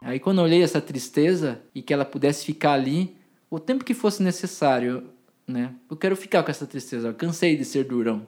[0.00, 3.16] Aí quando eu olhei essa tristeza e que ela pudesse ficar ali
[3.50, 5.10] o tempo que fosse necessário,
[5.46, 5.74] né?
[5.90, 8.26] Eu quero ficar com essa tristeza, eu cansei de ser durão.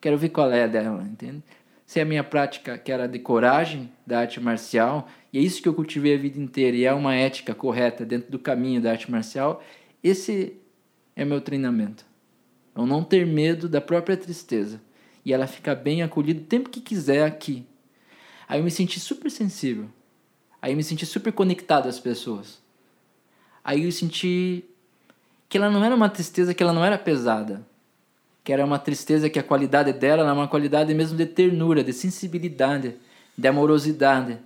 [0.00, 1.42] Quero ver qual é dela, entende?
[1.86, 5.62] Se é a minha prática que era de coragem da arte marcial, e é isso
[5.62, 8.90] que eu cultivei a vida inteira, e é uma ética correta dentro do caminho da
[8.90, 9.62] arte marcial,
[10.02, 10.56] esse
[11.14, 12.04] é meu treinamento.
[12.74, 14.80] É não ter medo da própria tristeza.
[15.24, 17.64] E ela ficar bem acolhida o tempo que quiser aqui.
[18.46, 19.88] Aí eu me senti super sensível.
[20.66, 22.58] Aí eu me senti super conectado às pessoas.
[23.62, 24.64] Aí eu senti
[25.48, 27.64] que ela não era uma tristeza que ela não era pesada,
[28.42, 31.92] que era uma tristeza que a qualidade dela era uma qualidade mesmo de ternura, de
[31.92, 32.96] sensibilidade,
[33.38, 34.40] de amorosidade.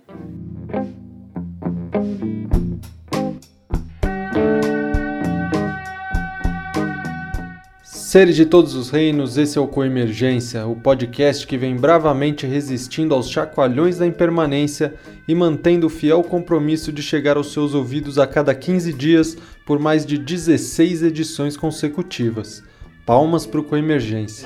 [8.11, 13.15] Seres de todos os reinos, esse é o Coemergência, o podcast que vem bravamente resistindo
[13.15, 18.27] aos chacoalhões da impermanência e mantendo o fiel compromisso de chegar aos seus ouvidos a
[18.27, 22.61] cada 15 dias por mais de 16 edições consecutivas.
[23.05, 24.45] Palmas para o Coemergência.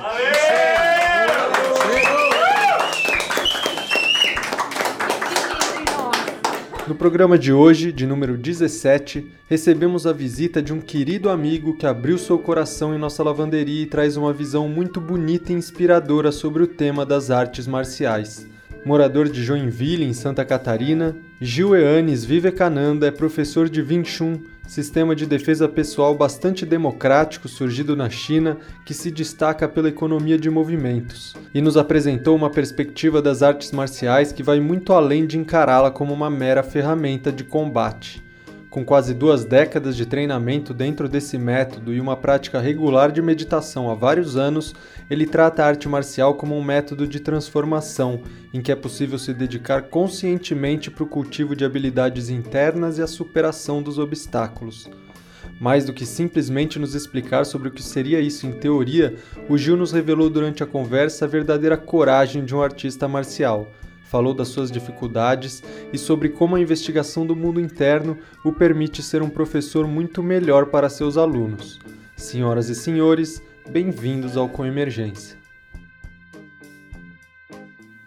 [6.86, 11.84] No programa de hoje, de número 17, recebemos a visita de um querido amigo que
[11.84, 16.62] abriu seu coração em nossa lavanderia e traz uma visão muito bonita e inspiradora sobre
[16.62, 18.46] o tema das artes marciais.
[18.84, 25.14] Morador de Joinville, em Santa Catarina, Gil Eanes Vivekananda é professor de Wing Chun, sistema
[25.14, 31.34] de defesa pessoal bastante democrático surgido na China que se destaca pela economia de movimentos,
[31.54, 36.12] e nos apresentou uma perspectiva das artes marciais que vai muito além de encará-la como
[36.12, 38.25] uma mera ferramenta de combate.
[38.76, 43.90] Com quase duas décadas de treinamento dentro desse método e uma prática regular de meditação
[43.90, 44.74] há vários anos,
[45.08, 48.20] ele trata a arte marcial como um método de transformação,
[48.52, 53.06] em que é possível se dedicar conscientemente para o cultivo de habilidades internas e a
[53.06, 54.90] superação dos obstáculos.
[55.58, 59.14] Mais do que simplesmente nos explicar sobre o que seria isso em teoria,
[59.48, 63.72] o Gil nos revelou durante a conversa a verdadeira coragem de um artista marcial
[64.08, 65.62] falou das suas dificuldades
[65.92, 70.66] e sobre como a investigação do mundo interno o permite ser um professor muito melhor
[70.66, 71.78] para seus alunos.
[72.16, 75.36] Senhoras e senhores, bem-vindos ao Coemergência.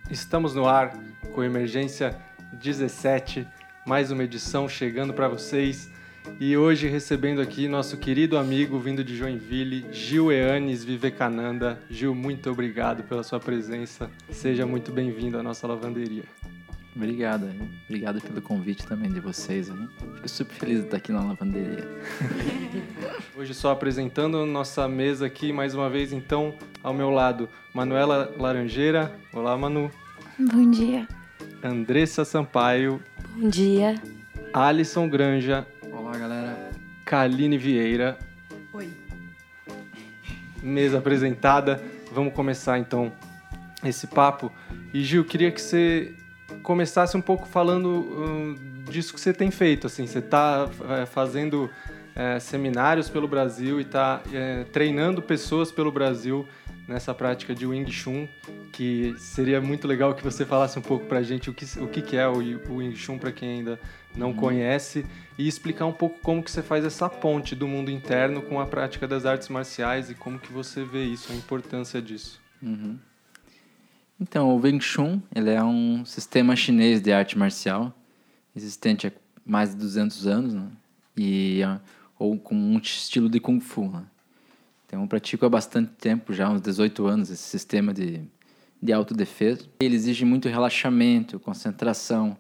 [0.10, 0.98] Estamos no ar
[1.34, 2.18] com Emergência
[2.54, 3.48] 17,
[3.86, 5.92] mais uma edição chegando para vocês.
[6.40, 11.80] E hoje recebendo aqui nosso querido amigo vindo de Joinville, Gil Eanes Vivekananda.
[11.90, 14.10] Gil, muito obrigado pela sua presença.
[14.30, 16.24] Seja muito bem-vindo à nossa lavanderia.
[16.96, 17.50] Obrigado,
[17.88, 19.70] obrigado pelo convite também de vocês.
[20.16, 21.88] Fico super feliz de estar aqui na lavanderia.
[23.38, 26.54] Hoje só apresentando nossa mesa aqui mais uma vez, então,
[26.84, 29.14] ao meu lado, Manuela Laranjeira.
[29.32, 29.92] Olá, Manu.
[30.38, 31.08] Bom dia.
[31.64, 33.02] Andressa Sampaio.
[33.36, 33.96] Bom dia.
[34.54, 35.66] Alisson Granja.
[36.00, 36.72] Olá, galera.
[37.04, 38.18] Kaline Vieira.
[38.72, 38.88] Oi.
[40.64, 41.84] Mesa apresentada.
[42.14, 43.12] Vamos começar então
[43.84, 44.50] esse papo.
[44.94, 46.16] E Gil, queria que você
[46.64, 49.88] começasse um pouco falando uh, disso que você tem feito.
[49.88, 50.70] Assim, você está
[51.02, 51.70] é, fazendo
[52.16, 56.48] é, seminários pelo Brasil e está é, treinando pessoas pelo Brasil
[56.88, 58.26] nessa prática de Wing Chun,
[58.72, 61.88] que seria muito legal que você falasse um pouco para a gente o que, o
[61.90, 63.78] que é o Wing Chun para quem ainda
[64.16, 64.36] não uhum.
[64.36, 65.06] conhece
[65.38, 68.66] e explicar um pouco como que você faz essa ponte do mundo interno com a
[68.66, 72.42] prática das artes marciais e como que você vê isso, a importância disso.
[72.62, 72.98] Uhum.
[74.20, 77.96] Então, o Wing Chun ele é um sistema chinês de arte marcial
[78.56, 79.12] existente há
[79.46, 80.68] mais de 200 anos, né?
[81.16, 81.80] e é,
[82.18, 83.90] ou com um estilo de kung fu.
[83.90, 84.04] Né?
[84.86, 88.22] Então, eu pratico há bastante tempo, já uns 18 anos, esse sistema de,
[88.82, 89.66] de autodefesa.
[89.80, 92.38] Ele exige muito relaxamento, concentração,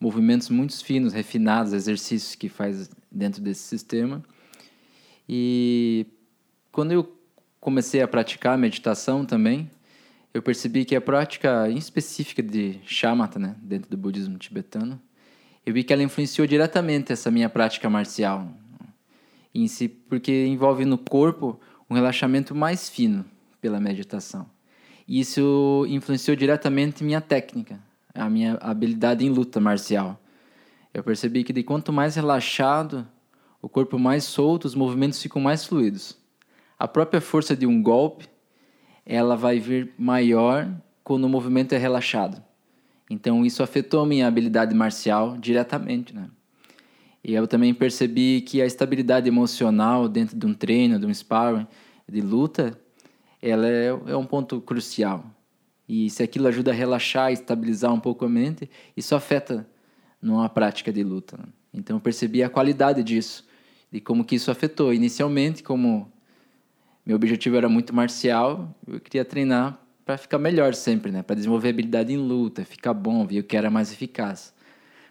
[0.00, 4.22] movimentos muito finos, refinados, exercícios que faz dentro desse sistema.
[5.28, 6.06] E
[6.70, 7.16] quando eu
[7.60, 9.70] comecei a praticar meditação também,
[10.32, 15.00] eu percebi que a prática específica de shamatha, né, dentro do budismo tibetano,
[15.64, 18.48] eu vi que ela influenciou diretamente essa minha prática marcial.
[19.54, 23.24] Em si, porque envolve no corpo um relaxamento mais fino
[23.60, 24.48] pela meditação.
[25.08, 27.80] E isso influenciou diretamente minha técnica,
[28.16, 30.20] a minha habilidade em luta marcial.
[30.92, 33.06] Eu percebi que de quanto mais relaxado,
[33.60, 36.16] o corpo mais solto, os movimentos ficam mais fluidos.
[36.78, 38.28] A própria força de um golpe,
[39.04, 40.68] ela vai vir maior
[41.04, 42.42] quando o movimento é relaxado.
[43.08, 46.28] Então isso afetou a minha habilidade marcial diretamente, né?
[47.22, 51.66] E eu também percebi que a estabilidade emocional dentro de um treino, de um sparring,
[52.08, 52.78] de luta,
[53.42, 55.24] ela é, é um ponto crucial.
[55.88, 59.66] E se aquilo ajuda a relaxar, estabilizar um pouco a mente, isso afeta
[60.20, 61.36] numa prática de luta.
[61.36, 61.44] Né?
[61.72, 63.46] Então eu percebi a qualidade disso
[63.92, 64.92] e como que isso afetou.
[64.92, 66.10] Inicialmente, como
[67.04, 71.22] meu objetivo era muito marcial, eu queria treinar para ficar melhor sempre, né?
[71.22, 74.54] Para desenvolver habilidade em luta, ficar bom, ver o que era mais eficaz.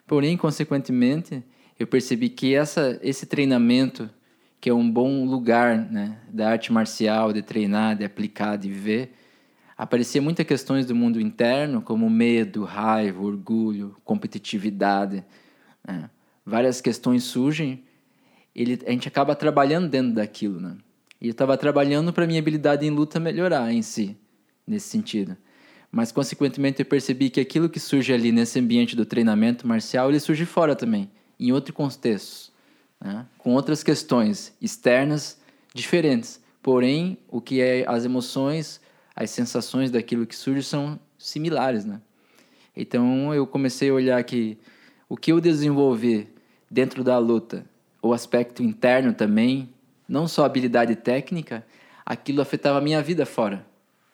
[0.07, 1.43] Porém, consequentemente,
[1.79, 4.09] eu percebi que essa, esse treinamento,
[4.61, 9.13] que é um bom lugar né, da arte marcial, de treinar, de aplicar, de viver,
[9.77, 15.23] aparecia muitas questões do mundo interno, como medo, raiva, orgulho, competitividade.
[15.85, 16.09] Né?
[16.45, 17.83] Várias questões surgem,
[18.55, 20.59] ele, a gente acaba trabalhando dentro daquilo.
[20.59, 20.77] Né?
[21.19, 24.15] E eu estava trabalhando para minha habilidade em luta melhorar em si,
[24.65, 25.35] nesse sentido.
[25.91, 30.19] Mas, consequentemente, eu percebi que aquilo que surge ali nesse ambiente do treinamento marcial, ele
[30.19, 32.51] surge fora também, em outro contexto,
[32.99, 33.25] né?
[33.37, 35.39] com outras questões externas
[35.73, 36.41] diferentes.
[36.61, 38.81] Porém, o que é as emoções,
[39.15, 42.01] as sensações daquilo que surge são similares, né?
[42.75, 44.57] Então, eu comecei a olhar que
[45.07, 46.27] o que eu desenvolvi
[46.69, 47.65] dentro da luta,
[48.01, 49.69] o aspecto interno também,
[50.07, 51.65] não só habilidade técnica,
[52.05, 53.65] aquilo afetava a minha vida fora,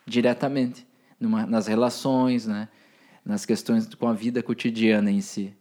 [0.05, 0.85] diretamente
[1.19, 2.67] numa, nas relações, né?
[3.25, 5.53] nas questões com a vida cotidiana em si.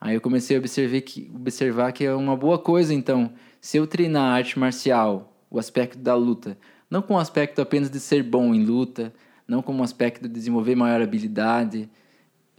[0.00, 3.86] Aí eu comecei a observar que, observar que é uma boa coisa, então, se eu
[3.86, 6.58] treinar arte marcial, o aspecto da luta,
[6.92, 9.14] não com o aspecto apenas de ser bom em luta,
[9.48, 11.88] não como um aspecto de desenvolver maior habilidade,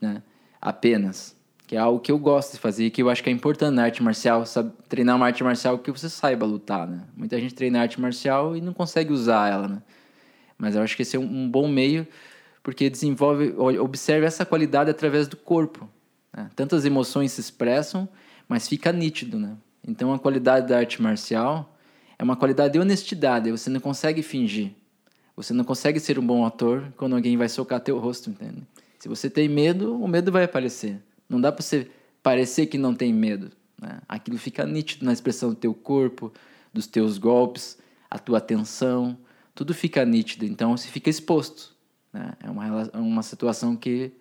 [0.02, 0.24] né?
[0.60, 1.36] apenas,
[1.68, 3.76] que é algo que eu gosto de fazer e que eu acho que é importante
[3.76, 4.74] na arte marcial, sabe?
[4.90, 7.04] treinar uma arte marcial que você saiba lutar, né?
[7.16, 9.84] Muita gente treina arte marcial e não consegue usar ela, né?
[10.58, 12.08] Mas eu acho que esse é um bom meio
[12.64, 15.88] porque desenvolve, observa essa qualidade através do corpo.
[16.36, 16.50] Né?
[16.56, 18.10] Tantas emoções se expressam,
[18.48, 19.56] mas fica nítido, né?
[19.88, 21.73] Então a qualidade da arte marcial
[22.24, 23.52] é uma qualidade de honestidade.
[23.52, 24.72] Você não consegue fingir.
[25.36, 28.64] Você não consegue ser um bom ator quando alguém vai socar teu rosto, entende?
[28.98, 31.02] Se você tem medo, o medo vai aparecer.
[31.28, 31.92] Não dá para você
[32.22, 33.52] parecer que não tem medo.
[33.78, 34.00] Né?
[34.08, 36.32] Aquilo fica nítido na expressão do teu corpo,
[36.74, 37.78] dos teus golpes,
[38.10, 39.18] a tua atenção,
[39.54, 40.46] tudo fica nítido.
[40.46, 41.76] Então você fica exposto.
[42.14, 42.32] Né?
[42.42, 44.14] É uma, uma situação que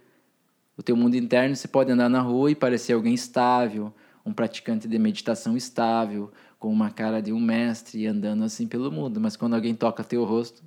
[0.76, 3.94] o teu mundo interno você pode andar na rua e parecer alguém estável,
[4.26, 9.20] um praticante de meditação estável, com uma cara de um mestre andando assim pelo mundo.
[9.20, 10.62] Mas quando alguém toca teu rosto,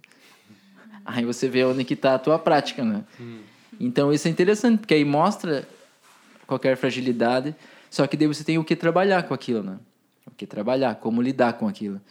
[1.05, 3.05] aí você vê onde que está a tua prática, né?
[3.17, 3.39] Hum.
[3.79, 5.65] Então isso é interessante, porque aí mostra
[6.45, 7.55] qualquer fragilidade,
[7.89, 9.79] só que daí você tem o que trabalhar com aquilo, né?
[10.27, 12.01] O que trabalhar, como lidar com aquilo.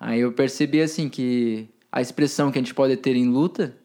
[0.00, 3.76] Aí eu percebi assim que a expressão que a gente pode ter em luta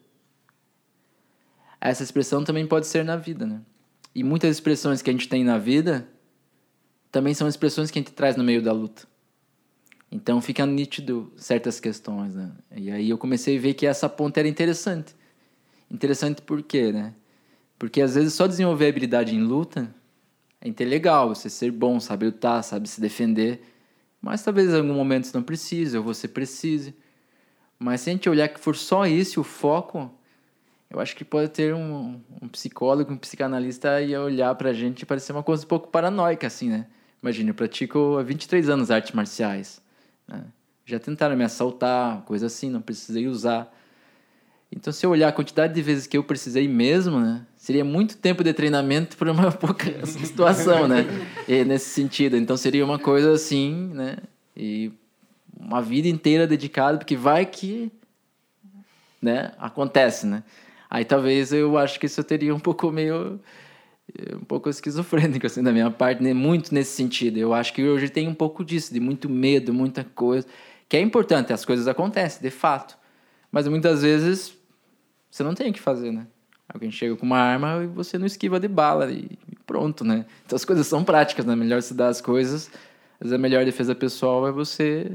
[1.78, 3.60] essa expressão também pode ser na vida, né?
[4.14, 6.08] E muitas expressões que a gente tem na vida
[7.10, 9.11] também são expressões que a gente traz no meio da luta.
[10.12, 12.52] Então fica nítido certas questões, né?
[12.76, 15.16] E aí eu comecei a ver que essa ponta era interessante.
[15.90, 17.14] Interessante por quê, né?
[17.78, 19.92] Porque às vezes só desenvolver habilidade em luta
[20.60, 23.62] é legal, você ser bom, saber lutar, sabe se defender.
[24.20, 26.94] Mas talvez em algum momento você não precise, ou você precise.
[27.78, 30.14] Mas se a gente olhar que for só isso o foco,
[30.90, 35.06] eu acho que pode ter um, um psicólogo, um psicanalista e olhar pra gente e
[35.06, 36.86] parecer uma coisa um pouco paranoica, assim, né?
[37.22, 39.81] Imagina, eu pratico há 23 anos artes marciais.
[40.32, 40.44] Né?
[40.84, 43.72] Já tentaram me assaltar, coisa assim, não precisei usar.
[44.70, 47.46] Então, se eu olhar a quantidade de vezes que eu precisei mesmo, né?
[47.56, 51.04] Seria muito tempo de treinamento para uma pouca situação, né?
[51.46, 52.36] E nesse sentido.
[52.36, 54.16] Então, seria uma coisa assim, né?
[54.56, 54.90] E
[55.60, 57.92] uma vida inteira dedicada, porque vai que
[59.22, 59.52] né?
[59.58, 60.42] acontece, né?
[60.90, 63.40] Aí talvez eu acho que isso eu teria um pouco meio
[64.34, 66.34] um pouco esquizofrênico assim da minha parte, né?
[66.34, 67.38] muito nesse sentido.
[67.38, 70.46] Eu acho que hoje tem um pouco disso, de muito medo, muita coisa,
[70.88, 72.98] que é importante, as coisas acontecem, de fato.
[73.50, 74.54] Mas muitas vezes
[75.30, 76.26] você não tem o que fazer, né?
[76.68, 79.28] Alguém chega com uma arma e você não esquiva de bala e
[79.66, 80.26] pronto, né?
[80.44, 81.54] Então as coisas são práticas, né?
[81.54, 82.70] Melhor se dar as coisas,
[83.20, 85.12] vezes a melhor defesa pessoal é você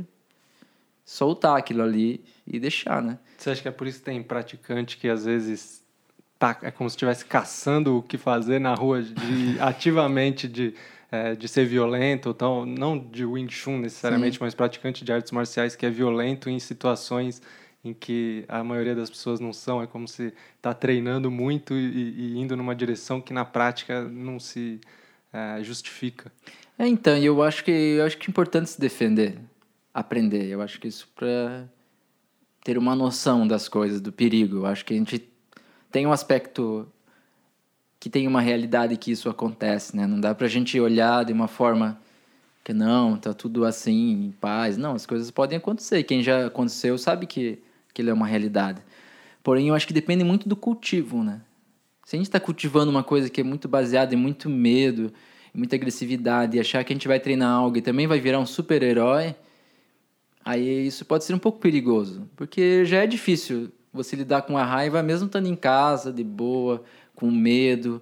[1.04, 3.18] soltar aquilo ali e deixar, né?
[3.38, 5.77] Você acha que é por isso que tem praticante que às vezes
[6.38, 10.74] tá, é como se estivesse caçando o que fazer na rua de, ativamente de,
[11.12, 14.44] é, de ser violento, então, não de Wing Chun necessariamente, Sim.
[14.44, 17.42] mas praticante de artes marciais que é violento em situações
[17.84, 22.34] em que a maioria das pessoas não são, é como se está treinando muito e,
[22.34, 24.82] e, indo numa direção que na prática não se
[25.32, 26.32] é, justifica.
[26.78, 29.40] É, então, eu acho que eu acho que é importante se defender,
[29.94, 30.48] aprender.
[30.48, 31.68] Eu acho que isso para
[32.64, 34.58] ter uma noção das coisas, do perigo.
[34.58, 35.20] Eu acho que a gente
[35.98, 36.88] tem um aspecto
[38.00, 40.06] que tem uma realidade que isso acontece, né?
[40.06, 42.00] Não dá pra gente olhar de uma forma
[42.64, 44.78] que não, tá tudo assim, em paz.
[44.78, 46.04] Não, as coisas podem acontecer.
[46.04, 48.80] Quem já aconteceu sabe que aquilo é uma realidade.
[49.42, 51.42] Porém, eu acho que depende muito do cultivo, né?
[52.06, 55.12] Se a gente está cultivando uma coisa que é muito baseada em muito medo,
[55.52, 58.46] muita agressividade, e achar que a gente vai treinar algo e também vai virar um
[58.46, 59.36] super-herói,
[60.46, 64.64] aí isso pode ser um pouco perigoso, porque já é difícil você lidar com a
[64.64, 68.02] raiva mesmo estando em casa, de boa, com medo.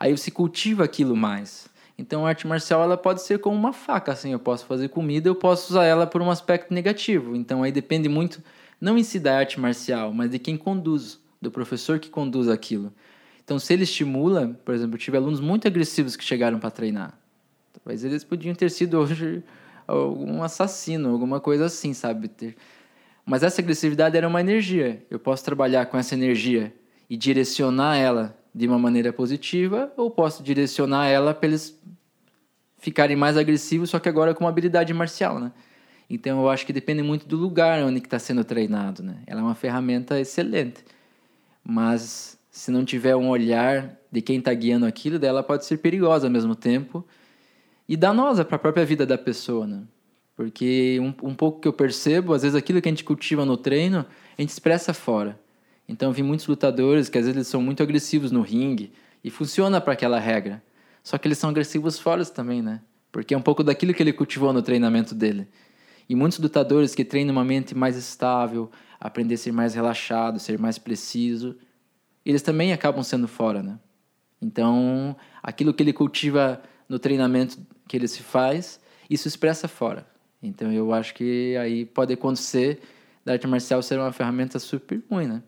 [0.00, 1.68] Aí você cultiva aquilo mais.
[1.98, 5.28] Então a arte marcial ela pode ser como uma faca, assim, eu posso fazer comida,
[5.28, 7.34] eu posso usar ela por um aspecto negativo.
[7.34, 8.42] Então aí depende muito
[8.80, 12.92] não em si da arte marcial, mas de quem conduz, do professor que conduz aquilo.
[13.44, 17.18] Então se ele estimula, por exemplo, eu tive alunos muito agressivos que chegaram para treinar.
[17.72, 19.42] Talvez eles podiam ter sido hoje
[19.86, 22.30] algum assassino, alguma coisa assim, sabe?
[23.28, 25.04] Mas essa agressividade era uma energia.
[25.10, 26.74] Eu posso trabalhar com essa energia
[27.10, 31.78] e direcionar ela de uma maneira positiva, ou posso direcionar ela para eles
[32.78, 35.52] ficarem mais agressivos, só que agora com uma habilidade marcial, né?
[36.08, 39.16] Então eu acho que depende muito do lugar onde está sendo treinado, né?
[39.26, 40.82] Ela é uma ferramenta excelente,
[41.62, 46.26] mas se não tiver um olhar de quem está guiando aquilo, dela pode ser perigosa
[46.26, 47.06] ao mesmo tempo
[47.86, 49.82] e danosa para a própria vida da pessoa, né?
[50.38, 53.56] Porque um, um pouco que eu percebo, às vezes aquilo que a gente cultiva no
[53.56, 54.06] treino,
[54.38, 55.36] a gente expressa fora.
[55.88, 58.92] Então, vi muitos lutadores que às vezes eles são muito agressivos no ringue
[59.24, 60.62] e funciona para aquela regra.
[61.02, 62.80] Só que eles são agressivos fora também, né?
[63.10, 65.48] Porque é um pouco daquilo que ele cultivou no treinamento dele.
[66.08, 70.56] E muitos lutadores que treinam uma mente mais estável, aprender a ser mais relaxado, ser
[70.56, 71.56] mais preciso,
[72.24, 73.76] eles também acabam sendo fora, né?
[74.40, 78.78] Então, aquilo que ele cultiva no treinamento que ele se faz,
[79.10, 80.06] isso expressa fora.
[80.42, 82.80] Então eu acho que aí pode acontecer
[83.24, 85.42] da arte marcial ser uma ferramenta super ruim, né?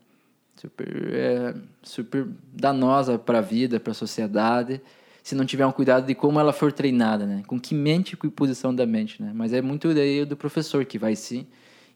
[0.56, 4.80] Super, é, super danosa para a vida, para a sociedade,
[5.22, 7.42] se não tiver um cuidado de como ela for treinada, né?
[7.46, 9.32] Com que mente com posição da mente, né?
[9.34, 11.46] Mas é muito daí do professor que vai sim,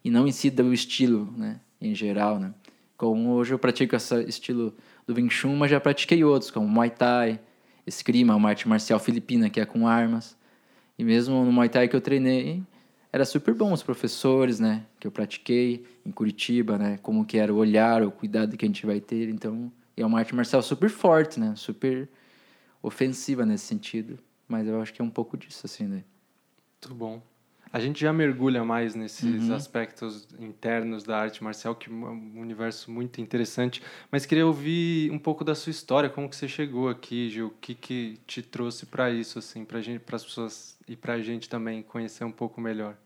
[0.02, 1.60] e não si do estilo, né?
[1.80, 2.54] Em geral, né?
[2.96, 4.74] Como hoje eu pratico esse estilo
[5.06, 7.40] do Wing Chun, mas já pratiquei outros, como Muay Thai,
[7.86, 10.36] Eskrima, uma arte marcial filipina que é com armas.
[10.98, 12.62] E mesmo no Muay Thai que eu treinei,
[13.14, 17.54] era super bom os professores, né, que eu pratiquei em Curitiba, né, como que era
[17.54, 20.90] o olhar, o cuidado que a gente vai ter, então é uma arte marcial super
[20.90, 22.08] forte, né, super
[22.82, 24.18] ofensiva nesse sentido,
[24.48, 26.02] mas eu acho que é um pouco disso assim, né.
[26.82, 27.22] Muito bom.
[27.72, 29.54] A gente já mergulha mais nesses uhum.
[29.54, 33.82] aspectos internos da arte marcial, que é um universo muito interessante.
[34.12, 37.50] Mas queria ouvir um pouco da sua história, como que você chegou aqui, Gil, o
[37.50, 41.82] que que te trouxe para isso, assim, para as pessoas e para a gente também
[41.82, 42.96] conhecer um pouco melhor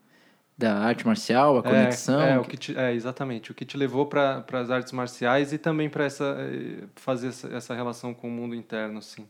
[0.59, 2.21] da arte marcial, a é, conexão.
[2.21, 3.49] É, o que te, é exatamente.
[3.49, 7.73] O que te levou para as artes marciais e também para essa, eh, fazer essa,
[7.73, 9.25] relação com o mundo interno, sim.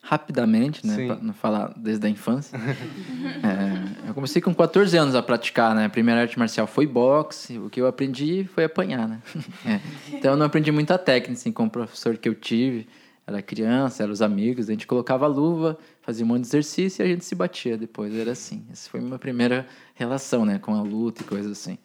[0.00, 1.06] Rapidamente, né?
[1.06, 2.56] Para não falar desde a infância.
[4.08, 5.84] é, eu comecei com 14 anos a praticar, né?
[5.84, 7.58] A primeira arte marcial foi boxe.
[7.58, 9.20] O que eu aprendi foi apanhar, né?
[9.66, 9.80] É.
[10.16, 12.88] Então eu não aprendi muita técnica, assim, com o professor que eu tive
[13.26, 17.02] era criança, eram os amigos, a gente colocava a luva, fazia um monte de exercício
[17.02, 18.64] e a gente se batia depois, era assim.
[18.70, 21.76] Essa foi a minha primeira relação, né, com a luta e coisas assim.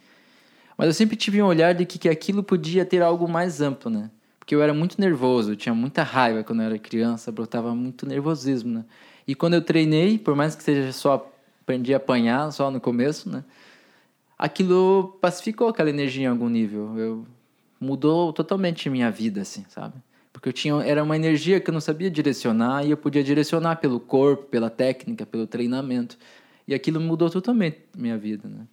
[0.78, 3.90] Mas eu sempre tive um olhar de que, que aquilo podia ter algo mais amplo,
[3.90, 4.12] né?
[4.38, 8.06] Porque eu era muito nervoso, eu tinha muita raiva quando eu era criança, brotava muito
[8.06, 8.86] nervosismo, né?
[9.28, 11.28] E quando eu treinei, por mais que seja só
[11.62, 13.44] aprendi a apanhar só no começo, né?
[14.38, 16.98] Aquilo pacificou aquela energia em algum nível.
[16.98, 17.26] Eu
[17.80, 19.96] mudou totalmente minha vida, assim, sabe?
[20.42, 23.76] Porque eu tinha, era uma energia que eu não sabia direcionar e eu podia direcionar
[23.76, 26.18] pelo corpo, pela técnica, pelo treinamento.
[26.68, 28.66] E aquilo mudou totalmente minha vida, né?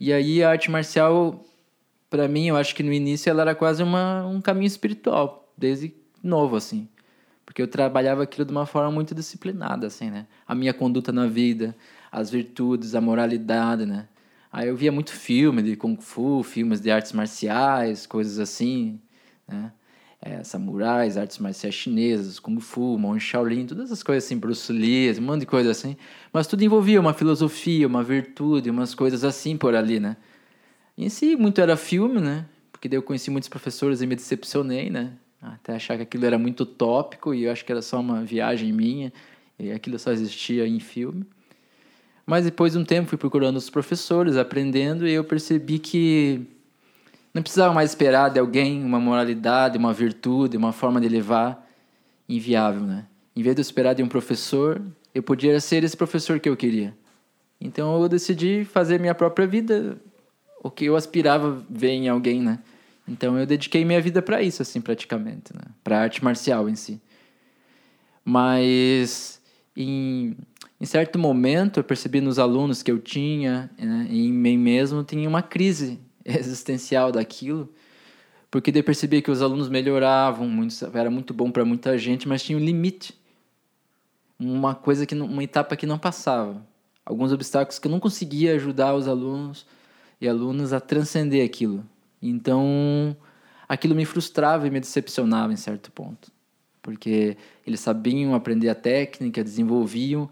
[0.00, 1.44] E aí a arte marcial,
[2.10, 5.94] para mim, eu acho que no início ela era quase uma, um caminho espiritual, desde
[6.20, 6.88] novo, assim.
[7.46, 10.26] Porque eu trabalhava aquilo de uma forma muito disciplinada, assim, né?
[10.48, 11.76] A minha conduta na vida,
[12.10, 14.08] as virtudes, a moralidade, né?
[14.50, 19.00] Aí eu via muito filme de Kung Fu, filmes de artes marciais, coisas assim,
[19.46, 19.70] né?
[20.20, 25.16] É, samurais, artes marciais chinesas, Kung Fu, Monge Shaolin, todas essas coisas assim, Bruce Lee,
[25.18, 25.96] um monte de coisa assim.
[26.32, 30.16] Mas tudo envolvia uma filosofia, uma virtude, umas coisas assim por ali, né?
[30.96, 32.46] E em si, muito era filme, né?
[32.72, 35.12] Porque daí eu conheci muitos professores e me decepcionei, né?
[35.40, 38.72] Até achar que aquilo era muito tópico e eu acho que era só uma viagem
[38.72, 39.12] minha
[39.56, 41.24] e aquilo só existia em filme.
[42.26, 46.44] Mas depois de um tempo fui procurando os professores, aprendendo e eu percebi que
[47.38, 51.66] não precisava mais esperar de alguém uma moralidade, uma virtude, uma forma de levar
[52.28, 53.06] inviável, né?
[53.34, 54.82] Em vez de eu esperar de um professor,
[55.14, 56.96] eu podia ser esse professor que eu queria.
[57.60, 59.96] Então eu decidi fazer minha própria vida,
[60.62, 62.58] o que eu aspirava ver em alguém, né?
[63.06, 65.62] Então eu dediquei minha vida para isso, assim, praticamente, né?
[65.82, 67.00] Para arte marcial em si.
[68.24, 69.40] Mas
[69.76, 70.36] em,
[70.80, 75.28] em certo momento eu percebi nos alunos que eu tinha, né, em mim mesmo, tinha
[75.28, 76.00] uma crise
[76.36, 77.72] existencial daquilo,
[78.50, 82.42] porque daí percebi que os alunos melhoravam, muito, era muito bom para muita gente, mas
[82.42, 83.14] tinha um limite.
[84.38, 86.64] uma coisa que uma etapa que não passava,
[87.04, 89.66] alguns obstáculos que eu não conseguia ajudar os alunos
[90.20, 91.84] e alunas a transcender aquilo.
[92.20, 93.16] Então,
[93.68, 96.30] aquilo me frustrava e me decepcionava em certo ponto,
[96.82, 100.28] porque eles sabiam aprender a técnica, desenvolviam,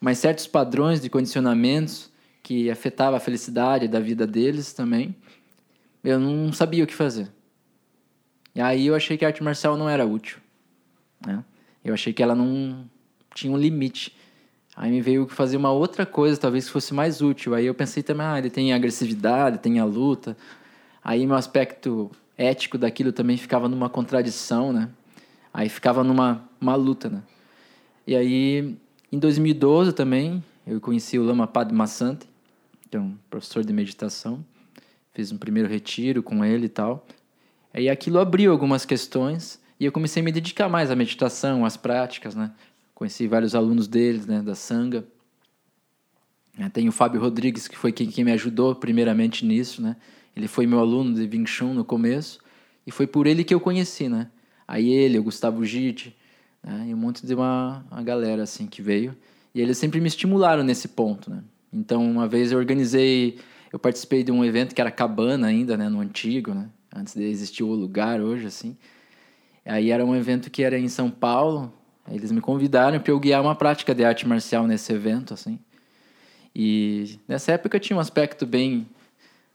[0.00, 2.10] mas certos padrões de condicionamentos
[2.42, 5.14] que afetavam a felicidade da vida deles também,
[6.02, 7.28] eu não sabia o que fazer.
[8.54, 10.38] E aí eu achei que a arte marcial não era útil.
[11.24, 11.44] Né?
[11.84, 12.84] Eu achei que ela não
[13.34, 14.16] tinha um limite.
[14.76, 17.54] Aí me veio fazer uma outra coisa, talvez que fosse mais útil.
[17.54, 20.36] Aí eu pensei também, ah, ele tem agressividade, tem a luta.
[21.02, 24.88] Aí meu aspecto ético daquilo também ficava numa contradição, né?
[25.52, 27.22] Aí ficava numa uma luta, né?
[28.06, 28.76] E aí,
[29.12, 32.26] em 2012 também, eu conheci o Lama Padmasante,
[32.90, 34.44] que é um professor de meditação.
[35.12, 37.06] Fiz um primeiro retiro com ele e tal.
[37.72, 41.76] Aí aquilo abriu algumas questões e eu comecei a me dedicar mais à meditação, às
[41.76, 42.52] práticas, né?
[42.94, 45.06] Conheci vários alunos deles, né, da Sanga.
[46.58, 49.96] É, tem o Fábio Rodrigues, que foi quem, quem me ajudou primeiramente nisso, né?
[50.36, 52.40] Ele foi meu aluno de Wing Chun no começo
[52.86, 54.28] e foi por ele que eu conheci, né?
[54.66, 56.16] Aí ele, o Gustavo Gitt,
[56.62, 56.86] né?
[56.88, 59.16] e um monte de uma, uma galera assim que veio.
[59.54, 61.42] E eles sempre me estimularam nesse ponto, né?
[61.72, 63.38] Então, uma vez eu organizei,
[63.72, 66.68] eu participei de um evento que era cabana ainda, né, no antigo, né?
[66.94, 68.76] Antes de existir o lugar hoje assim.
[69.64, 71.72] Aí era um evento que era em São Paulo.
[72.10, 75.58] Eles me convidaram para eu guiar uma prática de arte marcial nesse evento, assim.
[76.54, 78.86] E nessa época tinha um aspecto bem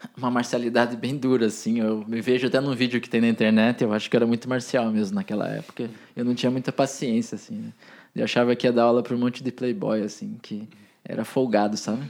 [0.18, 1.80] uma marcialidade bem dura, assim.
[1.80, 4.48] Eu me vejo até no vídeo que tem na internet, eu acho que era muito
[4.48, 5.90] marcial mesmo naquela época.
[6.16, 7.56] Eu não tinha muita paciência, assim.
[7.56, 7.74] Né?
[8.16, 10.68] Eu achava que ia dar aula para um monte de playboy, assim, que
[11.04, 12.04] era folgado, sabe?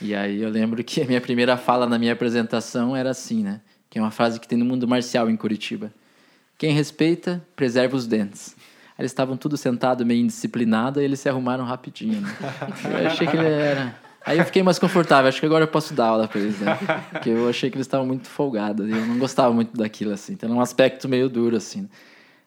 [0.00, 3.60] E aí eu lembro que a minha primeira fala na minha apresentação era assim, né?
[3.88, 5.92] Que é uma frase que tem no mundo marcial em Curitiba.
[6.58, 8.56] Quem respeita, preserva os dentes.
[8.98, 12.20] Eles estavam tudo sentado meio indisciplinado e eles se arrumaram rapidinho.
[12.20, 12.36] Né?
[13.02, 13.94] Eu achei que ele era.
[14.24, 16.76] Aí eu fiquei mais confortável, acho que agora eu posso dar aula para eles, né?
[17.12, 20.32] Porque eu achei que eles estavam muito folgados eu não gostava muito daquilo, assim.
[20.32, 21.88] Então era um aspecto meio duro, assim.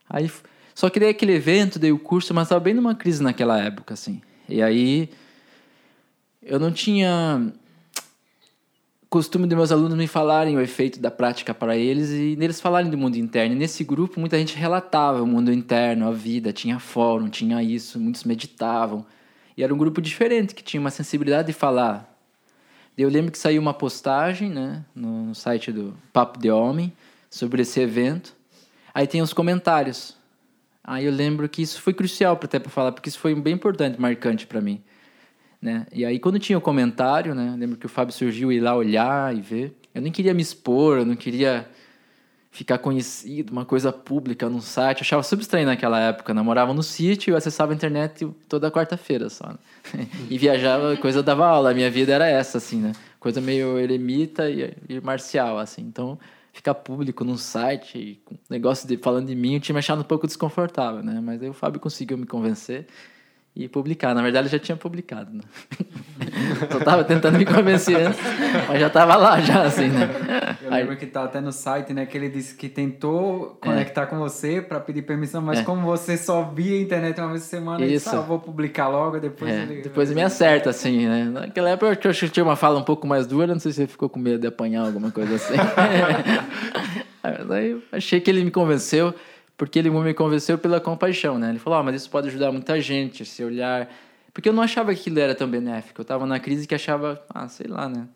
[0.09, 0.29] Aí
[0.75, 3.93] só que daí aquele evento, dei o curso, mas estava bem numa crise naquela época,
[3.93, 4.21] assim.
[4.47, 5.09] E aí
[6.41, 7.51] eu não tinha
[9.09, 12.91] costume de meus alunos me falarem o efeito da prática para eles e neles falarem
[12.91, 13.55] do mundo interno.
[13.55, 17.99] E nesse grupo, muita gente relatava o mundo interno, a vida, tinha fórum, tinha isso,
[17.99, 19.05] muitos meditavam.
[19.57, 22.07] E era um grupo diferente, que tinha uma sensibilidade de falar.
[22.95, 26.93] Eu lembro que saiu uma postagem né, no site do Papo de Homem
[27.29, 28.35] sobre esse evento.
[28.93, 30.15] Aí tem os comentários.
[30.83, 33.99] Aí eu lembro que isso foi crucial até para falar, porque isso foi bem importante,
[33.99, 34.83] marcante para mim.
[35.61, 35.85] Né?
[35.91, 37.55] E aí, quando tinha o comentário, né?
[37.57, 39.75] lembro que o Fábio surgiu ir lá olhar e ver.
[39.93, 41.67] Eu nem queria me expor, eu não queria
[42.51, 44.99] ficar conhecido, uma coisa pública num site.
[44.99, 46.31] Eu achava subestranho naquela época.
[46.31, 49.47] Eu morava no sítio, eu acessava a internet toda quarta-feira só.
[49.93, 50.07] Né?
[50.29, 51.71] e viajava, coisa dava aula.
[51.71, 52.93] A minha vida era essa, assim, né?
[53.19, 55.81] Coisa meio eremita e, e marcial, assim.
[55.81, 56.17] Então,
[56.53, 60.25] ficar público num site, negócio de, falando de mim, eu tinha me achado um pouco
[60.25, 61.19] desconfortável, né?
[61.21, 62.87] Mas aí o Fábio conseguiu me convencer
[63.55, 64.13] e publicar.
[64.13, 65.41] Na verdade, ele já tinha publicado, né?
[66.71, 68.19] Só tava tentando me convencer antes,
[68.67, 70.09] mas já tava lá, já, assim, né?
[70.61, 70.97] Eu lembro Aí...
[70.97, 72.05] que tá até no site, né?
[72.05, 74.05] Que ele disse que tentou conectar é.
[74.05, 75.63] com você para pedir permissão, mas é.
[75.63, 77.85] como você só via a internet uma vez por semana, Isso.
[77.85, 79.61] ele disse, ah, vou publicar logo, depois é.
[79.63, 79.81] ele...
[79.81, 81.25] Depois me acerta, assim, né?
[81.25, 83.81] Naquela época eu acho que tinha uma fala um pouco mais dura, não sei se
[83.81, 85.55] ele ficou com medo de apanhar alguma coisa assim.
[87.21, 89.13] Aí eu achei que ele me convenceu
[89.59, 91.49] porque ele me convenceu pela compaixão, né?
[91.49, 93.89] Ele falou, ah, mas isso pode ajudar muita gente, esse olhar...
[94.33, 95.99] Porque eu não achava que aquilo era tão benéfico.
[95.99, 98.07] Eu estava na crise que achava, ah, sei lá, né?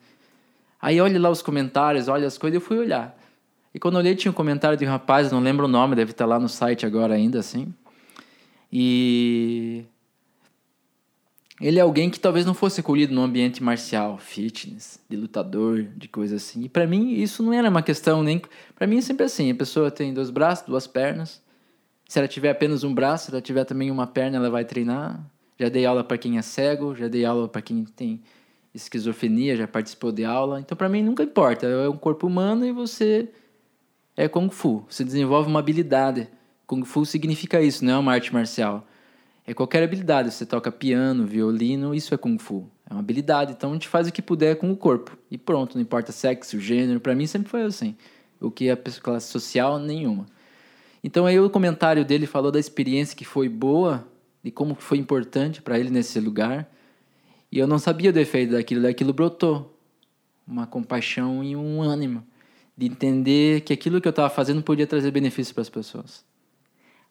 [0.80, 3.14] Aí olha lá os comentários, olha as coisas, eu fui olhar.
[3.74, 6.12] E quando eu olhei, tinha um comentário de um rapaz, não lembro o nome, deve
[6.12, 7.74] estar lá no site agora ainda, assim.
[8.72, 9.84] E
[11.60, 16.08] ele é alguém que talvez não fosse acolhido no ambiente marcial, fitness, de lutador, de
[16.08, 16.64] coisa assim.
[16.64, 18.42] E para mim isso não era uma questão nem
[18.74, 21.42] para mim é sempre assim, a pessoa tem dois braços, duas pernas.
[22.08, 25.24] Se ela tiver apenas um braço, se ela tiver também uma perna, ela vai treinar.
[25.58, 28.20] Já dei aula para quem é cego, já dei aula para quem tem
[28.74, 30.58] esquizofrenia, já participou de aula.
[30.60, 33.28] Então para mim nunca importa, é um corpo humano e você
[34.16, 36.28] é kung fu, você desenvolve uma habilidade.
[36.66, 38.84] Kung fu significa isso, não é uma arte marcial.
[39.46, 40.32] É qualquer habilidade.
[40.32, 42.70] Você toca piano, violino, isso é Kung Fu.
[42.88, 43.52] É uma habilidade.
[43.52, 45.16] Então a gente faz o que puder com o corpo.
[45.30, 47.00] E pronto, não importa sexo, gênero.
[47.00, 47.96] Para mim sempre foi assim.
[48.40, 50.26] O que é classe social, nenhuma.
[51.02, 54.06] Então aí o comentário dele falou da experiência que foi boa,
[54.42, 56.70] de como foi importante para ele nesse lugar.
[57.52, 59.78] E eu não sabia do efeito daquilo, daquilo brotou.
[60.46, 62.24] Uma compaixão e um ânimo
[62.76, 66.24] de entender que aquilo que eu estava fazendo podia trazer benefício para as pessoas.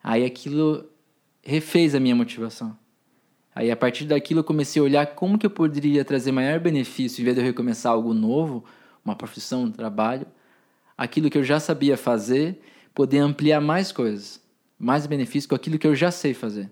[0.04, 0.86] Aí aquilo
[1.44, 2.78] refez a minha motivação.
[3.54, 7.22] Aí a partir daquilo eu comecei a olhar como que eu poderia trazer maior benefício
[7.22, 8.64] em vez de eu recomeçar algo novo,
[9.06, 10.26] uma profissão, um trabalho,
[10.98, 12.60] aquilo que eu já sabia fazer,
[12.96, 14.42] poder ampliar mais coisas,
[14.80, 16.72] mais benefícios com aquilo que eu já sei fazer.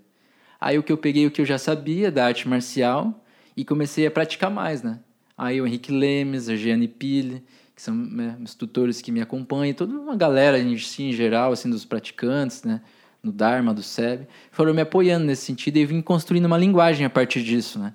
[0.59, 3.23] Aí o que eu peguei o que eu já sabia da arte marcial
[3.55, 4.99] e comecei a praticar mais, né?
[5.37, 7.43] Aí o Henrique Lemes, a Gianni Pille,
[7.75, 11.69] que são né, os tutores que me acompanham, toda uma galera assim, em geral, assim,
[11.69, 12.81] dos praticantes, né?
[13.23, 17.09] No Dharma, do SEB, foram me apoiando nesse sentido e vim construindo uma linguagem a
[17.09, 17.93] partir disso, né?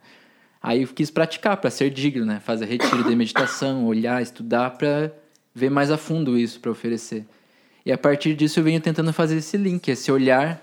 [0.63, 2.41] Aí eu quis praticar para ser digno, né?
[2.41, 5.13] Fazer retiro de meditação, olhar, estudar para
[5.55, 7.27] ver mais a fundo isso para oferecer.
[7.85, 10.63] E a partir disso eu venho tentando fazer esse link, esse olhar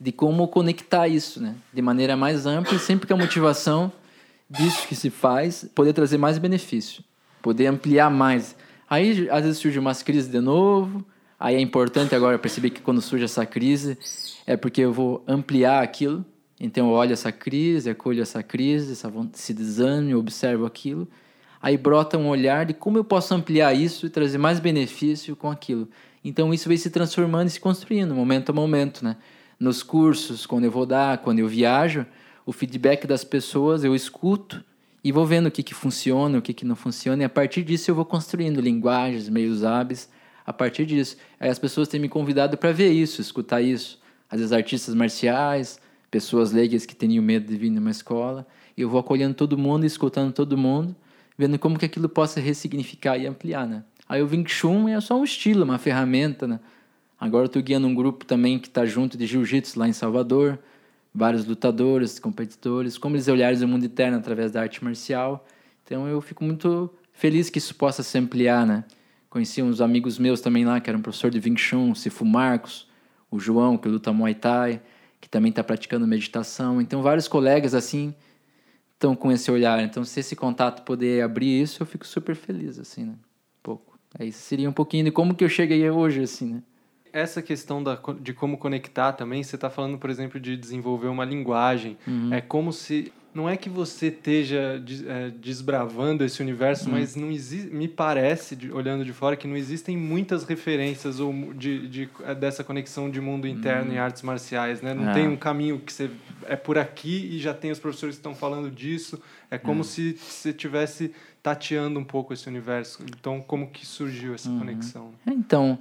[0.00, 1.54] de como conectar isso, né?
[1.72, 3.90] De maneira mais ampla, sempre que a motivação
[4.48, 7.02] disso que se faz poder trazer mais benefício,
[7.42, 8.56] poder ampliar mais.
[8.88, 11.04] Aí às vezes surge umas crises de novo,
[11.38, 13.98] Aí é importante agora perceber que quando surge essa crise
[14.46, 16.24] é porque eu vou ampliar aquilo.
[16.58, 18.96] Então eu olho essa crise, acolho essa crise,
[19.34, 21.06] esse desânimo, observo aquilo.
[21.60, 25.50] Aí brota um olhar de como eu posso ampliar isso e trazer mais benefício com
[25.50, 25.88] aquilo.
[26.24, 29.16] Então isso vai se transformando e se construindo, momento a momento, né?
[29.60, 32.06] Nos cursos, quando eu vou dar, quando eu viajo,
[32.44, 34.64] o feedback das pessoas eu escuto
[35.02, 37.62] e vou vendo o que, que funciona, o que, que não funciona, e a partir
[37.62, 40.08] disso eu vou construindo linguagens, meios hábeis
[40.46, 41.16] a partir disso.
[41.40, 43.98] Aí as pessoas têm me convidado para ver isso, escutar isso.
[44.30, 45.80] Às vezes artistas marciais,
[46.10, 48.46] pessoas leigas que tinham medo de vir numa escola.
[48.76, 50.94] E eu vou acolhendo todo mundo, escutando todo mundo,
[51.36, 53.82] vendo como que aquilo possa ressignificar e ampliar, né?
[54.08, 56.60] Aí o Wing Chun é só um estilo, uma ferramenta, né?
[57.18, 60.58] Agora eu estou guiando um grupo também que está junto de Jiu-Jitsu lá em Salvador,
[61.14, 65.46] vários lutadores, competidores, como eles olharem o mundo interno através da arte marcial.
[65.84, 68.84] Então eu fico muito feliz que isso possa se ampliar, né?
[69.36, 72.88] Conheci uns amigos meus também lá, que eram professor de Wing Chun, Sifu Marcos,
[73.30, 74.80] o João, que luta Muay Thai,
[75.20, 76.80] que também está praticando meditação.
[76.80, 78.14] Então, vários colegas assim
[78.94, 79.78] estão com esse olhar.
[79.82, 83.12] Então, se esse contato poder abrir isso, eu fico super feliz, assim, né?
[83.12, 83.98] Um pouco.
[84.18, 86.62] Aí seria um pouquinho de como que eu cheguei hoje, assim, né?
[87.12, 91.26] Essa questão da, de como conectar também, você está falando, por exemplo, de desenvolver uma
[91.26, 91.98] linguagem.
[92.08, 92.32] Uhum.
[92.32, 96.92] É como se não é que você esteja é, desbravando esse universo, hum.
[96.92, 101.86] mas não existe, me parece, olhando de fora, que não existem muitas referências ou de,
[101.86, 103.94] de é, dessa conexão de mundo interno hum.
[103.94, 104.94] e artes marciais, né?
[104.94, 105.12] Não é.
[105.12, 106.10] tem um caminho que você
[106.46, 109.20] é por aqui e já tem os professores que estão falando disso.
[109.50, 109.84] É como hum.
[109.84, 113.02] se você tivesse tateando um pouco esse universo.
[113.02, 114.60] Então, como que surgiu essa uhum.
[114.60, 115.10] conexão?
[115.26, 115.78] Então,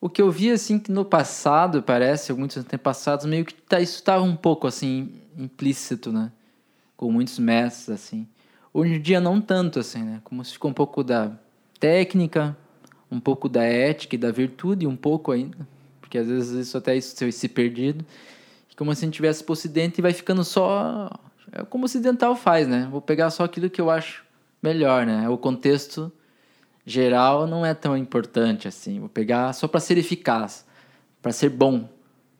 [0.00, 3.96] o que eu vi assim que no passado, parece, muitos antepassados, meio que tá, isso
[3.96, 6.30] estava um pouco assim implícito, né?
[6.96, 8.26] Com muitos mestres, assim.
[8.72, 10.20] Hoje em dia não tanto, assim, né?
[10.24, 11.32] Como se ficou um pouco da
[11.78, 12.56] técnica,
[13.10, 15.68] um pouco da ética e da virtude, um pouco ainda,
[16.00, 18.04] porque às vezes isso até isso se perdido.
[18.76, 21.10] Como se a gente tivesse por ocidente e vai ficando só...
[21.52, 22.88] É como o ocidental faz, né?
[22.90, 24.24] Vou pegar só aquilo que eu acho
[24.60, 25.28] melhor, né?
[25.28, 26.10] O contexto
[26.84, 28.98] geral não é tão importante assim.
[28.98, 30.66] Vou pegar só para ser eficaz,
[31.22, 31.88] para ser bom,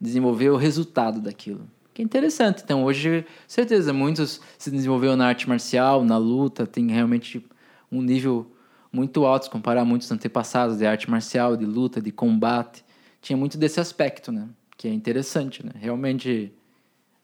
[0.00, 2.62] desenvolver o resultado daquilo que é interessante.
[2.64, 7.42] Então, hoje, certeza, muitos se desenvolveram na arte marcial, na luta, tem realmente
[7.90, 8.50] um nível
[8.92, 12.84] muito alto se comparar a muitos antepassados de arte marcial, de luta, de combate.
[13.22, 14.48] Tinha muito desse aspecto, né?
[14.76, 15.72] Que é interessante, né?
[15.76, 16.52] Realmente,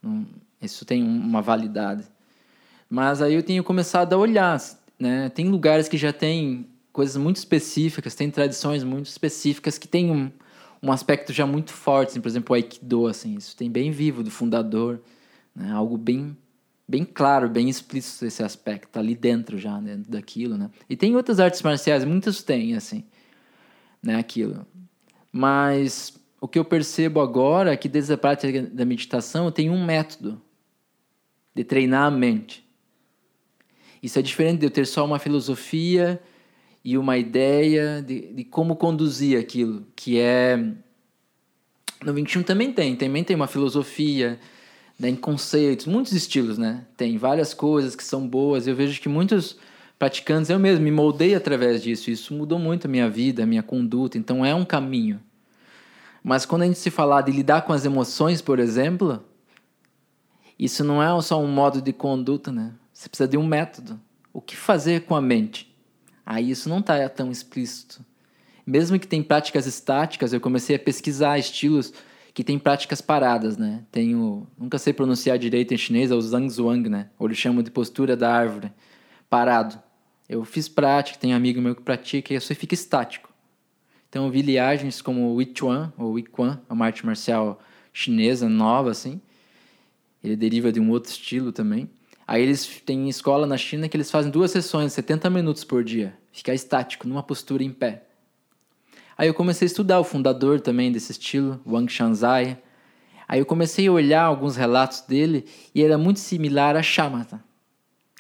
[0.03, 0.25] um,
[0.63, 2.05] isso tem uma validade.
[2.89, 4.61] Mas aí eu tenho começado a olhar,
[4.99, 5.29] né?
[5.31, 10.31] Tem lugares que já tem coisas muito específicas, tem tradições muito específicas que têm um,
[10.83, 14.23] um aspecto já muito forte, assim, por exemplo, o Aikido, assim, isso tem bem vivo
[14.23, 15.01] do fundador,
[15.55, 15.71] né?
[15.73, 16.37] algo bem
[16.89, 20.69] bem claro, bem explícito esse aspecto, tá ali dentro já, dentro daquilo, né?
[20.89, 23.05] E tem outras artes marciais, muitas têm, assim,
[24.03, 24.67] né, aquilo.
[25.31, 29.73] Mas o que eu percebo agora é que desde a prática da meditação eu tenho
[29.73, 30.43] um método
[31.55, 32.69] de treinar a mente.
[34.03, 36.21] Isso é diferente de eu ter só uma filosofia
[36.85, 40.59] e uma ideia de, de como conduzir aquilo, que é
[42.05, 44.41] no 21 também tem, também tem uma filosofia,
[44.99, 46.87] né, em conceitos, muitos estilos, né?
[46.97, 48.67] Tem várias coisas que são boas.
[48.67, 49.59] Eu vejo que muitos
[49.99, 52.11] praticantes, eu mesmo me moldei através disso.
[52.11, 54.17] Isso mudou muito a minha vida, a minha conduta.
[54.17, 55.21] Então é um caminho.
[56.23, 59.23] Mas quando a gente se falar de lidar com as emoções, por exemplo,
[60.59, 62.73] isso não é só um modo de conduta, né?
[62.93, 64.01] Você precisa de um método.
[64.33, 65.70] O que fazer com a mente?
[66.31, 68.07] Aí isso não está tão explícito.
[68.65, 71.93] Mesmo que tem práticas estáticas, eu comecei a pesquisar estilos
[72.33, 73.83] que tem práticas paradas, né?
[73.91, 77.11] Tenho, nunca sei pronunciar direito em chinês, é o Zhangzhuang, né?
[77.19, 78.73] Ou eles chamam de postura da árvore,
[79.29, 79.77] parado.
[80.29, 83.29] Eu fiz prática, tem amigo meu que pratica e só fica estático.
[84.09, 87.61] Então eu vi liagens como o Wichuan, ou Wiquan, uma arte marcial
[87.93, 89.21] chinesa nova, assim.
[90.23, 91.91] Ele deriva de um outro estilo também.
[92.31, 96.17] Aí eles têm escola na China que eles fazem duas sessões, 70 minutos por dia.
[96.31, 98.05] Ficar estático, numa postura em pé.
[99.19, 102.57] Aí eu comecei a estudar o fundador também desse estilo, Wang Shanzai.
[103.27, 107.43] Aí eu comecei a olhar alguns relatos dele e era muito similar a Shamatha,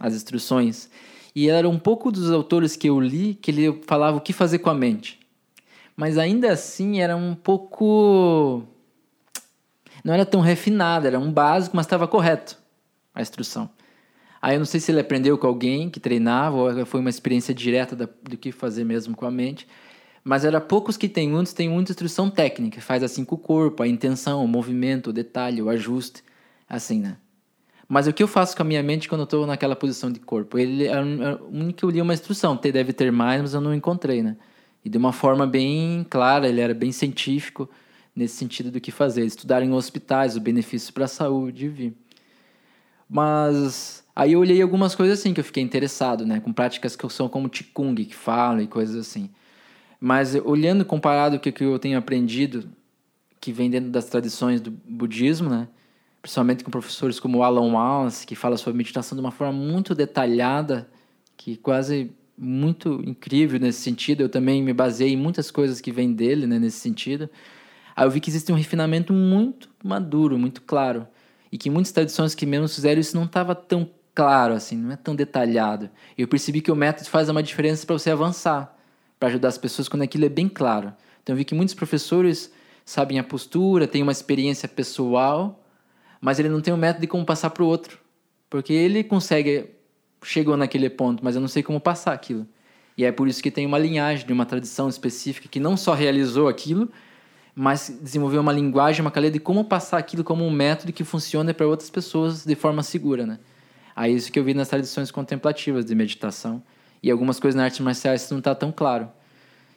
[0.00, 0.90] as instruções.
[1.32, 4.58] E era um pouco dos autores que eu li que ele falava o que fazer
[4.58, 5.20] com a mente.
[5.96, 8.64] Mas ainda assim era um pouco.
[10.02, 12.58] Não era tão refinado, era um básico, mas estava correto
[13.14, 13.70] a instrução.
[14.40, 17.54] Aí eu não sei se ele aprendeu com alguém que treinava ou foi uma experiência
[17.54, 19.68] direta da, do que fazer mesmo com a mente.
[20.24, 23.82] Mas era poucos que tem, muitos tem muita instrução técnica, faz assim com o corpo,
[23.82, 26.22] a intenção, o movimento, o detalhe, o ajuste,
[26.68, 27.16] assim, né?
[27.88, 30.20] Mas o que eu faço com a minha mente quando eu estou naquela posição de
[30.20, 30.58] corpo?
[30.58, 33.74] Ele é o único que eu li uma instrução, deve ter mais, mas eu não
[33.74, 34.36] encontrei, né?
[34.84, 37.68] E de uma forma bem clara, ele era bem científico
[38.14, 41.96] nesse sentido do que fazer, estudar em hospitais, o benefício para a saúde, vi.
[43.08, 47.08] Mas aí eu olhei algumas coisas assim que eu fiquei interessado, né, com práticas que
[47.08, 49.30] são como Qigong, que falam e coisas assim.
[49.98, 52.68] Mas olhando comparado com o que eu tenho aprendido,
[53.40, 55.68] que vem dentro das tradições do budismo, né?
[56.20, 60.86] Principalmente com professores como Alan Wallace, que fala sobre meditação de uma forma muito detalhada,
[61.34, 64.20] que quase muito incrível nesse sentido.
[64.20, 67.30] Eu também me baseei em muitas coisas que vêm dele, né, nesse sentido.
[67.96, 71.08] Aí eu vi que existe um refinamento muito maduro, muito claro,
[71.50, 74.96] e que muitas tradições que menos fizeram isso não estava tão claro assim, não é
[74.96, 75.90] tão detalhado.
[76.16, 78.76] Eu percebi que o método faz uma diferença para você avançar
[79.20, 80.94] para ajudar as pessoas quando aquilo é bem claro.
[81.22, 82.50] Então eu vi que muitos professores
[82.86, 85.62] sabem a postura, têm uma experiência pessoal,
[86.20, 87.98] mas ele não tem um método de como passar para o outro.
[88.48, 89.66] Porque ele consegue,
[90.24, 92.48] chegou naquele ponto, mas eu não sei como passar aquilo.
[92.96, 95.92] E é por isso que tem uma linhagem de uma tradição específica que não só
[95.92, 96.90] realizou aquilo,
[97.54, 101.52] mas desenvolveu uma linguagem, uma cadeia de como passar aquilo como um método que funcione
[101.52, 103.38] para outras pessoas de forma segura, né?
[104.00, 106.62] Aí isso que eu vi nas tradições contemplativas de meditação.
[107.02, 109.10] E algumas coisas na arte marcial isso não está tão claro.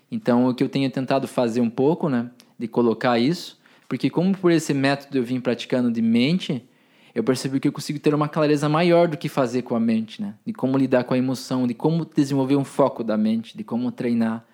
[0.09, 4.33] Então, o que eu tenho tentado fazer um pouco, né, de colocar isso, porque como
[4.37, 6.65] por esse método eu vim praticando de mente,
[7.13, 10.21] eu percebi que eu consigo ter uma clareza maior do que fazer com a mente,
[10.21, 10.35] né?
[10.45, 13.91] De como lidar com a emoção, de como desenvolver um foco da mente, de como
[13.91, 14.45] treinar.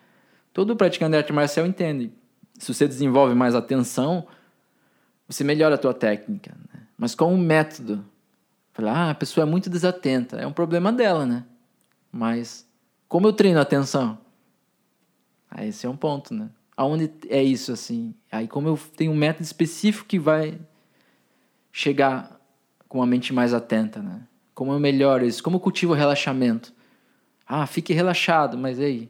[0.51, 2.11] Todo praticante de arte marcial entende.
[2.57, 4.25] Se você desenvolve mais atenção,
[5.27, 6.57] você melhora a tua técnica.
[6.73, 6.81] Né?
[6.97, 8.03] Mas com um método,
[8.73, 11.45] falar, ah, a pessoa é muito desatenta, é um problema dela, né?
[12.11, 12.67] Mas
[13.07, 14.17] como eu treino a atenção?
[15.49, 16.49] Aí esse é um ponto, né?
[16.77, 18.13] Aonde é isso assim?
[18.31, 20.59] Aí como eu tenho um método específico que vai
[21.71, 22.39] chegar
[22.87, 24.21] com a mente mais atenta, né?
[24.53, 25.43] Como eu melhoro isso?
[25.43, 26.73] Como eu cultivo o relaxamento?
[27.47, 29.09] Ah, fique relaxado, mas aí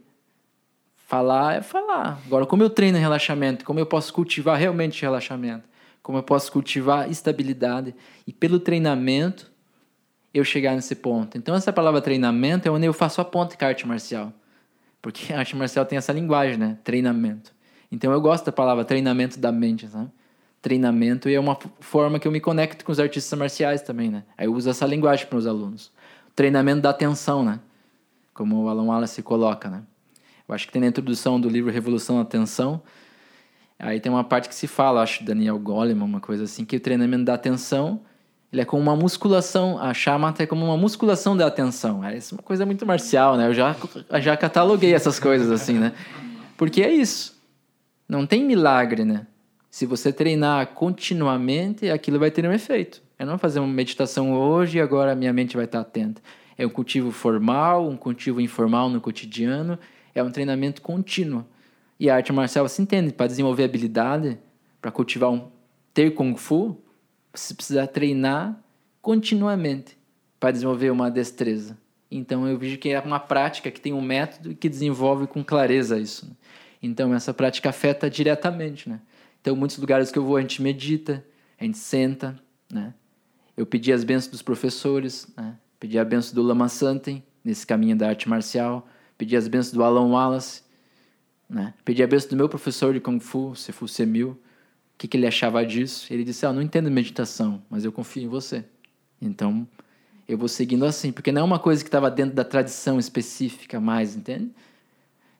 [1.07, 2.21] falar é falar.
[2.25, 3.65] Agora como eu treino relaxamento?
[3.65, 5.67] Como eu posso cultivar realmente relaxamento?
[6.01, 7.95] Como eu posso cultivar estabilidade?
[8.25, 9.51] E pelo treinamento
[10.33, 11.37] eu chegar nesse ponto.
[11.37, 14.31] Então, essa palavra treinamento é onde eu faço a ponte com a arte marcial.
[15.01, 16.77] Porque a arte marcial tem essa linguagem, né?
[16.83, 17.53] Treinamento.
[17.91, 20.09] Então, eu gosto da palavra treinamento da mente, sabe?
[20.61, 24.23] Treinamento e é uma forma que eu me conecto com os artistas marciais também, né?
[24.37, 25.91] Aí eu uso essa linguagem para os alunos.
[26.35, 27.59] Treinamento da atenção, né?
[28.33, 29.83] Como o Alan Wallace coloca, né?
[30.47, 32.81] Eu acho que tem na introdução do livro Revolução da Atenção.
[33.79, 36.79] Aí tem uma parte que se fala, acho, Daniel Goleman, uma coisa assim, que o
[36.79, 38.01] treinamento da atenção
[38.51, 42.03] ele é como uma musculação, a chamata é como uma musculação da atenção.
[42.03, 43.47] É uma coisa muito marcial, né?
[43.47, 43.75] Eu já,
[44.19, 45.93] já cataloguei essas coisas assim, né?
[46.57, 47.39] Porque é isso.
[48.07, 49.27] Não tem milagre, né?
[49.69, 53.03] Se você treinar continuamente, aquilo vai ter um efeito.
[53.19, 56.19] Eu não fazer uma meditação hoje e agora a minha mente vai estar atenta.
[56.57, 59.77] É um cultivo formal, um cultivo informal no cotidiano,
[60.15, 61.45] é um treinamento contínuo.
[61.99, 64.39] E a arte marcial se entende, para desenvolver habilidade,
[64.81, 65.51] para cultivar um
[65.93, 66.81] ter kung fu,
[67.33, 68.57] você precisa treinar
[69.01, 69.97] continuamente
[70.39, 71.77] para desenvolver uma destreza.
[72.09, 75.99] Então eu vejo que é uma prática que tem um método que desenvolve com clareza
[75.99, 76.25] isso.
[76.25, 76.31] Né?
[76.81, 79.01] Então essa prática afeta diretamente, né?
[79.41, 81.23] Então muitos lugares que eu vou a gente medita,
[81.59, 82.39] a gente senta,
[82.71, 82.93] né?
[83.55, 85.55] Eu pedi as bênçãos dos professores, né?
[85.79, 89.83] Pedi a bênção do Lama Santen nesse caminho da arte marcial, pedi as bênçãos do
[89.83, 90.63] Alan Wallace,
[91.49, 91.73] né?
[91.83, 94.39] Pedi a bênção do meu professor de Kung Fu, Sefu Semil,
[94.97, 96.13] que, que ele achava disso.
[96.13, 98.63] Ele disse: ah, Eu não entendo meditação, mas eu confio em você.
[99.19, 99.67] Então,
[100.27, 103.79] eu vou seguindo assim, porque não é uma coisa que estava dentro da tradição específica
[103.79, 104.51] mais, entende?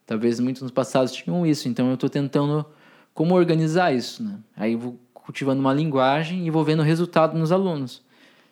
[0.04, 2.66] Talvez muitos nos passados tinham isso, então eu estou tentando
[3.14, 4.40] como organizar isso, né?
[4.56, 8.02] Aí eu vou cultivando uma linguagem e vou vendo o resultado nos alunos,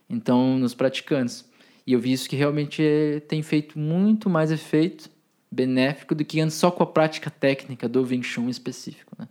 [0.08, 1.44] então nos praticantes.
[1.84, 5.10] E eu vi isso que realmente é, tem feito muito mais efeito
[5.50, 9.28] benéfico do que antes só com a prática técnica do Wing Chun específico, né?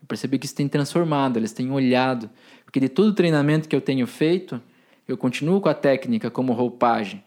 [0.00, 2.30] Eu percebi que isso tem transformado, eles têm olhado.
[2.64, 4.60] Porque de todo o treinamento que eu tenho feito,
[5.08, 7.24] eu continuo com a técnica como roupagem,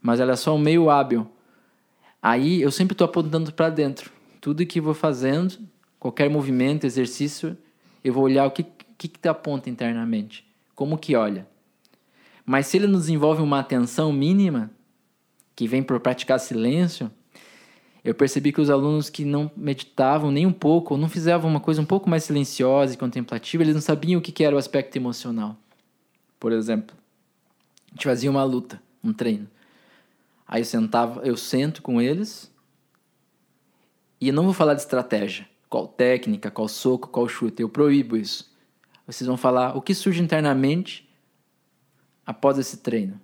[0.00, 1.26] mas ela é só um meio hábil.
[2.20, 4.10] Aí eu sempre estou apontando para dentro.
[4.40, 5.58] Tudo que vou fazendo,
[5.98, 7.56] qualquer movimento, exercício,
[8.02, 8.66] eu vou olhar o que
[9.02, 11.46] que, que aponta internamente, como que olha.
[12.44, 14.70] Mas se ele nos envolve uma atenção mínima,
[15.56, 17.10] que vem por praticar silêncio,
[18.04, 21.60] eu percebi que os alunos que não meditavam nem um pouco, ou não fizeram uma
[21.60, 24.96] coisa um pouco mais silenciosa e contemplativa, eles não sabiam o que era o aspecto
[24.96, 25.56] emocional.
[26.40, 26.96] Por exemplo,
[27.88, 29.48] a gente fazia uma luta, um treino.
[30.48, 32.52] Aí eu sentava, eu sento com eles
[34.20, 38.16] e eu não vou falar de estratégia, qual técnica, qual soco, qual chute, eu proíbo
[38.16, 38.52] isso.
[39.06, 41.08] Vocês vão falar o que surge internamente
[42.26, 43.20] após esse treino.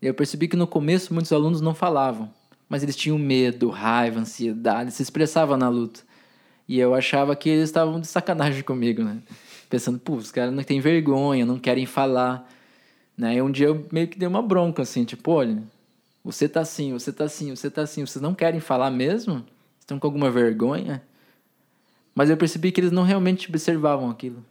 [0.00, 2.32] Eu percebi que no começo muitos alunos não falavam,
[2.68, 6.00] mas eles tinham medo, raiva, ansiedade, se expressavam na luta.
[6.68, 9.22] E eu achava que eles estavam de sacanagem comigo, né?
[9.70, 12.46] Pensando, pô, os caras não têm vergonha, não querem falar.
[13.16, 13.36] Né?
[13.36, 15.62] E um dia eu meio que dei uma bronca, assim, tipo, olha,
[16.22, 18.04] você tá assim, você tá assim, você tá assim.
[18.04, 19.44] Vocês não querem falar mesmo?
[19.80, 21.02] Estão com alguma vergonha?
[22.14, 24.44] Mas eu percebi que eles não realmente observavam aquilo.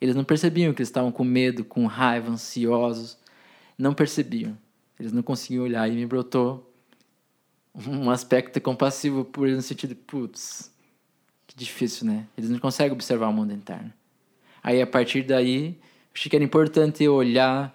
[0.00, 3.16] Eles não percebiam que eles estavam com medo, com raiva, ansiosos.
[3.78, 4.56] Não percebiam.
[4.98, 6.69] Eles não conseguiam olhar e me brotou
[7.74, 10.72] um aspecto compassivo por eles no sentido, putz,
[11.46, 12.26] que difícil, né?
[12.36, 13.92] Eles não conseguem observar o mundo interno.
[14.62, 15.78] Aí a partir daí,
[16.14, 17.74] achei que era importante olhar,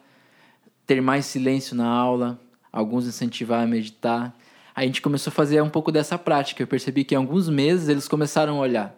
[0.86, 2.40] ter mais silêncio na aula,
[2.72, 4.36] alguns incentivar a meditar.
[4.76, 6.62] Aí a gente começou a fazer um pouco dessa prática.
[6.62, 8.96] Eu percebi que em alguns meses eles começaram a olhar.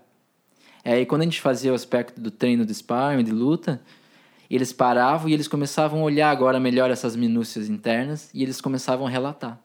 [0.83, 3.81] Aí quando a gente fazia o aspecto do treino de sparring, de luta,
[4.49, 9.05] eles paravam e eles começavam a olhar agora melhor essas minúcias internas e eles começavam
[9.05, 9.59] a relatar.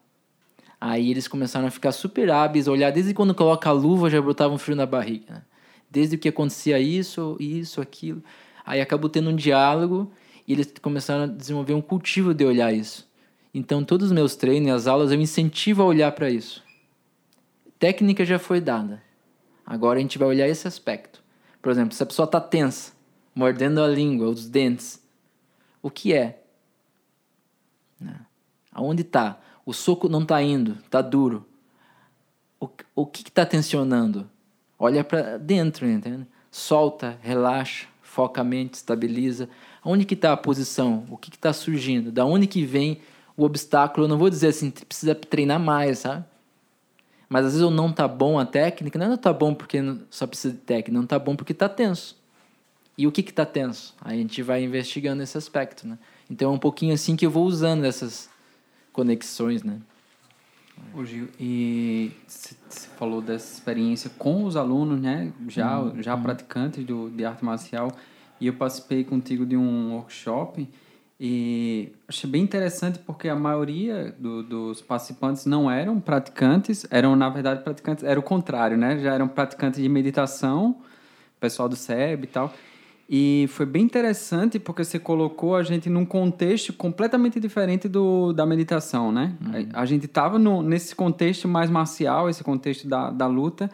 [0.85, 4.53] Aí eles começaram a ficar super hábeis, olhar desde quando coloca a luva já brotava
[4.53, 5.35] um frio na barriga.
[5.35, 5.43] Né?
[5.89, 8.21] Desde que acontecia isso, isso, aquilo.
[8.67, 10.11] Aí acabou tendo um diálogo
[10.45, 13.09] e eles começaram a desenvolver um cultivo de olhar isso.
[13.55, 16.65] Então, todos os meus treinos e as aulas eu incentivo a olhar para isso.
[17.79, 19.01] Técnica já foi dada.
[19.65, 21.23] Agora a gente vai olhar esse aspecto.
[21.63, 22.93] Por exemplo, se a pessoa está tensa,
[23.33, 25.01] mordendo a língua, os dentes,
[25.81, 26.43] o que é?
[28.01, 28.17] Né?
[28.73, 29.39] Aonde está?
[29.65, 31.47] O soco não está indo, está duro.
[32.59, 34.29] O, o que está tensionando?
[34.79, 36.27] Olha para dentro, entende?
[36.51, 39.49] Solta, relaxa, foca a mente, estabiliza.
[39.85, 41.07] Onde que está a posição?
[41.11, 42.11] O que está surgindo?
[42.13, 43.01] Da onde que vem
[43.37, 46.25] o obstáculo, eu não vou dizer assim, precisa treinar mais, sabe?
[47.29, 49.79] Mas às vezes eu não tá bom a técnica, não é não tá bom porque
[50.11, 52.21] só precisa de técnica, não tá bom porque tá tenso.
[52.97, 53.95] E o que que tá tenso?
[54.03, 55.99] Aí a gente vai investigando esse aspecto, né?
[56.31, 58.29] Então é um pouquinho assim que eu vou usando essas
[58.93, 59.79] conexões, né?
[60.95, 62.55] Ô Gil, e você
[62.97, 65.33] falou dessa experiência com os alunos, né?
[65.49, 66.03] Já, uhum.
[66.03, 67.93] já praticantes do, de arte marcial.
[68.41, 70.69] E eu participei contigo de um workshop
[71.25, 77.29] e achei bem interessante porque a maioria do, dos participantes não eram praticantes, eram, na
[77.29, 78.99] verdade, praticantes, era o contrário, né?
[78.99, 80.77] Já eram praticantes de meditação,
[81.39, 82.53] pessoal do SEB e tal.
[83.15, 88.47] E foi bem interessante porque você colocou a gente num contexto completamente diferente do, da
[88.47, 89.35] meditação, né?
[89.45, 89.69] Uhum.
[89.75, 93.71] A, a, gente estava nesse contexto mais marcial, esse contexto da, da luta.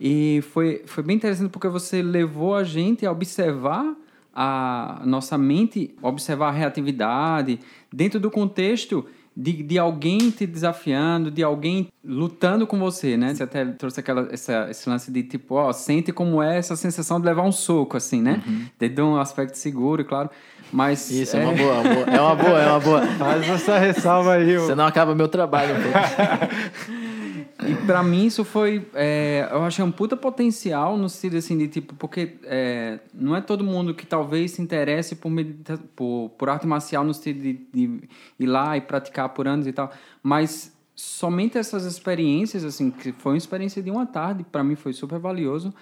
[0.00, 3.94] E foi, foi bem interessante porque você levou a gente a observar
[4.34, 7.60] a nossa mente observar a reatividade
[7.92, 13.34] dentro do contexto de, de alguém te desafiando, de alguém lutando com você, né?
[13.34, 17.18] Você até trouxe aquela, essa, esse lance de tipo, ó, sente como é essa sensação
[17.18, 18.42] de levar um soco, assim, né?
[18.46, 18.66] Uhum.
[18.78, 20.30] Dentro de um aspecto seguro, claro.
[20.72, 21.10] Mas.
[21.10, 21.74] Isso, é, é uma boa,
[22.06, 23.06] é uma boa, é uma boa.
[23.06, 25.74] Faz essa ressalva aí, Você não acaba meu trabalho,
[27.62, 28.86] E pra mim isso foi.
[28.94, 33.40] É, eu achei um puta potencial no sentido assim de tipo, porque é, não é
[33.40, 37.52] todo mundo que talvez se interesse por, medita por, por arte marcial no sentido de,
[37.72, 38.00] de
[38.40, 39.92] ir lá e praticar por anos e tal.
[40.22, 44.92] Mas somente essas experiências, assim, que foi uma experiência de uma tarde, para mim foi
[44.92, 45.72] super valioso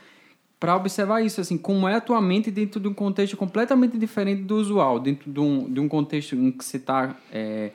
[0.62, 4.42] para observar isso, assim, como é a tua mente dentro de um contexto completamente diferente
[4.42, 7.72] do usual, dentro de um, de um contexto em que você está é,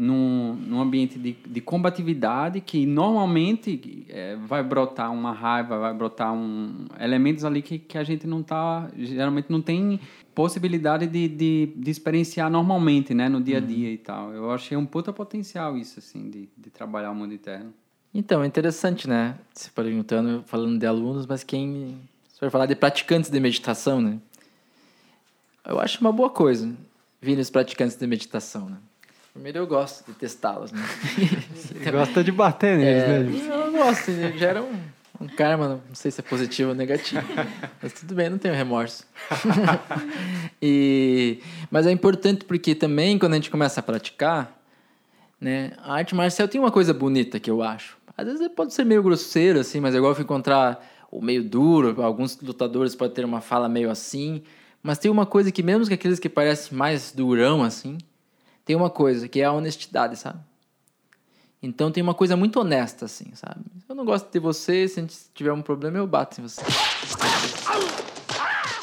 [0.00, 6.32] num, num ambiente de, de combatividade que normalmente é, vai brotar uma raiva, vai brotar
[6.32, 10.00] um, elementos ali que, que a gente não tá, geralmente não tem
[10.34, 13.66] possibilidade de, de, de experienciar normalmente, né, no dia a uhum.
[13.66, 13.94] dia uhum.
[13.94, 14.32] e tal.
[14.32, 17.74] Eu achei um puta potencial isso, assim, de, de trabalhar o mundo interno.
[18.14, 22.74] Então, é interessante, né, se perguntando, falando de alunos, mas quem, se for falar de
[22.74, 24.18] praticantes de meditação, né,
[25.66, 26.74] eu acho uma boa coisa
[27.20, 28.78] vir os praticantes de meditação, né.
[29.32, 30.82] Primeiro eu gosto de testá-los, né?
[31.54, 33.64] Você gosta de bater neles, é, né?
[33.64, 34.32] Eu gosto, né?
[34.36, 34.80] gera um,
[35.20, 37.22] Um karma, não sei se é positivo ou negativo.
[37.80, 39.06] mas tudo bem, não tenho remorso.
[40.60, 41.38] e,
[41.70, 44.58] mas é importante porque também, quando a gente começa a praticar,
[45.40, 47.96] né, a arte marcial tem uma coisa bonita que eu acho.
[48.16, 52.02] Às vezes pode ser meio grosseiro, assim, mas é igual encontrar o meio duro.
[52.02, 54.42] Alguns lutadores podem ter uma fala meio assim.
[54.82, 57.98] Mas tem uma coisa que, mesmo que aqueles que parecem mais durão, assim,
[58.70, 60.38] tem uma coisa que é a honestidade, sabe?
[61.60, 63.64] Então tem uma coisa muito honesta, assim, sabe?
[63.88, 66.62] Eu não gosto de você, se a gente tiver um problema, eu bato em você.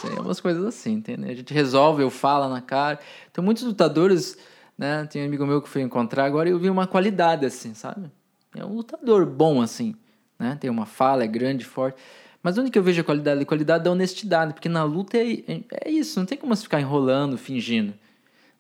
[0.02, 1.32] Tem umas coisas assim, entendeu?
[1.32, 3.00] A gente resolve, eu falo na cara.
[3.32, 4.38] Tem muitos lutadores,
[4.78, 5.06] né?
[5.06, 8.12] Tem um amigo meu que foi encontrar agora e eu vi uma qualidade, assim, sabe?
[8.54, 9.96] É um lutador bom, assim,
[10.38, 10.58] né?
[10.60, 11.98] Tem uma fala, é grande, forte.
[12.44, 13.42] Mas onde que eu vejo a qualidade?
[13.42, 16.82] A qualidade da honestidade, porque na luta é, é isso, não tem como você ficar
[16.82, 17.94] enrolando, fingindo.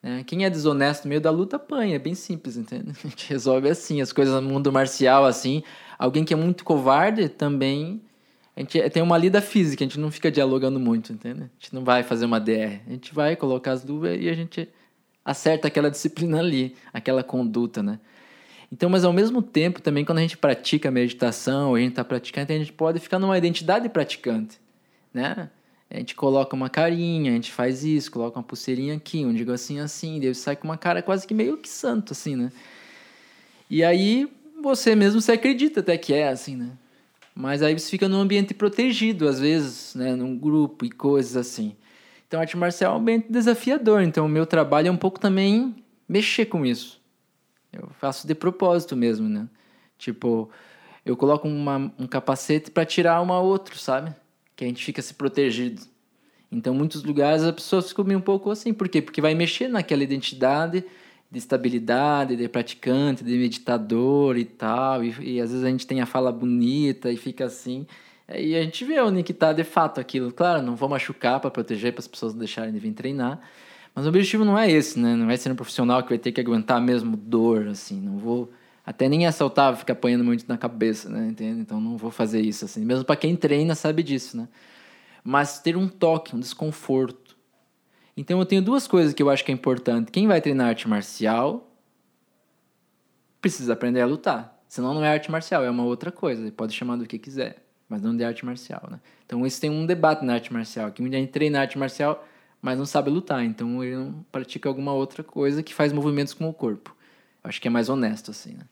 [0.01, 0.23] Né?
[0.25, 2.91] Quem é desonesto no meio da luta apanha, é bem simples, entende?
[3.03, 5.63] A gente resolve assim, as coisas no mundo marcial, assim.
[5.97, 8.01] Alguém que é muito covarde também.
[8.55, 11.41] A gente tem uma lida física, a gente não fica dialogando muito, entende?
[11.41, 12.81] A gente não vai fazer uma DR.
[12.87, 14.67] A gente vai colocar as luvas e a gente
[15.23, 17.99] acerta aquela disciplina ali, aquela conduta, né?
[18.71, 22.51] Então, mas ao mesmo tempo, também quando a gente pratica meditação, a gente está praticando,
[22.51, 24.59] a gente pode ficar numa identidade praticante,
[25.13, 25.49] né?
[25.89, 29.51] A gente coloca uma carinha, a gente faz isso, coloca uma pulseirinha aqui, um digo
[29.51, 29.77] assim,
[30.19, 32.51] daí sai com uma cara quase que meio que santo, assim, né?
[33.69, 34.29] E aí
[34.61, 36.71] você mesmo se acredita até que é assim, né?
[37.33, 40.15] Mas aí você fica num ambiente protegido, às vezes, né?
[40.15, 41.75] Num grupo e coisas assim.
[42.27, 44.01] Então, arte marcial é um ambiente desafiador.
[44.01, 45.75] Então, o meu trabalho é um pouco também
[46.09, 46.99] mexer com isso.
[47.71, 49.47] Eu faço de propósito mesmo, né?
[49.97, 50.49] Tipo,
[51.05, 54.13] eu coloco uma, um capacete para tirar uma outro, sabe?
[54.57, 55.83] Que a gente fica se protegido.
[56.51, 58.73] Então, muitos lugares as pessoas ficam meio um pouco assim.
[58.73, 59.01] Por quê?
[59.01, 60.83] Porque vai mexer naquela identidade
[61.29, 65.03] de estabilidade, de praticante, de meditador e tal.
[65.03, 67.85] E, e às vezes a gente tem a fala bonita e fica assim.
[68.33, 70.31] E a gente vê onde que tá de fato aquilo.
[70.31, 73.39] Claro, não vou machucar para proteger, para as pessoas não deixarem de vir treinar.
[73.93, 75.15] Mas o objetivo não é esse, né?
[75.15, 77.99] Não vai ser um profissional que vai ter que aguentar mesmo dor, assim.
[78.01, 78.51] Não vou
[78.87, 81.27] até nem assaltar, ficar apanhando muito na cabeça, né?
[81.27, 81.59] Entende?
[81.59, 82.85] Então não vou fazer isso assim.
[82.85, 84.47] Mesmo para quem treina sabe disso, né?
[85.25, 87.35] Mas ter um toque, um desconforto.
[88.15, 90.09] Então eu tenho duas coisas que eu acho que é importante.
[90.09, 91.69] Quem vai treinar arte marcial
[93.41, 94.57] precisa aprender a lutar.
[94.69, 96.41] Senão não é arte marcial, é uma outra coisa.
[96.41, 97.57] Ele pode chamar do que quiser,
[97.89, 99.01] mas não de arte marcial, né?
[99.25, 100.93] Então isso tem um debate na arte marcial.
[100.93, 102.25] Que muita gente treina arte marcial,
[102.61, 103.43] mas não sabe lutar.
[103.43, 106.95] Então ele não pratica alguma outra coisa que faz movimentos com o corpo.
[107.43, 108.63] Eu acho que é mais honesto assim, né?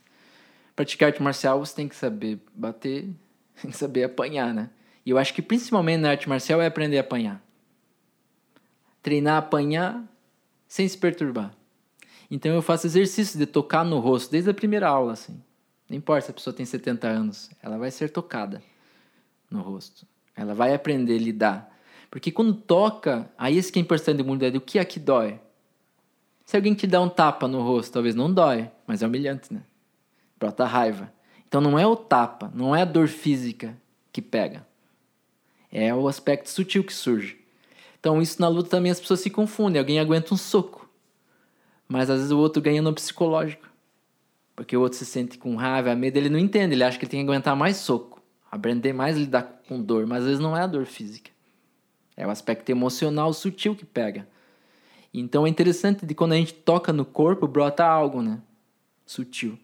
[0.75, 3.09] Praticar arte marcial, você tem que saber bater,
[3.61, 4.69] tem que saber apanhar, né?
[5.05, 7.41] E eu acho que principalmente na arte marcial é aprender a apanhar.
[9.01, 10.03] Treinar a apanhar
[10.67, 11.53] sem se perturbar.
[12.29, 15.39] Então eu faço exercício de tocar no rosto desde a primeira aula, assim.
[15.87, 18.63] Não importa se a pessoa tem 70 anos, ela vai ser tocada
[19.49, 20.07] no rosto.
[20.35, 21.77] Ela vai aprender a lidar.
[22.09, 24.99] Porque quando toca, aí esse que é importante do mundo é o que é que
[24.99, 25.39] dói.
[26.45, 29.63] Se alguém te dá um tapa no rosto, talvez não dói, mas é humilhante, né?
[30.37, 31.11] Brota raiva.
[31.47, 33.77] Então não é o tapa, não é a dor física
[34.11, 34.65] que pega.
[35.71, 37.37] É o aspecto sutil que surge.
[37.99, 39.79] Então isso na luta também as pessoas se confundem.
[39.79, 40.89] Alguém aguenta um soco,
[41.87, 43.67] mas às vezes o outro ganha no psicológico.
[44.55, 47.11] Porque o outro se sente com raiva, medo, ele não entende, ele acha que ele
[47.11, 50.55] tem que aguentar mais soco, aprender mais a lidar com dor, mas às vezes não
[50.55, 51.29] é a dor física.
[52.15, 54.25] É o aspecto emocional sutil que pega.
[55.13, 58.41] Então é interessante de quando a gente toca no corpo, brota algo, né?
[59.05, 59.59] Sutil.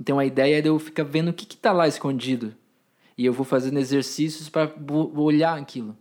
[0.00, 2.56] Então a ideia é de eu ficar vendo o que está lá escondido.
[3.18, 4.72] E eu vou fazendo exercícios para
[5.14, 5.94] olhar aquilo.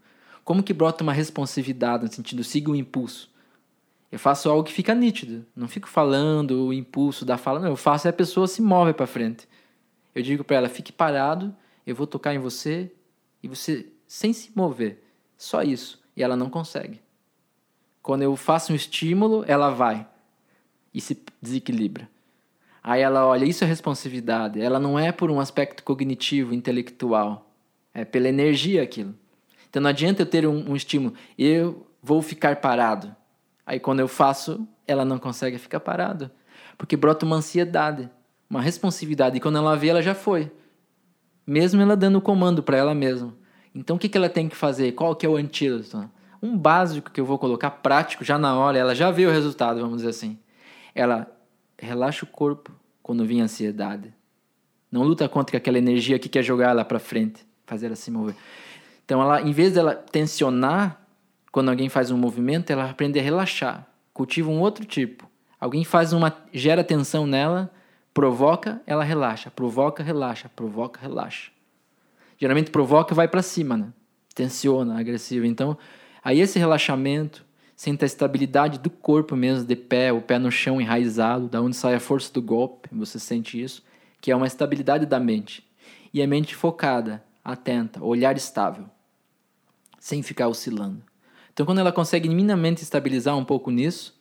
[0.45, 3.29] Como que brota uma responsividade, no sentido, siga o impulso.
[4.09, 5.45] Eu faço algo que fica nítido.
[5.53, 7.67] Não fico falando o impulso da fala, não.
[7.67, 9.45] Eu faço e a pessoa se move para frente.
[10.15, 11.53] Eu digo para ela, fique parado,
[11.85, 12.89] eu vou tocar em você
[13.43, 15.03] e você sem se mover.
[15.37, 16.01] Só isso.
[16.15, 17.01] E ela não consegue.
[18.01, 20.07] Quando eu faço um estímulo, ela vai
[20.93, 22.09] e se desequilibra.
[22.83, 24.61] Aí ela olha, isso é responsividade.
[24.61, 27.51] Ela não é por um aspecto cognitivo, intelectual.
[27.93, 29.13] É pela energia aquilo.
[29.69, 31.13] Então não adianta eu ter um, um estímulo.
[31.37, 33.15] Eu vou ficar parado.
[33.65, 36.31] Aí quando eu faço, ela não consegue ficar parada.
[36.77, 38.09] Porque brota uma ansiedade,
[38.49, 39.37] uma responsividade.
[39.37, 40.51] E quando ela vê, ela já foi.
[41.45, 43.33] Mesmo ela dando o comando para ela mesma.
[43.75, 44.93] Então o que, que ela tem que fazer?
[44.93, 46.09] Qual que é o antídoto?
[46.41, 49.81] Um básico que eu vou colocar prático já na hora, ela já vê o resultado,
[49.81, 50.39] vamos dizer assim.
[50.95, 51.27] Ela
[51.85, 52.71] relaxa o corpo
[53.01, 54.13] quando vem a ansiedade.
[54.91, 58.35] Não luta contra aquela energia que quer jogar ela para frente, fazer ela se mover.
[59.05, 61.01] Então, ela, em vez dela tensionar,
[61.51, 63.87] quando alguém faz um movimento, ela aprende a relaxar.
[64.13, 65.29] Cultiva um outro tipo.
[65.59, 67.71] Alguém faz uma gera tensão nela,
[68.13, 71.51] provoca, ela relaxa, provoca, relaxa, provoca, relaxa.
[72.37, 73.93] geralmente provoca vai para cima, né?
[74.33, 75.45] Tensiona, agressivo.
[75.45, 75.77] Então,
[76.23, 77.45] aí esse relaxamento,
[77.79, 81.77] sente a estabilidade do corpo mesmo, de pé, o pé no chão enraizado, da onde
[81.77, 83.81] sai a força do golpe, você sente isso,
[84.19, 85.65] que é uma estabilidade da mente.
[86.13, 88.83] E a mente focada, atenta, olhar estável,
[89.97, 91.01] sem ficar oscilando.
[91.53, 94.13] Então, quando ela consegue minimamente estabilizar um pouco nisso,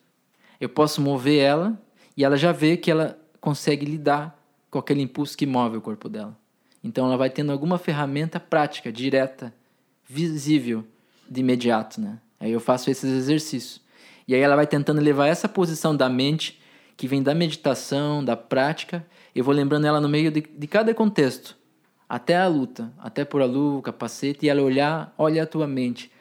[0.57, 1.77] eu posso mover ela
[2.15, 4.41] e ela já vê que ela consegue lidar
[4.71, 6.33] com aquele impulso que move o corpo dela.
[6.81, 9.53] Então, ela vai tendo alguma ferramenta prática, direta,
[10.07, 10.85] visível,
[11.29, 12.19] de imediato, né?
[12.39, 13.81] Aí eu faço esses exercícios.
[14.27, 16.59] E aí ela vai tentando levar essa posição da mente,
[16.95, 20.93] que vem da meditação, da prática, eu vou lembrando ela no meio de, de cada
[20.93, 21.57] contexto,
[22.07, 26.11] até a luta, até por a luva, capacete, e ela olhar, olha a tua mente,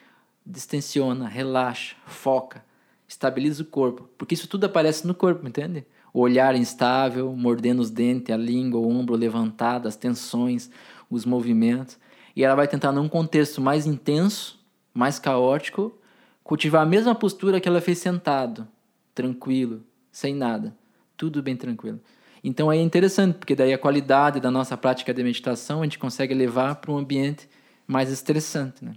[0.45, 2.65] distensiona, relaxa, foca,
[3.07, 5.85] estabiliza o corpo, porque isso tudo aparece no corpo, entende?
[6.13, 10.71] O olhar instável, mordendo os dentes, a língua, o ombro levantado, as tensões,
[11.11, 11.99] os movimentos.
[12.37, 14.59] E ela vai tentar, num contexto mais intenso,
[14.95, 15.93] mais caótico,
[16.49, 18.67] cultivar a mesma postura que ela fez sentado,
[19.15, 20.75] tranquilo, sem nada,
[21.15, 22.01] tudo bem tranquilo.
[22.43, 26.33] Então é interessante, porque daí a qualidade da nossa prática de meditação a gente consegue
[26.33, 27.47] levar para um ambiente
[27.87, 28.95] mais estressante, né?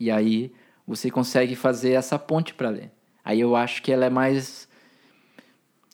[0.00, 0.52] E aí
[0.84, 2.90] você consegue fazer essa ponte para ler.
[3.24, 4.68] Aí eu acho que ela é mais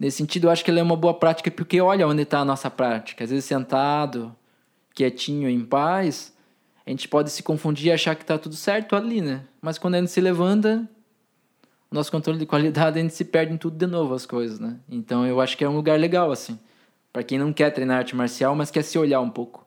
[0.00, 2.44] nesse sentido, eu acho que ela é uma boa prática porque olha onde está a
[2.44, 3.22] nossa prática.
[3.22, 4.34] Às vezes sentado,
[4.94, 6.34] quietinho, em paz,
[6.86, 9.42] a gente pode se confundir e achar que está tudo certo ali, né?
[9.60, 10.88] Mas quando a gente se levanta,
[11.90, 14.60] o nosso controle de qualidade, a gente se perde em tudo de novo as coisas,
[14.60, 14.76] né?
[14.88, 16.58] Então eu acho que é um lugar legal, assim.
[17.12, 19.66] para quem não quer treinar arte marcial, mas quer se olhar um pouco.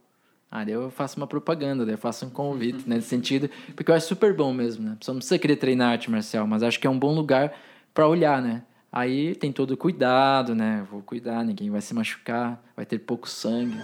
[0.51, 2.95] Ah, daí eu faço uma propaganda, daí eu faço um convite, né?
[2.95, 4.93] Nesse sentido, porque eu acho super bom mesmo, né?
[4.93, 7.53] A pessoa não precisa querer treinar arte marcial, mas acho que é um bom lugar
[7.93, 8.63] para olhar, né?
[8.91, 10.85] Aí tem todo o cuidado, né?
[10.89, 13.77] Vou cuidar, ninguém vai se machucar, vai ter pouco sangue.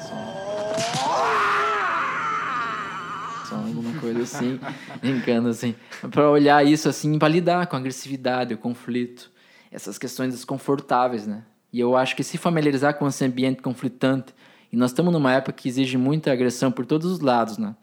[3.52, 4.60] Alguma coisa assim,
[5.02, 5.76] brincando assim,
[6.12, 9.32] para olhar isso assim, para lidar com a agressividade, o conflito,
[9.72, 11.44] essas questões desconfortáveis, né?
[11.72, 14.34] E eu acho que se familiarizar com esse ambiente conflitante,
[14.72, 17.76] e nós estamos numa época que exige muita agressão por todos os lados, né?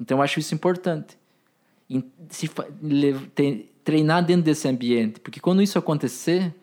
[0.00, 1.18] Então eu acho isso importante.
[2.30, 2.50] Se
[3.84, 6.54] treinar dentro desse ambiente, porque quando isso acontecer,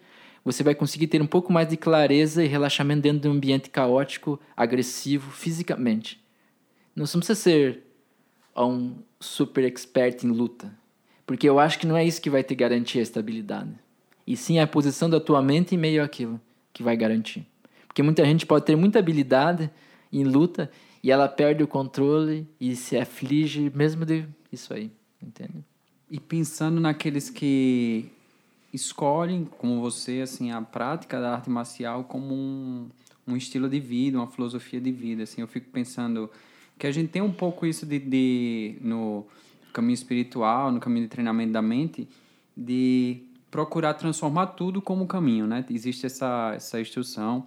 [0.44, 3.70] você vai conseguir ter um pouco mais de clareza e relaxamento dentro de um ambiente
[3.70, 6.20] caótico, agressivo, fisicamente.
[6.96, 7.84] Não precisa ser
[8.54, 10.72] a um super expert em luta.
[11.26, 13.72] Porque eu acho que não é isso que vai te garantir a estabilidade.
[14.26, 16.40] E sim a posição da tua mente em meio àquilo
[16.74, 17.46] que vai garantir.
[17.88, 19.70] Porque muita gente pode ter muita habilidade
[20.12, 20.72] em luta
[21.04, 24.92] e ela perde o controle e se aflige mesmo de isso aí,
[25.22, 25.64] entende?
[26.10, 28.12] E pensando naqueles que
[28.74, 32.90] escolhem, como você, assim, a prática da arte marcial como um,
[33.28, 36.30] um estilo de vida, uma filosofia de vida, assim, eu fico pensando
[36.82, 39.28] que a gente tem um pouco isso de, de no
[39.72, 42.10] caminho espiritual, no caminho de treinamento da mente,
[42.58, 43.22] de
[43.52, 45.64] procurar transformar tudo como caminho, né?
[45.70, 47.46] Existe essa, essa instrução,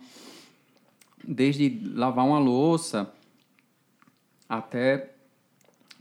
[1.26, 3.12] desde lavar uma louça
[4.48, 5.10] até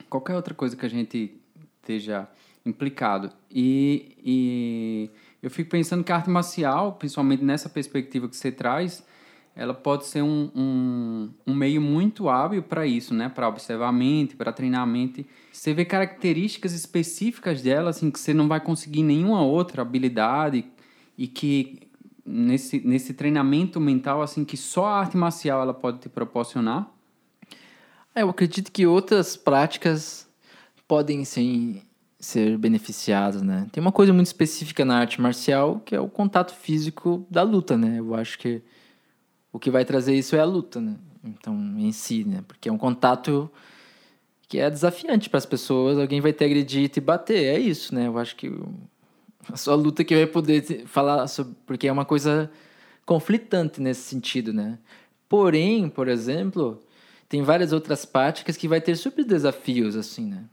[0.07, 1.35] qualquer outra coisa que a gente
[1.81, 2.29] esteja
[2.63, 3.31] implicado.
[3.49, 5.09] E, e
[5.41, 9.03] eu fico pensando que a arte marcial, principalmente nessa perspectiva que você traz,
[9.55, 13.29] ela pode ser um, um, um meio muito hábil para isso, né?
[13.29, 15.25] Para observar a mente, para treinar a mente.
[15.51, 20.65] Você vê características específicas dela, assim, que você não vai conseguir nenhuma outra habilidade
[21.15, 21.87] e que
[22.25, 26.89] nesse, nesse treinamento mental, assim, que só a arte marcial ela pode te proporcionar?
[28.15, 30.27] É, eu acredito que outras práticas
[30.87, 31.81] podem sim
[32.19, 33.67] ser beneficiadas, né?
[33.71, 37.77] Tem uma coisa muito específica na arte marcial que é o contato físico da luta,
[37.77, 37.99] né?
[37.99, 38.61] Eu acho que
[39.53, 40.95] o que vai trazer isso é a luta, né?
[41.23, 42.43] Então, em si, né?
[42.47, 43.49] Porque é um contato
[44.49, 45.97] que é desafiante para as pessoas.
[45.99, 47.45] Alguém vai te agredir e te bater.
[47.45, 48.07] É isso, né?
[48.07, 48.51] Eu acho que
[49.47, 51.53] a sua luta que vai poder falar sobre.
[51.67, 52.51] Porque é uma coisa
[53.05, 54.79] conflitante nesse sentido, né?
[55.29, 56.81] Porém, por exemplo,
[57.29, 60.45] tem várias outras práticas que vai ter super desafios, assim, né?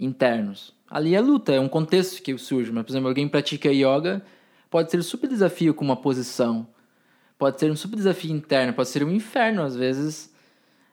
[0.00, 0.74] Internos.
[0.90, 2.72] Ali é luta, é um contexto que surge.
[2.72, 4.20] Mas, por exemplo, alguém pratica yoga,
[4.68, 6.66] pode ser super desafio com uma posição
[7.38, 10.34] pode ser um super desafio interno, pode ser um inferno às vezes.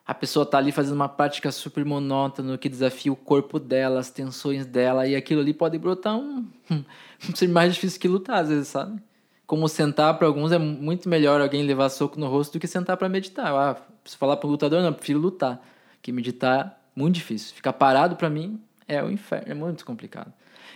[0.07, 4.11] A pessoa tá ali fazendo uma prática super monótona que desafia o corpo dela, as
[4.11, 8.49] tensões dela, e aquilo ali pode brotar um, um ser mais difícil que lutar às
[8.49, 9.01] vezes, sabe?
[9.47, 12.97] Como sentar para alguns é muito melhor alguém levar soco no rosto do que sentar
[12.97, 13.51] para meditar.
[13.51, 15.59] Ah, se falar para o lutador, não, prefiro lutar,
[16.01, 17.55] que meditar muito difícil.
[17.55, 20.31] Ficar parado para mim é o inferno, é muito complicado.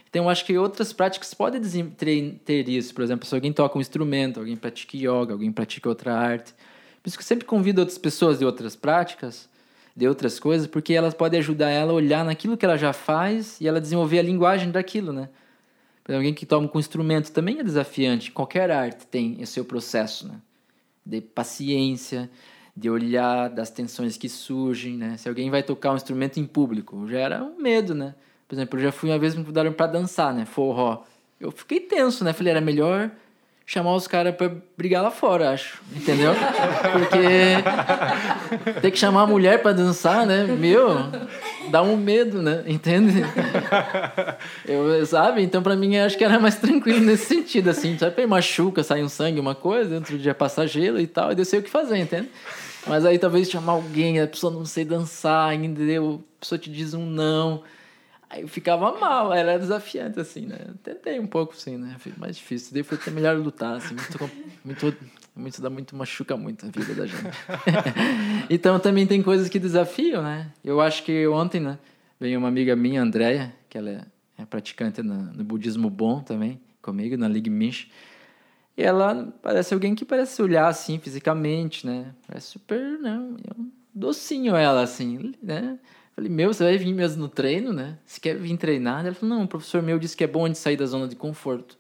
[0.10, 1.62] Então, eu acho que outras práticas podem
[2.44, 2.94] ter isso.
[2.94, 6.54] Por exemplo, se alguém toca um instrumento, alguém pratica yoga, alguém pratica outra arte.
[7.02, 9.50] Por isso que eu sempre convido outras pessoas de outras práticas
[10.00, 13.60] de outras coisas, porque elas podem ajudar ela a olhar naquilo que ela já faz
[13.60, 15.28] e ela desenvolver a linguagem daquilo, né?
[16.06, 18.32] Por alguém que toma com instrumento também é desafiante.
[18.32, 20.36] Qualquer arte tem esse seu processo, né?
[21.06, 22.30] De paciência,
[22.76, 25.18] de olhar das tensões que surgem, né?
[25.18, 28.16] Se alguém vai tocar um instrumento em público, já era um medo, né?
[28.50, 30.44] Por exemplo, eu já fui uma vez me convidaram para dançar, né?
[30.44, 31.04] Forró.
[31.40, 32.34] Eu fiquei tenso, né?
[32.34, 33.12] Falei, era melhor
[33.64, 35.80] chamar os caras para brigar lá fora, acho.
[35.96, 36.34] Entendeu?
[36.92, 40.46] Porque ter que chamar a mulher para dançar, né?
[40.46, 40.96] Meu,
[41.70, 42.64] dá um medo, né?
[42.66, 43.24] Entende?
[44.66, 45.44] Eu, sabe?
[45.44, 47.96] Então, para mim, acho que era mais tranquilo nesse sentido, assim.
[48.00, 48.26] Sabe?
[48.26, 51.60] Machuca, sai um sangue, uma coisa, outro dia passar gelo e tal, e eu sei
[51.60, 52.30] o que fazer, entende?
[52.88, 56.96] Mas aí talvez chamar alguém, a pessoa não sei dançar ainda, a pessoa te diz
[56.96, 57.62] um não.
[58.30, 60.58] Aí eu ficava mal, era desafiante, assim, né?
[60.84, 61.96] Tentei um pouco, sim, né?
[61.98, 62.72] Foi mais difícil.
[62.74, 64.32] Daí foi até melhor lutar, assim, muito,
[64.64, 64.98] muito,
[65.36, 67.24] muito, dá muito, machuca muito a vida da gente.
[68.48, 70.52] então também tem coisas que desafiam, né?
[70.64, 71.80] Eu acho que ontem, né?
[72.20, 74.06] Veio uma amiga minha, Andréia, que ela
[74.38, 77.90] é, praticante no, no, budismo bom também, comigo, na Ligue Mish.
[78.78, 82.14] E ela parece alguém que parece olhar, assim, fisicamente, né?
[82.28, 83.20] Parece super, né?
[83.92, 85.80] Docinho ela, assim, né?
[86.20, 87.98] Falei, meu, você vai vir mesmo no treino, né?
[88.06, 89.06] Você quer vir treinar?
[89.06, 91.16] Ela falou, não, o professor meu disse que é bom de sair da zona de
[91.16, 91.78] conforto.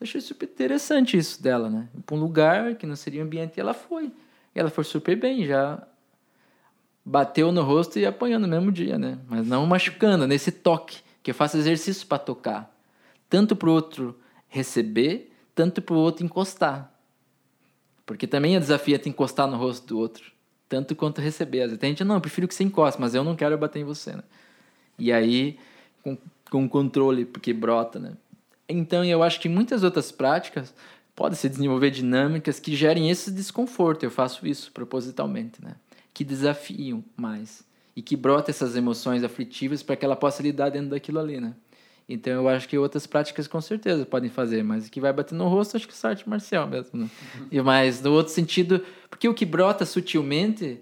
[0.00, 1.86] Eu achei super interessante isso dela, né?
[2.06, 4.10] Para um lugar que não seria ambiente, e ela foi.
[4.54, 5.86] E ela foi super bem, já
[7.04, 9.18] bateu no rosto e apanhou no mesmo dia, né?
[9.28, 12.74] Mas não machucando, nesse toque, que eu faço exercício para tocar.
[13.28, 16.90] Tanto para o outro receber, tanto para o outro encostar.
[18.06, 20.31] Porque também é desafio te encostar no rosto do outro
[20.72, 21.60] tanto quanto receber.
[21.60, 23.84] Às vezes gente, não, eu prefiro que você encoste, mas eu não quero bater em
[23.84, 24.22] você, né?
[24.98, 25.58] E aí,
[26.02, 26.16] com,
[26.50, 28.12] com controle, porque brota, né?
[28.66, 30.72] Então, eu acho que muitas outras práticas
[31.14, 34.02] podem se desenvolver dinâmicas que gerem esse desconforto.
[34.02, 35.74] Eu faço isso propositalmente, né?
[36.14, 37.62] Que desafiam mais
[37.94, 41.52] e que brotam essas emoções aflitivas para que ela possa lidar dentro daquilo ali, né?
[42.08, 45.34] Então eu acho que outras práticas com certeza podem fazer, mas o que vai bater
[45.34, 47.00] no rosto acho que é arte marcial mesmo.
[47.00, 47.10] Né?
[47.50, 50.80] e mas no outro sentido, porque o que brota sutilmente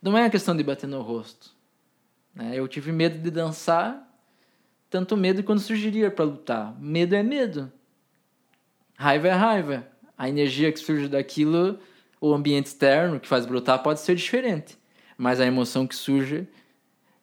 [0.00, 1.50] não é a questão de bater no rosto.
[2.34, 2.52] Né?
[2.54, 4.06] Eu tive medo de dançar,
[4.90, 6.74] tanto medo quando surgiria para lutar.
[6.80, 7.72] Medo é medo.
[8.96, 9.86] Raiva é raiva.
[10.16, 11.78] A energia que surge daquilo,
[12.20, 14.78] o ambiente externo que faz brotar pode ser diferente,
[15.16, 16.46] mas a emoção que surge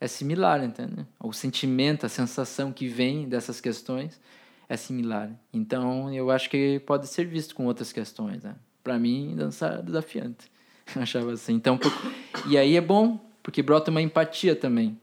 [0.02, 1.06] é similar, entende?
[1.20, 4.20] O sentimento, a sensação que vem dessas questões
[4.68, 5.30] é similar.
[5.54, 8.56] Então, eu acho que pode ser visto com outras questões, né?
[8.84, 10.52] Para mim, dançar é desafiante.
[10.96, 11.54] Eu achava assim.
[11.54, 11.92] Então, por...
[12.50, 15.00] e aí é bom, porque brota uma empatia também.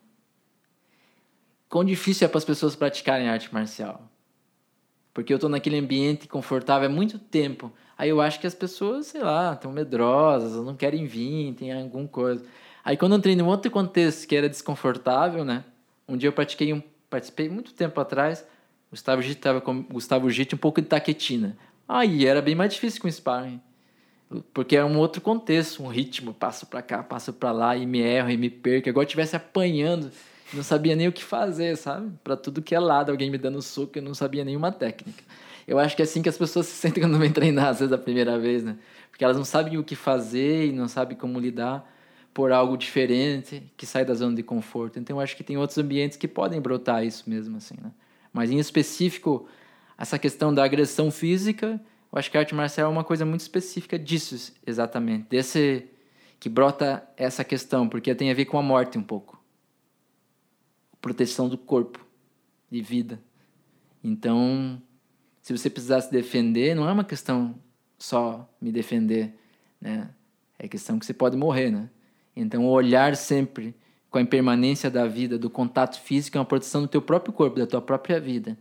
[1.68, 4.10] Quão difícil é para as pessoas praticarem arte marcial?
[5.14, 7.72] Porque eu estou naquele ambiente confortável há muito tempo.
[7.96, 12.08] Aí eu acho que as pessoas, sei lá, estão medrosas, não querem vir, tem alguma
[12.08, 12.44] coisa.
[12.88, 15.62] Aí quando eu entrei num outro contexto que era desconfortável, né?
[16.08, 18.46] Um dia eu pratiquei um, participei muito tempo atrás,
[18.90, 21.54] Gustavo Gitt estava com Gustavo Gitt um pouco de taquetina.
[21.86, 23.60] Aí era bem mais difícil com o sparring.
[24.54, 28.00] Porque é um outro contexto, um ritmo, passo para cá, passo para lá e me
[28.00, 30.10] erro e me perco, igual eu estivesse apanhando,
[30.54, 32.10] não sabia nem o que fazer, sabe?
[32.24, 35.22] Para tudo que é lado, alguém me dando soco, eu não sabia nenhuma técnica.
[35.66, 37.92] Eu acho que é assim que as pessoas se sentem quando vêm treinar, às vezes,
[37.92, 38.78] a primeira vez, né?
[39.10, 41.97] Porque elas não sabem o que fazer e não sabem como lidar
[42.38, 44.96] por algo diferente, que sai da zona de conforto.
[44.96, 47.90] Então, eu acho que tem outros ambientes que podem brotar isso mesmo, assim, né?
[48.32, 49.48] Mas, em específico,
[49.98, 51.80] essa questão da agressão física,
[52.12, 55.26] eu acho que a arte marcial é uma coisa muito específica disso, exatamente.
[55.28, 55.88] Desse
[56.38, 59.42] que brota essa questão, porque tem a ver com a morte um pouco.
[61.00, 62.06] Proteção do corpo,
[62.70, 63.20] de vida.
[64.04, 64.80] Então,
[65.42, 67.56] se você precisar se defender, não é uma questão
[67.98, 69.34] só me defender,
[69.80, 70.08] né?
[70.56, 71.90] É questão que você pode morrer, né?
[72.40, 73.74] Então, olhar sempre
[74.10, 77.58] com a impermanência da vida, do contato físico, é uma proteção do teu próprio corpo,
[77.58, 78.56] da tua própria vida.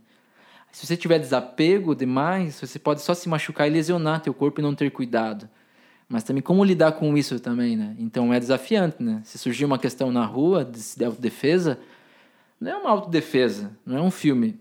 [0.70, 4.62] Se você tiver desapego demais, você pode só se machucar e lesionar teu corpo e
[4.62, 5.48] não ter cuidado.
[6.08, 7.94] Mas também como lidar com isso também, né?
[7.98, 9.20] Então é desafiante, né?
[9.24, 11.78] Se surgir uma questão na rua de autodefesa,
[12.60, 14.58] não é uma autodefesa, não é um filme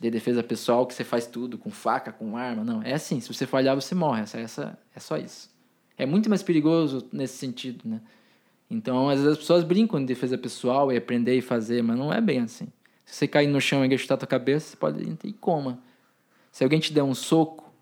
[0.00, 2.82] de defesa pessoal que você faz tudo com faca, com arma, não.
[2.82, 4.22] É assim, se você falhar, você morre.
[4.22, 5.50] Essa, essa, é só isso.
[5.98, 8.00] É muito mais perigoso nesse sentido, né?
[8.70, 12.12] Então, às vezes as pessoas brincam de defesa pessoal e aprender e fazer, mas não
[12.12, 12.68] é bem assim.
[13.04, 15.82] Se você cair no chão e gastar a tua cabeça, você pode ir em coma.
[16.52, 17.72] Se alguém te der um soco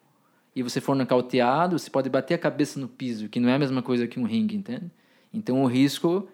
[0.54, 3.58] e você for nocauteado, você pode bater a cabeça no piso, que não é a
[3.58, 4.90] mesma coisa que um ringue, entende?
[5.32, 6.28] Então, o risco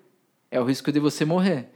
[0.51, 1.71] é o risco de você morrer.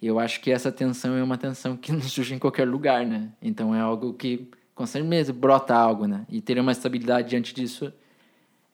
[0.00, 3.06] E eu acho que essa tensão é uma tensão que não surge em qualquer lugar,
[3.06, 3.30] né?
[3.40, 6.26] Então, é algo que, com certeza, brota algo, né?
[6.28, 7.92] E ter uma estabilidade diante disso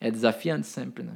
[0.01, 1.13] é desafiante sempre, né?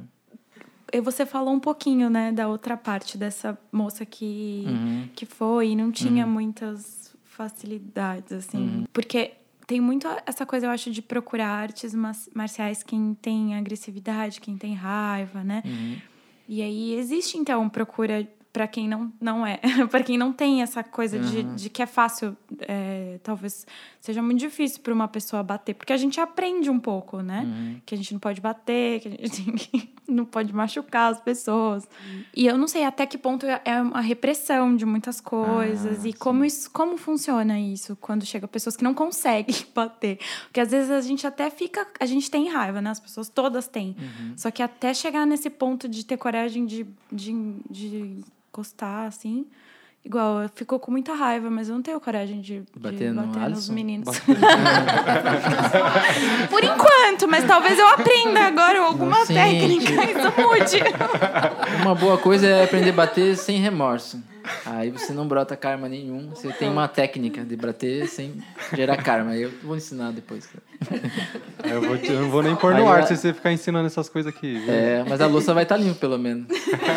[0.92, 5.08] e você falou um pouquinho, né, da outra parte dessa moça que, Uhum.
[5.14, 8.58] que foi e não tinha muitas facilidades, assim.
[8.58, 8.84] Uhum.
[8.92, 9.32] Porque
[9.66, 11.92] tem muito essa coisa, eu acho, de procurar artes
[12.34, 15.62] marciais quem tem agressividade, quem tem raiva, né?
[15.66, 15.96] Uhum.
[16.48, 18.26] E aí existe, então, procura
[18.56, 19.60] para quem não, não é.
[19.90, 21.54] para quem não tem essa coisa de, Uhum.
[21.56, 23.66] de que é fácil, é, talvez
[24.00, 25.74] seja muito difícil para uma pessoa bater.
[25.74, 27.42] Porque a gente aprende um pouco, né?
[27.44, 27.80] Uhum.
[27.84, 31.86] Que a gente não pode bater, que a gente não pode machucar as pessoas.
[32.34, 36.02] E eu não sei até que ponto é é uma repressão de muitas coisas.
[36.02, 40.18] Ah, e como, isso, como funciona isso quando chega pessoas que não conseguem bater.
[40.44, 41.86] Porque às vezes a gente até fica.
[42.00, 42.88] A gente tem raiva, né?
[42.88, 43.94] As pessoas todas têm.
[43.98, 44.32] Uhum.
[44.34, 47.34] Só que até chegar nesse ponto de ter coragem de, de,
[47.68, 48.24] de
[48.56, 49.46] encostar, assim.
[50.06, 53.26] Igual, eu fico com muita raiva, mas eu não tenho coragem de, de Bater no
[53.26, 54.06] nos meninos.
[56.48, 60.78] Por enquanto, mas talvez eu aprenda agora alguma Sim, técnica e isso mude.
[61.82, 64.22] Uma boa coisa é aprender a bater sem remorso.
[64.64, 66.30] Aí você não brota karma nenhum.
[66.30, 68.32] Você tem uma técnica de bater sem
[68.76, 69.34] gerar karma.
[69.34, 70.48] Eu vou ensinar depois.
[71.64, 73.88] Eu, vou te- eu não vou nem pôr no ar a- se você ficar ensinando
[73.88, 74.56] essas coisas aqui.
[74.60, 74.72] viu?
[74.72, 76.46] É, mas a louça vai estar limpa, pelo menos.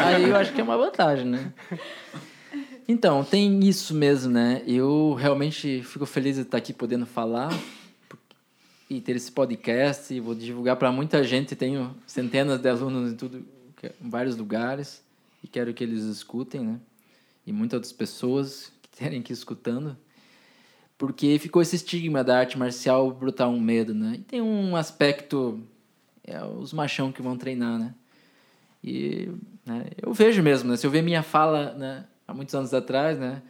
[0.06, 1.52] Aí eu acho que é uma vantagem, né?
[2.92, 4.64] Então, tem isso mesmo, né?
[4.66, 7.52] Eu realmente fico feliz de estar aqui podendo falar
[8.90, 10.12] e ter esse podcast.
[10.12, 11.56] E vou divulgar para muita gente.
[11.56, 13.46] Tenho centenas de alunos em tudo,
[13.84, 15.04] em vários lugares.
[15.44, 16.80] E quero que eles escutem, né?
[17.46, 19.96] E muitas outras pessoas que terem que ir escutando.
[20.98, 24.16] Porque ficou esse estigma da arte marcial brotar um medo, né?
[24.16, 25.62] E tem um aspecto
[26.24, 27.94] é os machão que vão treinar, né?
[28.84, 29.30] E
[29.64, 30.76] né, eu vejo mesmo, né?
[30.76, 33.42] Se eu ver minha fala, né, há muitos anos atrás, né?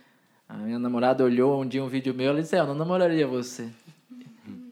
[0.47, 3.27] A minha namorada olhou um dia um vídeo meu e disse, é, eu não namoraria
[3.27, 3.69] você.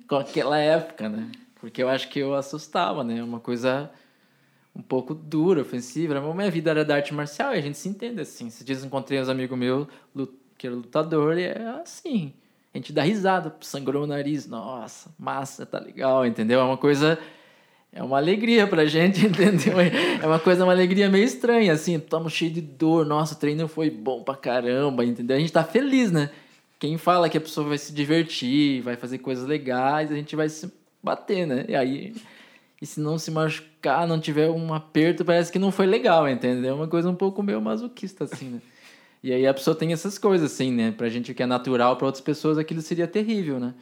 [0.08, 1.30] Com aquela época, né?
[1.60, 3.22] Porque eu acho que eu assustava, né?
[3.22, 3.92] Uma coisa
[4.74, 6.20] um pouco dura, ofensiva.
[6.20, 8.48] Mas minha vida era da arte marcial e a gente se entende assim.
[8.48, 9.88] Esses dias encontrei uns amigos meus
[10.58, 12.34] que era lutador e é assim.
[12.74, 14.48] A gente dá risada, sangrou o nariz.
[14.48, 16.62] Nossa, massa, tá legal, entendeu?
[16.62, 17.20] É uma coisa...
[17.92, 19.80] É uma alegria pra gente, entendeu?
[19.80, 21.96] É uma coisa, uma alegria meio estranha, assim.
[21.96, 23.06] Estamos cheios de dor.
[23.06, 25.38] Nossa, o treino foi bom pra caramba, entendeu?
[25.38, 26.30] A gente tá feliz, né?
[26.80, 30.48] Quem fala que a pessoa vai se divertir, vai fazer coisas legais, a gente vai
[30.48, 30.72] se
[31.02, 31.66] bater, né?
[31.68, 32.14] E aí...
[32.80, 36.72] E se não se machucar, não tiver um aperto, parece que não foi legal, entendeu?
[36.72, 38.62] É uma coisa um pouco meio masoquista, assim, né?
[39.24, 40.92] E aí a pessoa tem essas coisas, assim, né?
[40.92, 43.74] Pra gente que é natural, pra outras pessoas aquilo seria terrível, né?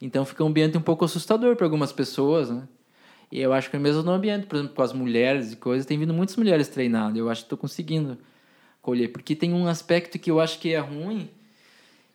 [0.00, 2.62] Então fica um ambiente um pouco assustador para algumas pessoas, né?
[3.30, 5.98] E eu acho que mesmo no ambiente, por exemplo, com as mulheres e coisas, tem
[5.98, 7.18] vindo muitas mulheres treinando.
[7.18, 8.18] Eu acho que estou conseguindo
[8.80, 9.08] colher.
[9.08, 11.28] Porque tem um aspecto que eu acho que é ruim,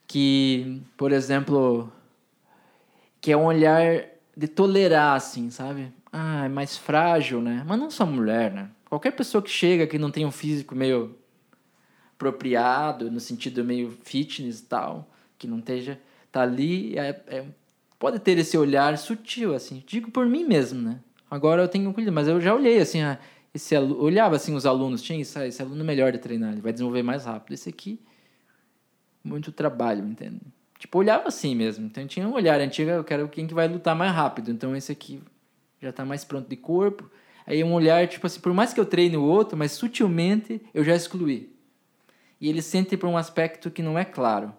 [0.07, 1.91] que, por exemplo,
[3.19, 4.05] que é um olhar
[4.35, 5.91] de tolerar, assim, sabe?
[6.11, 7.63] Ah, é mais frágil, né?
[7.67, 8.69] Mas não só mulher, né?
[8.89, 11.17] Qualquer pessoa que chega que não tem um físico meio
[12.15, 15.99] apropriado, no sentido meio fitness e tal, que não esteja,
[16.31, 17.45] tá ali, é, é-
[18.01, 19.83] pode ter esse olhar sutil, assim.
[19.85, 20.99] Digo por mim mesmo, né?
[21.29, 23.19] Agora eu tenho cuidado, mas eu já olhei, assim, ah,
[23.53, 26.73] esse olhava, assim, os alunos, tinha ah, esse aluno é melhor de treinar, ele vai
[26.73, 27.53] desenvolver mais rápido.
[27.53, 28.01] Esse aqui,
[29.23, 30.41] muito trabalho, entende?
[30.79, 31.85] Tipo, olhava assim mesmo.
[31.85, 34.49] Então tinha um olhar antigo, eu quero quem que vai lutar mais rápido.
[34.49, 35.21] Então esse aqui
[35.79, 37.07] já tá mais pronto de corpo.
[37.45, 40.83] Aí um olhar, tipo assim, por mais que eu treine o outro, mas sutilmente eu
[40.83, 41.55] já excluí.
[42.39, 44.51] E ele sente por um aspecto que não é claro.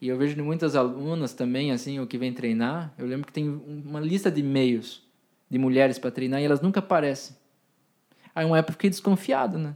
[0.00, 3.32] E eu vejo de muitas alunas também, assim, o que vem treinar, eu lembro que
[3.32, 5.02] tem uma lista de e-mails
[5.50, 7.36] de mulheres para treinar e elas nunca aparecem.
[8.34, 9.70] Aí uma época eu fiquei desconfiado, né?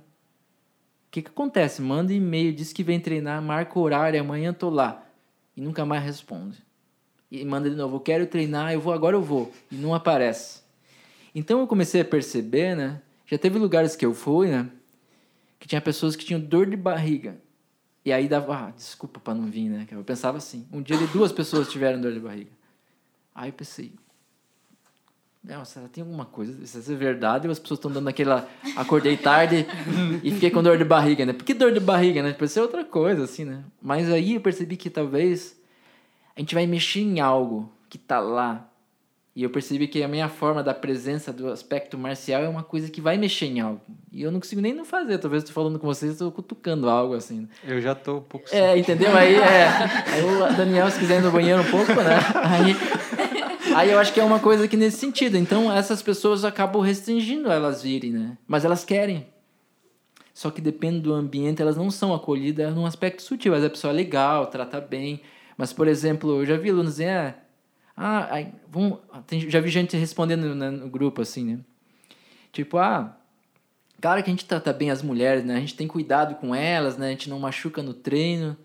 [1.08, 1.80] O que, que acontece?
[1.80, 5.04] Manda e-mail, diz que vem treinar, marca horário, amanhã tô lá.
[5.56, 6.58] E nunca mais responde.
[7.30, 9.52] E manda de novo, eu quero treinar, eu vou, agora eu vou.
[9.72, 10.60] E não aparece.
[11.34, 13.00] Então eu comecei a perceber, né?
[13.26, 14.68] Já teve lugares que eu fui, né?
[15.58, 17.40] Que tinha pessoas que tinham dor de barriga.
[18.10, 19.86] E aí dava, ah, desculpa pra não vir, né?
[19.88, 20.66] Eu pensava assim.
[20.72, 22.50] Um dia duas pessoas tiveram dor de barriga.
[23.32, 23.92] Aí eu pensei,
[25.46, 26.60] que tem alguma coisa?
[26.60, 28.48] Isso é verdade as pessoas estão dando aquela.
[28.74, 29.64] Acordei tarde
[30.24, 31.32] e fiquei com dor de barriga, né?
[31.32, 32.32] Por que dor de barriga, né?
[32.32, 33.62] Pode ser outra coisa, assim, né?
[33.80, 35.56] Mas aí eu percebi que talvez
[36.34, 38.68] a gente vai mexer em algo que tá lá.
[39.34, 42.90] E eu percebi que a minha forma da presença do aspecto marcial é uma coisa
[42.90, 43.80] que vai mexer em algo.
[44.12, 45.18] E eu não consigo nem não fazer.
[45.18, 47.48] Talvez eu tô falando com vocês, estou cutucando algo, assim.
[47.64, 48.46] Eu já tô um pouco...
[48.50, 49.16] É, entendeu?
[49.16, 52.18] Aí, é, aí o Daniel, se quiser ir no banheiro um pouco, né?
[52.34, 52.76] Aí,
[53.76, 55.36] aí eu acho que é uma coisa que nesse sentido.
[55.36, 58.36] Então, essas pessoas acabam restringindo elas virem, né?
[58.48, 59.28] Mas elas querem.
[60.34, 63.52] Só que depende do ambiente, elas não são acolhidas num aspecto sutil.
[63.52, 65.20] Vezes a pessoa é legal, trata bem.
[65.56, 67.34] Mas, por exemplo, eu já vi alunos dizer, ah,
[68.00, 68.98] ah ai, vamos...
[69.26, 71.60] tem- já vi gente respondendo né, no grupo assim, né?
[72.52, 73.20] Tipo, ah,
[74.00, 75.56] Claro que a gente trata bem as mulheres, né?
[75.56, 77.08] A gente tem cuidado com elas, né?
[77.08, 78.56] A gente não machuca no treino.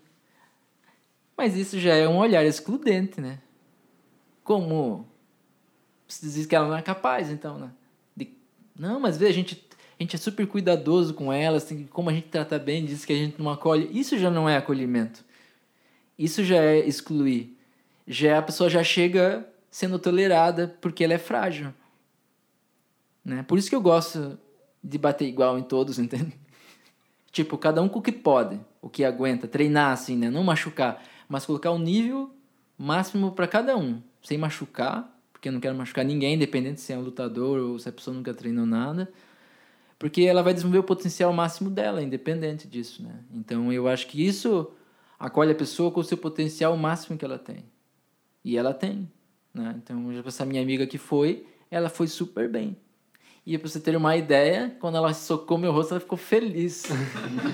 [1.36, 3.38] Mas isso já é um olhar excludente, né?
[4.42, 5.06] Como
[6.08, 7.70] você diz que ela não é capaz, então, né?
[8.16, 8.30] De...
[8.78, 9.62] Não, mas vê, a gente,
[10.00, 13.12] a gente é super cuidadoso com elas, tem, como a gente trata bem, diz que
[13.12, 13.90] a gente não acolhe.
[13.92, 15.22] Isso já não é acolhimento.
[16.18, 17.55] Isso já é excluir.
[18.06, 21.72] Já a pessoa já chega sendo tolerada porque ela é frágil.
[23.24, 23.42] Né?
[23.42, 24.38] Por isso que eu gosto
[24.82, 26.32] de bater igual em todos, entende?
[27.32, 30.30] Tipo, cada um com o que pode, o que aguenta, treinar assim, né?
[30.30, 32.30] Não machucar, mas colocar o nível
[32.78, 36.96] máximo para cada um, sem machucar, porque eu não quero machucar ninguém, independente se é
[36.96, 39.12] um lutador ou se a pessoa nunca treinou nada,
[39.98, 43.20] porque ela vai desenvolver o potencial máximo dela, independente disso, né?
[43.34, 44.70] Então eu acho que isso
[45.18, 47.64] acolhe a pessoa com o seu potencial máximo que ela tem.
[48.46, 49.10] E ela tem,
[49.52, 49.74] né?
[49.76, 52.76] Então, essa minha amiga que foi, ela foi super bem.
[53.44, 56.84] E pra você ter uma ideia, quando ela socou meu rosto, ela ficou feliz.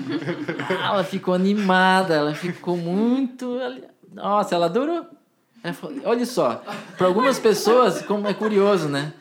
[0.69, 3.57] ela ficou animada, ela ficou muito.
[4.13, 5.03] Nossa, ela adorou.
[5.63, 6.63] Ela falou, olha só,
[6.95, 9.15] para algumas pessoas, como é curioso, né?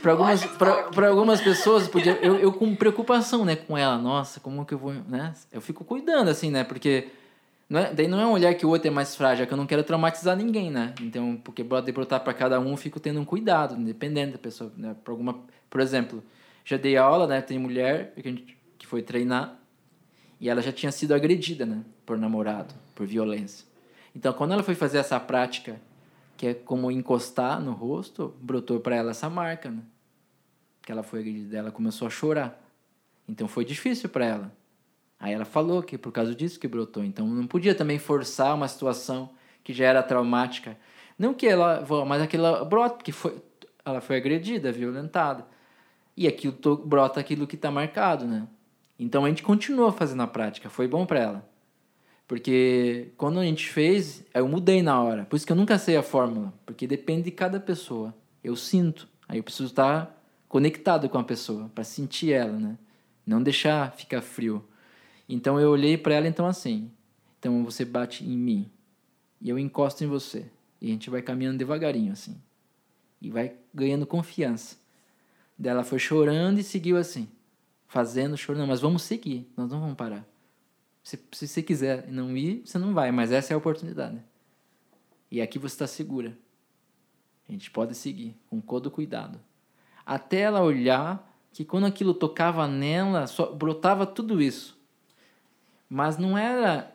[0.00, 4.64] Para algumas, pra, algumas pessoas, podia, eu, eu com preocupação, né, com ela, nossa, como
[4.64, 5.34] que eu vou, né?
[5.52, 6.64] Eu fico cuidando, assim, né?
[6.64, 7.08] Porque
[7.68, 9.52] não é, daí não é um olhar que o outro é mais frágil, é que
[9.52, 10.94] eu não quero traumatizar ninguém, né?
[11.02, 14.72] Então, porque pode brotar para cada um, eu fico tendo um cuidado, independente da pessoa,
[14.76, 14.96] né?
[15.04, 16.22] Por alguma por exemplo,
[16.64, 17.40] já dei aula, né?
[17.40, 19.58] Tem mulher que, que foi treinar
[20.40, 21.84] e ela já tinha sido agredida, né?
[22.06, 23.66] Por namorado, por violência.
[24.14, 25.80] Então, quando ela foi fazer essa prática,
[26.36, 29.82] que é como encostar no rosto, brotou para ela essa marca, né?
[30.82, 32.58] Que ela foi agredida, ela começou a chorar.
[33.28, 34.57] Então, foi difícil para ela.
[35.20, 37.04] Aí ela falou que por causa disso que brotou.
[37.04, 39.30] Então, não podia também forçar uma situação
[39.64, 40.76] que já era traumática.
[41.18, 43.36] Não que ela, mas aquela brota, porque foi,
[43.84, 45.44] ela foi agredida, violentada
[46.18, 48.48] e aquilo brota aquilo que está marcado, né?
[48.98, 51.48] Então a gente continua fazendo a prática, foi bom para ela.
[52.26, 55.24] Porque quando a gente fez, eu mudei na hora.
[55.24, 58.12] Por isso que eu nunca sei a fórmula, porque depende de cada pessoa.
[58.42, 62.76] Eu sinto, aí eu preciso estar conectado com a pessoa para sentir ela, né?
[63.24, 64.64] Não deixar ficar frio.
[65.28, 66.90] Então eu olhei para ela então assim.
[67.38, 68.70] Então você bate em mim
[69.40, 70.46] e eu encosto em você.
[70.80, 72.40] E a gente vai caminhando devagarinho assim.
[73.20, 74.76] E vai ganhando confiança.
[75.56, 77.28] Dela foi chorando e seguiu assim,
[77.86, 78.68] fazendo, chorando.
[78.68, 80.24] Mas vamos seguir, nós não vamos parar.
[81.02, 84.22] Se, se você quiser não ir, você não vai, mas essa é a oportunidade.
[85.30, 86.36] E aqui você está segura.
[87.48, 89.40] A gente pode seguir com todo cuidado.
[90.04, 93.24] Até ela olhar que quando aquilo tocava nela,
[93.56, 94.77] brotava tudo isso.
[95.88, 96.94] Mas não era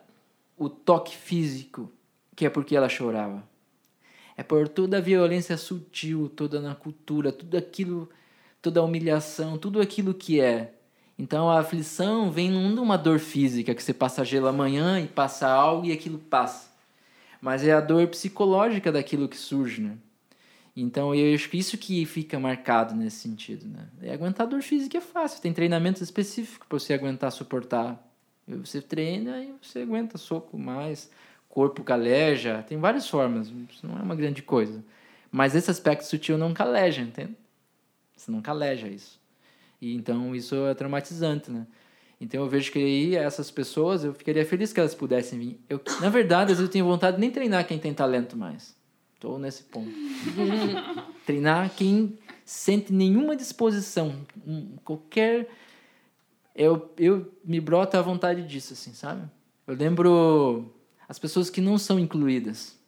[0.56, 1.90] o toque físico
[2.36, 3.42] que é porque ela chorava.
[4.36, 8.08] É por toda a violência sutil, toda na cultura, tudo aquilo
[8.64, 10.72] toda a humilhação, tudo aquilo que é.
[11.18, 15.06] Então a aflição vem não de uma dor física, que você passa gelo amanhã e
[15.06, 16.72] passa algo e aquilo passa.
[17.42, 19.98] Mas é a dor psicológica daquilo que surge, né?
[20.74, 23.86] Então eu acho que isso que fica marcado nesse sentido, né?
[24.00, 28.02] E aguentar dor física é fácil, tem treinamento específico para você aguentar, suportar.
[28.46, 31.10] Você treina e você aguenta soco mais,
[31.48, 34.84] corpo caleja, tem várias formas, isso não é uma grande coisa.
[35.30, 37.34] Mas esse aspecto sutil não caleja, entende?
[38.16, 39.20] Você não caleja isso.
[39.80, 41.66] E então isso é traumatizante, né?
[42.20, 45.60] Então eu vejo que aí essas pessoas, eu ficaria feliz que elas pudessem vir.
[45.68, 48.76] Eu, na verdade, às vezes eu tenho vontade de nem treinar quem tem talento mais.
[49.14, 49.90] Estou nesse ponto.
[51.26, 54.14] treinar quem sente nenhuma disposição,
[54.84, 55.48] qualquer
[56.54, 59.28] eu, eu me brota a vontade disso, assim, sabe?
[59.66, 60.72] Eu lembro
[61.08, 62.78] as pessoas que não são incluídas,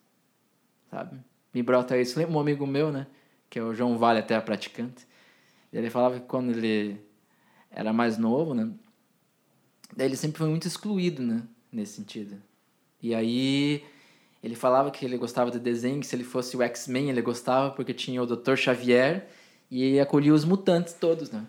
[0.91, 1.19] sabe?
[1.53, 2.19] Me brota isso.
[2.19, 3.07] Lembra um amigo meu, né?
[3.49, 5.07] Que é o João Vale, até a praticante.
[5.73, 7.01] Ele falava que quando ele
[7.71, 8.71] era mais novo, né?
[9.97, 11.43] Daí ele sempre foi muito excluído, né?
[11.73, 12.41] Nesse sentido.
[13.03, 13.85] E aí
[14.43, 17.71] ele falava que ele gostava de desenho, que se ele fosse o X-Men ele gostava
[17.71, 18.57] porque tinha o Dr.
[18.57, 19.29] Xavier
[19.71, 21.45] e acolhia os mutantes todos, né?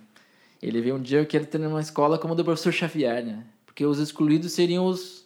[0.67, 3.45] Ele veio um dia que ele ter uma escola como o do professor Xavier, né?
[3.65, 5.25] Porque os excluídos seriam os,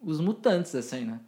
[0.00, 1.20] os mutantes, assim, né?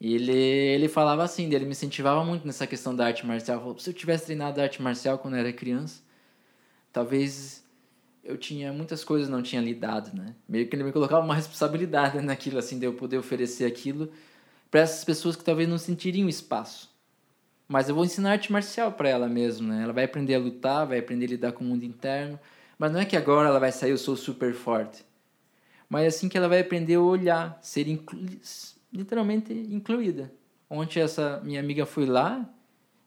[0.00, 3.58] E ele, ele falava assim, ele me incentivava muito nessa questão da arte marcial.
[3.58, 6.00] Falou, se eu tivesse treinado arte marcial quando eu era criança,
[6.92, 7.64] talvez
[8.22, 10.34] eu tinha muitas coisas não tinha lidado, né?
[10.48, 14.10] Meio que ele me colocava uma responsabilidade naquilo, assim, de eu poder oferecer aquilo
[14.70, 16.90] para essas pessoas que talvez não sentiriam espaço.
[17.66, 19.82] Mas eu vou ensinar arte marcial para ela mesmo, né?
[19.82, 22.38] Ela vai aprender a lutar, vai aprender a lidar com o mundo interno,
[22.78, 25.04] mas não é que agora ela vai sair eu sou super forte.
[25.88, 28.18] Mas é assim que ela vai aprender a olhar, ser inclu
[28.92, 30.32] literalmente incluída.
[30.70, 32.48] Ontem essa minha amiga foi lá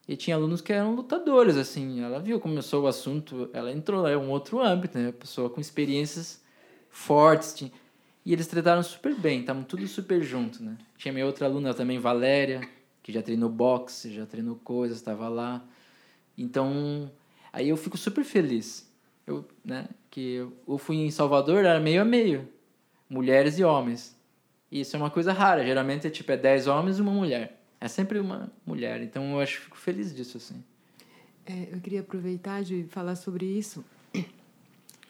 [0.06, 2.02] E tinha alunos que eram lutadores, assim.
[2.02, 5.12] Ela viu, começou o assunto, ela entrou, é um outro âmbito, né?
[5.12, 6.42] Pessoa com experiências
[6.90, 7.54] fortes.
[7.54, 7.70] Tinha...
[8.24, 10.76] E eles trataram super bem, estavam tudo super junto, né?
[10.96, 12.60] Tinha minha outra aluna também, Valéria,
[13.02, 15.64] que já treinou boxe, já treinou coisas, estava lá.
[16.36, 17.10] Então,
[17.52, 18.91] aí eu fico super feliz.
[19.26, 22.48] Eu, né, que eu fui em Salvador, era meio a meio.
[23.08, 24.16] Mulheres e homens.
[24.70, 27.60] E isso é uma coisa rara, geralmente é tipo é 10 homens e uma mulher.
[27.80, 30.62] É sempre uma mulher, então eu acho fico feliz disso assim.
[31.44, 33.84] É, eu queria aproveitar de falar sobre isso.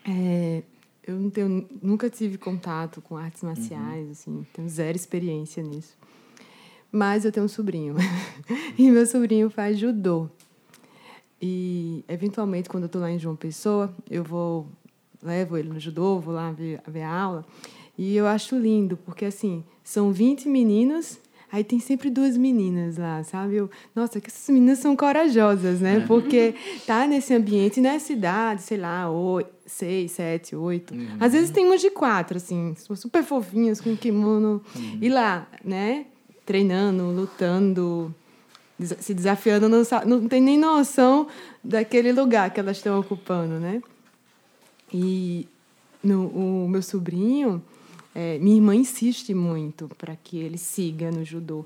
[0.04, 0.64] É,
[1.06, 4.10] eu não tenho, nunca tive contato com artes marciais, uhum.
[4.10, 5.96] assim, tenho zero experiência nisso.
[6.90, 7.94] Mas eu tenho um sobrinho.
[8.76, 10.28] e meu sobrinho faz judô.
[11.42, 14.68] E, eventualmente, quando eu estou lá em João Pessoa, eu vou,
[15.20, 17.44] levo ele no judô, vou lá ver, ver a aula.
[17.98, 21.18] E eu acho lindo, porque, assim, são 20 meninos
[21.52, 23.56] Aí tem sempre duas meninas lá, sabe?
[23.56, 25.98] Eu, nossa, que essas meninas são corajosas, né?
[25.98, 26.00] É.
[26.00, 26.54] Porque
[26.86, 30.94] tá nesse ambiente, nessa idade, sei lá, oito, seis, sete, oito.
[30.94, 31.18] Uhum.
[31.20, 34.62] Às vezes tem umas de quatro, assim, super fofinhas, com kimono.
[34.74, 34.98] Uhum.
[35.02, 36.06] E lá, né?
[36.46, 38.14] Treinando, lutando,
[38.86, 41.26] se desafiando, não, não tem nem noção
[41.62, 43.82] daquele lugar que elas estão ocupando, né?
[44.92, 45.48] E
[46.02, 47.62] no, o meu sobrinho,
[48.14, 51.64] é, minha irmã insiste muito para que ele siga no judô,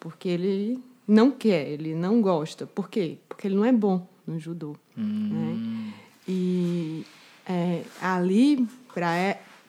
[0.00, 2.66] porque ele não quer, ele não gosta.
[2.66, 3.18] Por quê?
[3.28, 4.74] Porque ele não é bom no judô.
[4.96, 5.28] Hum.
[5.32, 5.92] Né?
[6.26, 7.04] E
[7.46, 8.66] é, ali,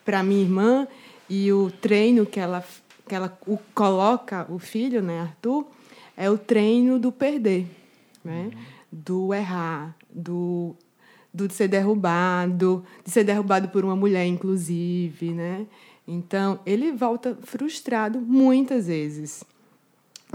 [0.03, 0.87] para minha irmã,
[1.29, 2.63] e o treino que ela,
[3.07, 5.65] que ela o, coloca o filho, né, Arthur,
[6.15, 7.67] é o treino do perder,
[8.23, 8.51] né?
[8.91, 10.75] Do errar, do,
[11.33, 15.65] do de ser derrubado, de ser derrubado por uma mulher, inclusive, né?
[16.07, 19.43] Então, ele volta frustrado muitas vezes.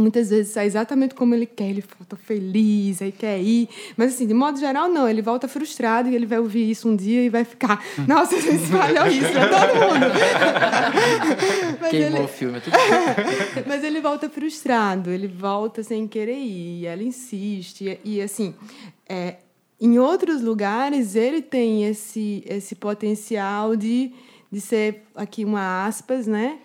[0.00, 3.68] Muitas vezes sai exatamente como ele quer, ele volta feliz, aí quer ir.
[3.96, 5.08] Mas, assim, de modo geral, não.
[5.08, 7.84] Ele volta frustrado e ele vai ouvir isso um dia e vai ficar.
[8.08, 10.06] Nossa, você espalhou isso pra todo mundo.
[11.90, 12.24] Queimou ele...
[12.24, 12.58] o filme.
[12.58, 12.76] É tudo
[13.66, 16.86] Mas ele volta frustrado, ele volta sem querer ir.
[16.86, 17.98] Ela insiste.
[18.04, 18.54] E, assim,
[19.08, 19.36] é,
[19.80, 24.12] em outros lugares, ele tem esse, esse potencial de
[24.50, 26.58] de ser aqui uma aspas, né?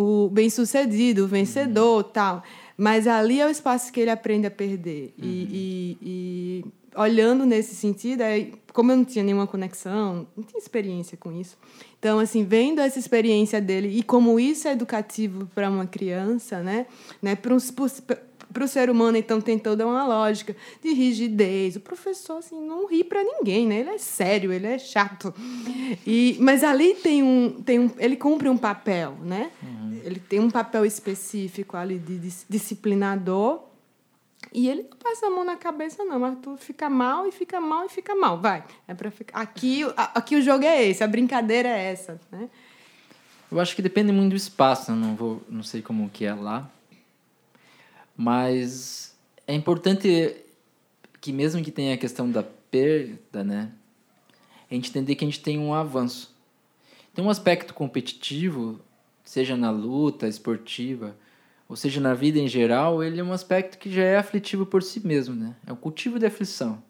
[0.00, 2.10] O bem-sucedido, o vencedor, uhum.
[2.10, 2.42] tal.
[2.76, 5.12] Mas ali é o espaço que ele aprende a perder.
[5.18, 5.28] Uhum.
[5.28, 10.58] E, e, e, olhando nesse sentido, aí, como eu não tinha nenhuma conexão, não tinha
[10.58, 11.56] experiência com isso.
[11.98, 16.86] Então, assim, vendo essa experiência dele e como isso é educativo para uma criança, né?
[17.20, 17.34] né?
[17.34, 17.58] Para um,
[18.52, 21.76] para o ser humano, então, tem toda uma lógica de rigidez.
[21.76, 23.80] O professor, assim, não ri para ninguém, né?
[23.80, 25.34] Ele é sério, ele é chato.
[26.06, 27.90] E, mas ali tem um, tem um...
[27.98, 29.50] Ele cumpre um papel, né?
[29.62, 30.00] Uhum.
[30.02, 32.18] Ele tem um papel específico ali de
[32.48, 33.64] disciplinador.
[34.52, 36.18] E ele não passa a mão na cabeça, não.
[36.18, 38.40] Mas tu fica mal e fica mal e fica mal.
[38.40, 38.64] Vai.
[38.86, 39.40] É para ficar...
[39.40, 42.48] Aqui, aqui o jogo é esse, a brincadeira é essa, né?
[43.50, 44.92] Eu acho que depende muito do espaço.
[44.92, 46.70] Não, vou, não sei como que é lá
[48.18, 49.16] mas
[49.46, 50.34] é importante
[51.20, 53.70] que mesmo que tenha a questão da perda, né,
[54.68, 56.34] a gente entender que a gente tem um avanço.
[57.14, 58.80] Tem um aspecto competitivo,
[59.24, 61.16] seja na luta esportiva,
[61.68, 64.82] ou seja na vida em geral, ele é um aspecto que já é aflitivo por
[64.82, 65.54] si mesmo, né?
[65.64, 66.82] É um cultivo de aflição.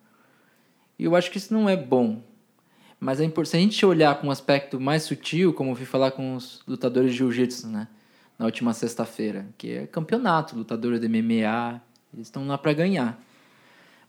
[0.99, 2.23] E eu acho que isso não é bom.
[2.99, 6.11] Mas é importante, a gente olhar com um aspecto mais sutil, como eu fui falar
[6.13, 7.87] com os lutadores de jiu-jitsu, né?
[8.39, 11.83] Na última sexta-feira, que é campeonato, lutadores de MMA,
[12.15, 13.21] eles estão lá para ganhar.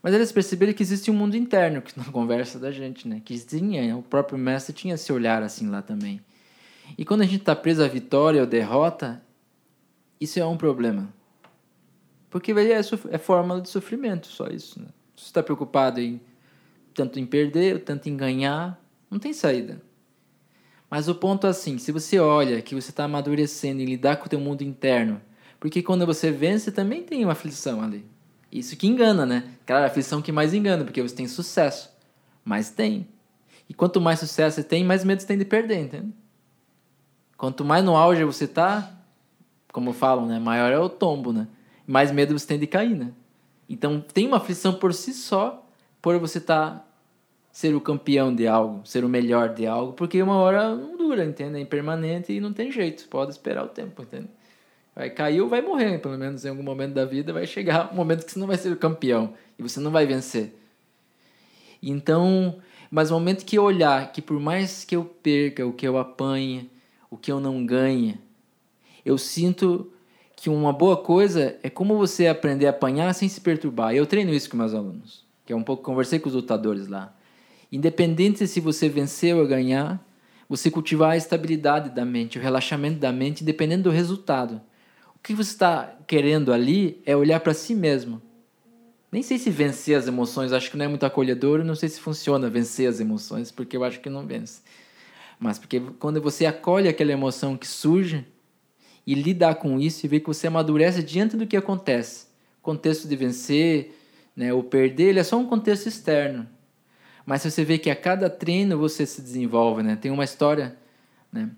[0.02, 3.20] Mas eles perceberam que existe um mundo interno, que na conversa da gente, né?
[3.24, 6.20] Que tinha, o próprio mestre tinha esse olhar assim lá também.
[6.96, 9.22] E quando a gente está preso à vitória ou derrota,
[10.20, 11.12] isso é um problema.
[12.30, 14.80] Porque é, é fórmula de sofrimento, só isso.
[14.80, 14.86] Né?
[15.16, 16.20] Se você está preocupado em
[16.94, 19.80] tanto em perder, tanto em ganhar, não tem saída.
[20.90, 24.26] Mas o ponto é assim, se você olha que você está amadurecendo em lidar com
[24.26, 25.20] o teu mundo interno,
[25.60, 28.04] porque quando você vence também tem uma aflição ali.
[28.50, 29.44] Isso que engana, né?
[29.64, 31.90] Claro, a aflição que mais engana, porque você tem sucesso.
[32.44, 33.06] Mas tem.
[33.68, 36.12] E quanto mais sucesso você tem, mais medo você tem de perder, entende?
[37.36, 38.92] Quanto mais no auge você tá,
[39.72, 40.40] como falam, né?
[40.40, 41.46] Maior é o tombo, né?
[41.86, 43.12] Mais medo você tem de cair, né?
[43.68, 45.64] Então tem uma aflição por si só,
[46.02, 46.84] por você estar tá
[47.52, 51.24] ser o campeão de algo, ser o melhor de algo, porque uma hora não dura,
[51.24, 51.58] entende?
[51.58, 54.28] É impermanente e não tem jeito, pode esperar o tempo, entende?
[54.94, 57.96] Vai cair ou vai morrer, pelo menos em algum momento da vida vai chegar um
[57.96, 60.54] momento que você não vai ser o campeão e você não vai vencer.
[61.82, 65.86] Então, mas o momento que eu olhar que por mais que eu perca, o que
[65.86, 66.70] eu apanhe,
[67.10, 68.18] o que eu não ganhe,
[69.04, 69.90] eu sinto
[70.36, 73.94] que uma boa coisa é como você aprender a apanhar sem se perturbar.
[73.94, 77.14] Eu treino isso com meus alunos, que é um pouco conversei com os lutadores lá.
[77.70, 80.04] Independente se você vencer ou ganhar,
[80.48, 84.60] você cultivar a estabilidade da mente, o relaxamento da mente, dependendo do resultado.
[85.14, 88.20] O que você está querendo ali é olhar para si mesmo.
[89.12, 92.00] Nem sei se vencer as emoções, acho que não é muito acolhedor, não sei se
[92.00, 94.62] funciona vencer as emoções, porque eu acho que não vence.
[95.38, 98.26] Mas porque quando você acolhe aquela emoção que surge
[99.06, 102.26] e lidar com isso e ver que você amadurece diante do que acontece.
[102.60, 103.96] O contexto de vencer,
[104.36, 106.46] né, ou perder, ele é só um contexto externo.
[107.24, 109.96] Mas você vê que a cada treino você se desenvolve, né?
[109.96, 110.76] Tem uma história,
[111.32, 111.50] né,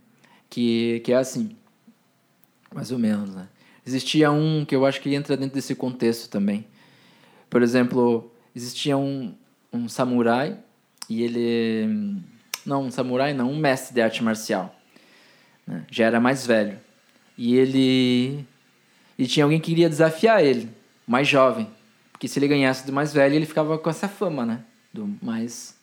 [0.50, 1.56] que que é assim,
[2.74, 3.48] mais ou menos, né?
[3.86, 6.64] Existia um que eu acho que entra dentro desse contexto também.
[7.50, 9.34] Por exemplo, existia um,
[9.72, 10.56] um samurai
[11.08, 12.20] e ele
[12.64, 14.74] não, um samurai não, um mestre de arte marcial.
[15.66, 15.84] Né?
[15.90, 16.78] Já era mais velho.
[17.36, 18.44] E ele.
[19.18, 20.70] E tinha alguém que queria desafiar ele,
[21.06, 21.68] mais jovem.
[22.12, 24.64] Porque se ele ganhasse do mais velho, ele ficava com essa fama, né?
[24.92, 25.76] Do mais,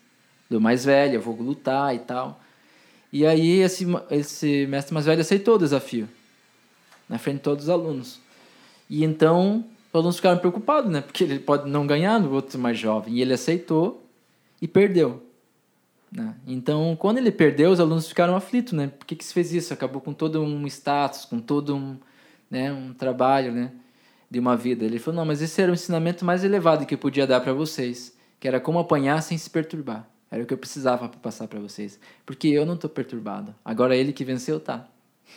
[0.49, 2.39] do mais velho, eu vou lutar e tal.
[3.11, 6.07] E aí esse, esse mestre mais velho aceitou o desafio.
[7.07, 8.19] Na frente de todos os alunos.
[8.89, 11.01] E então os alunos ficaram preocupados, né?
[11.01, 13.15] Porque ele pode não ganhar do outro mais jovem.
[13.15, 14.03] E ele aceitou
[14.61, 15.23] e perdeu.
[16.11, 16.35] Né?
[16.47, 18.87] Então, quando ele perdeu, os alunos ficaram aflitos, né?
[18.87, 19.73] Por que, que se fez isso?
[19.73, 21.97] Acabou com todo um status, com todo um,
[22.49, 23.71] né, um trabalho, né?
[24.29, 24.85] De uma vida.
[24.85, 27.53] Ele falou, não, mas esse era o ensinamento mais elevado que eu podia dar para
[27.53, 30.07] vocês, que era como apanhar sem se perturbar.
[30.31, 31.99] Era o que eu precisava para passar para vocês.
[32.25, 33.53] Porque eu não estou perturbado.
[33.65, 34.87] Agora ele que venceu tá.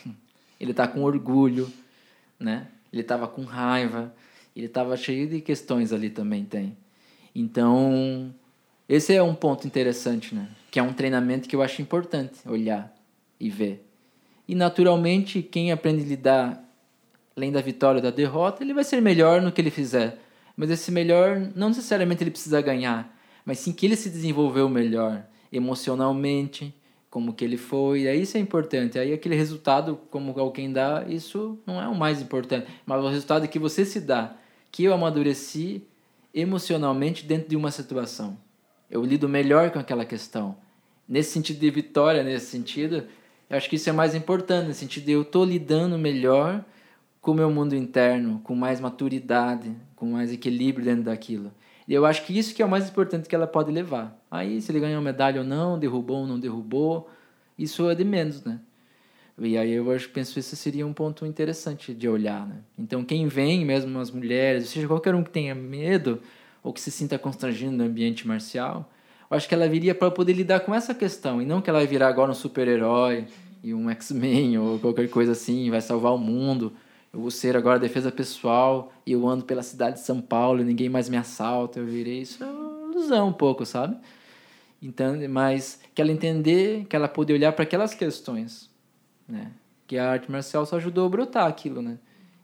[0.59, 1.69] Ele está com orgulho,
[2.39, 2.67] né?
[2.91, 4.13] Ele estava com raiva,
[4.55, 6.77] ele estava cheio de questões ali também tem.
[7.35, 8.33] Então,
[8.87, 10.47] esse é um ponto interessante, né?
[10.73, 12.91] que é um treinamento que eu acho importante olhar
[13.39, 13.87] e ver.
[14.47, 16.69] E naturalmente, quem aprende a lidar
[17.37, 20.19] além da vitória ou da derrota, ele vai ser melhor no que ele fizer.
[20.55, 25.25] Mas esse melhor não necessariamente ele precisa ganhar, mas sim que ele se desenvolveu melhor
[25.51, 26.73] emocionalmente,
[27.09, 28.07] como que ele foi.
[28.07, 28.97] Aí isso é importante.
[28.97, 33.47] Aí aquele resultado, como alguém dá, isso não é o mais importante, mas o resultado
[33.47, 34.35] que você se dá,
[34.71, 35.83] que eu amadureci
[36.33, 38.37] emocionalmente dentro de uma situação.
[38.89, 40.57] Eu lido melhor com aquela questão
[41.07, 43.05] nesse sentido de vitória, nesse sentido,
[43.49, 46.63] eu acho que isso é mais importante, no sentido de eu estou lidando melhor
[47.23, 51.53] com o meu mundo interno, com mais maturidade, com mais equilíbrio dentro daquilo.
[51.87, 54.21] E eu acho que isso que é o mais importante que ela pode levar.
[54.29, 57.09] Aí, se ele ganhou medalha ou não, derrubou ou não derrubou,
[57.57, 58.59] isso é de menos, né?
[59.39, 62.57] E aí eu acho, penso que isso seria um ponto interessante de olhar, né?
[62.77, 66.21] Então, quem vem, mesmo as mulheres, seja qualquer um que tenha medo
[66.61, 68.91] ou que se sinta constrangido no ambiente marcial,
[69.31, 71.79] eu acho que ela viria para poder lidar com essa questão e não que ela
[71.79, 73.27] vai virar agora um super-herói
[73.63, 76.73] e um X-Men ou qualquer coisa assim, vai salvar o mundo.
[77.13, 80.63] Eu vou ser agora defesa pessoal e eu ando pela cidade de São Paulo e
[80.63, 81.79] ninguém mais me assalta.
[81.79, 83.95] Eu virei isso é uma ilusão um pouco, sabe?
[84.81, 88.67] Então, mas que ela entender, que ela poder olhar para aquelas questões,
[89.27, 89.51] né?
[89.85, 91.99] Que a arte marcial só ajudou a brotar aquilo, né?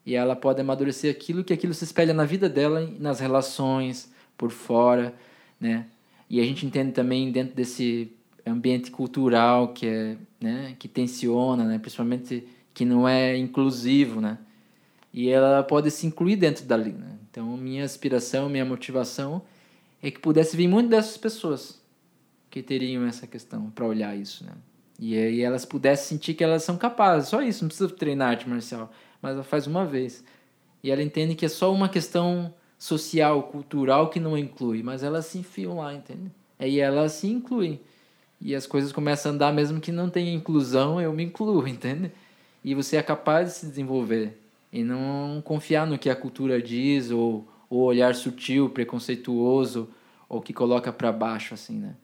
[0.06, 4.52] E ela pode amadurecer aquilo que aquilo se espelha na vida dela, nas relações, por
[4.52, 5.16] fora,
[5.60, 5.88] né?
[6.30, 8.14] E a gente entende também dentro desse
[8.46, 14.38] ambiente cultural que é, né, que tensiona, né, principalmente que não é inclusivo, né?
[15.14, 17.18] E ela pode se incluir dentro dali, né?
[17.30, 19.42] Então, minha aspiração, minha motivação
[20.02, 21.82] é que pudesse vir muito dessas pessoas
[22.50, 24.54] que teriam essa questão para olhar isso, né?
[25.00, 28.50] E aí elas pudessem sentir que elas são capazes, só isso, não precisa treinar arte
[28.50, 28.92] marcial,
[29.22, 30.24] mas ela faz uma vez.
[30.84, 35.26] E ela entende que é só uma questão social, cultural que não inclui, mas elas
[35.26, 36.32] se enfiam lá, entende?
[36.58, 37.80] Aí elas se incluem.
[38.42, 42.12] E as coisas começam a andar mesmo que não tenha inclusão, eu me incluo, entende?
[42.64, 44.38] E você é capaz de se desenvolver
[44.72, 49.90] e não confiar no que a cultura diz ou o olhar sutil, preconceituoso
[50.28, 51.96] ou que coloca para baixo assim, né?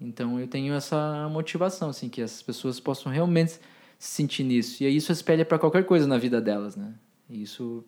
[0.00, 3.60] Então eu tenho essa motivação assim que as pessoas possam realmente se
[3.98, 4.82] sentir nisso.
[4.82, 6.94] E isso espelha para qualquer coisa na vida delas, né?
[7.28, 7.84] E isso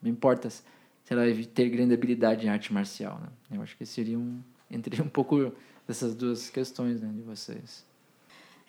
[0.00, 0.62] não importa se
[1.10, 1.22] ela
[1.54, 3.20] ter grande habilidade em arte marcial.
[3.20, 3.56] Né?
[3.56, 4.40] Eu acho que seria um,
[4.70, 5.52] entre um pouco
[5.86, 7.84] dessas duas questões né, de vocês.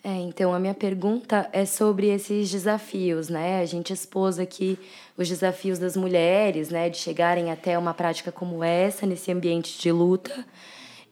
[0.02, 3.60] É, então a minha pergunta é sobre esses desafios, né?
[3.60, 4.78] A gente expôs aqui
[5.16, 9.92] os desafios das mulheres, né, de chegarem até uma prática como essa nesse ambiente de
[9.92, 10.44] luta.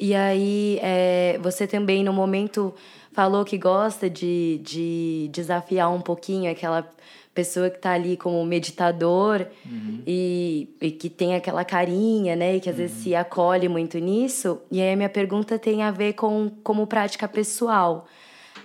[0.01, 2.75] E aí é, você também no momento
[3.13, 6.89] falou que gosta de, de desafiar um pouquinho aquela
[7.35, 10.03] pessoa que está ali como meditador uhum.
[10.07, 12.57] e, e, que tem aquela carinha, né?
[12.57, 12.83] E que às uhum.
[12.83, 14.61] vezes se acolhe muito nisso.
[14.71, 18.09] E aí a minha pergunta tem a ver com como prática pessoal.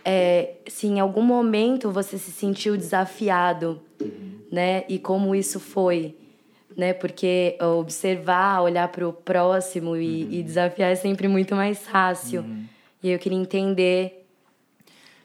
[0.06, 3.82] É, se em algum momento você se sentiu desafiado,
[4.52, 4.84] né?
[4.90, 6.16] E como isso foi,
[6.76, 6.94] né?
[6.94, 12.46] Porque observar, olhar para o próximo e, e, desafiar é sempre muito mais fácil.
[13.02, 14.26] E eu queria entender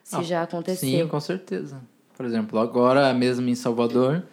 [0.02, 0.88] se ah, já aconteceu.
[0.88, 1.80] Sim, com certeza.
[2.16, 4.24] Por exemplo, agora mesmo em Salvador,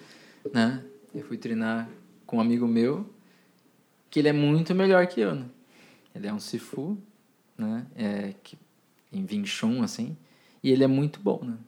[0.53, 0.81] né?
[1.13, 1.89] Eu fui treinar
[2.25, 3.05] com um amigo meu
[4.09, 5.45] que ele é muito melhor que eu, né?
[6.13, 6.97] Ele é um Sifu,
[7.57, 7.85] né?
[7.95, 8.57] É, que,
[9.11, 10.15] em Wing Chun, assim.
[10.65, 11.59] E ele é muito bom, né?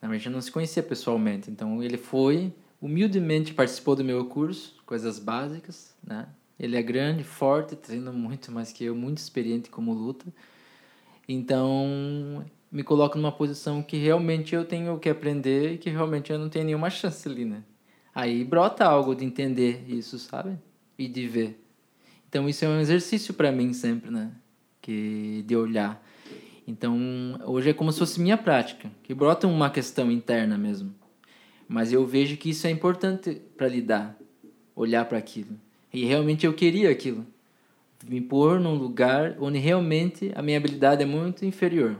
[0.00, 1.50] Na verdade, não se conhecia pessoalmente.
[1.50, 6.28] Então, ele foi, humildemente participou do meu curso, coisas básicas, né?
[6.56, 10.26] Ele é grande, forte, treina muito mais que eu, muito experiente como luta.
[11.28, 16.38] Então, me coloca numa posição que realmente eu tenho que aprender e que realmente eu
[16.38, 17.64] não tenho nenhuma chance ali, né?
[18.14, 20.56] Aí brota algo de entender isso, sabe?
[20.96, 21.60] E de ver.
[22.28, 24.30] Então isso é um exercício para mim sempre, né?
[24.80, 26.00] Que de olhar.
[26.66, 30.94] Então hoje é como se fosse minha prática, que brota uma questão interna mesmo.
[31.68, 34.18] Mas eu vejo que isso é importante para lidar,
[34.74, 35.58] olhar para aquilo.
[35.92, 37.26] E realmente eu queria aquilo.
[38.06, 41.96] Me pôr num lugar onde realmente a minha habilidade é muito inferior.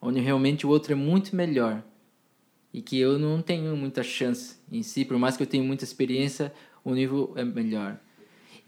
[0.00, 1.82] Onde realmente o outro é muito melhor
[2.72, 5.84] e que eu não tenho muita chance em si, por mais que eu tenha muita
[5.84, 6.52] experiência,
[6.84, 7.98] o nível é melhor.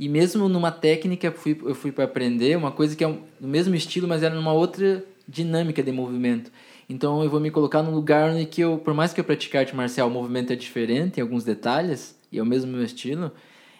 [0.02, 3.46] E mesmo numa técnica eu fui, eu fui para aprender uma coisa que é no
[3.46, 6.50] mesmo estilo, mas era numa outra dinâmica de movimento.
[6.88, 9.56] Então eu vou me colocar num lugar onde que eu, por mais que eu pratique
[9.56, 13.30] arte marcial, o movimento é diferente em alguns detalhes e é o mesmo meu estilo,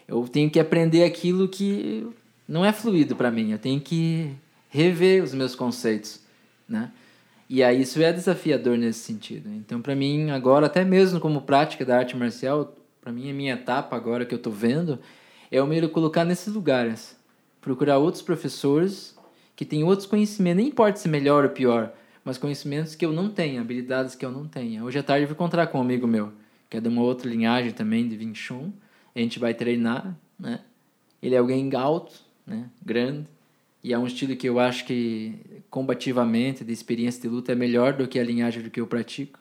[0.06, 2.06] eu tenho que aprender aquilo que
[2.46, 3.50] não é fluido para mim.
[3.50, 4.30] Eu tenho que
[4.70, 6.20] rever os meus conceitos,
[6.68, 6.92] né?
[7.50, 9.50] E aí isso é desafiador nesse sentido.
[9.56, 13.54] Então, para mim, agora, até mesmo como prática da arte marcial, para mim, a minha
[13.54, 15.00] etapa agora que eu estou vendo
[15.52, 17.14] é o meio colocar nesses lugares.
[17.60, 19.14] Procurar outros professores
[19.54, 21.92] que têm outros conhecimentos, nem importa se melhor ou pior,
[22.24, 24.82] mas conhecimentos que eu não tenho, habilidades que eu não tenho.
[24.82, 26.32] Hoje à tarde eu vou encontrar com um amigo meu,
[26.70, 28.72] que é de uma outra linhagem também, de Wing Chun.
[29.14, 30.60] A gente vai treinar, né?
[31.22, 32.14] Ele é alguém alto,
[32.46, 32.70] né?
[32.82, 33.28] Grande,
[33.84, 35.34] e é um estilo que eu acho que,
[35.68, 39.38] combativamente, de experiência de luta, é melhor do que a linhagem do que eu pratico.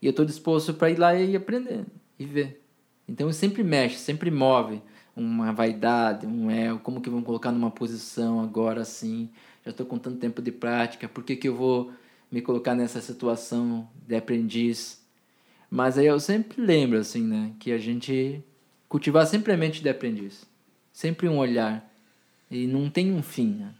[0.00, 1.84] E eu estou disposto para ir lá e aprender
[2.18, 2.60] e ver.
[3.08, 4.82] Então, sempre mexe, sempre move
[5.14, 9.28] uma vaidade, um ego, como que vamos colocar numa posição agora assim,
[9.64, 11.92] já estou com tanto tempo de prática, por que, que eu vou
[12.30, 15.00] me colocar nessa situação de aprendiz?
[15.70, 18.42] Mas aí eu sempre lembro, assim, né, que a gente
[18.88, 20.46] cultivar sempre a mente de aprendiz,
[20.92, 21.90] sempre um olhar,
[22.50, 23.56] e não tem um fim.
[23.60, 23.74] Né?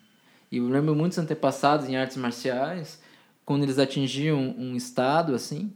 [0.51, 3.01] E eu lembro muitos antepassados em artes marciais,
[3.45, 5.73] quando eles atingiam um estado assim,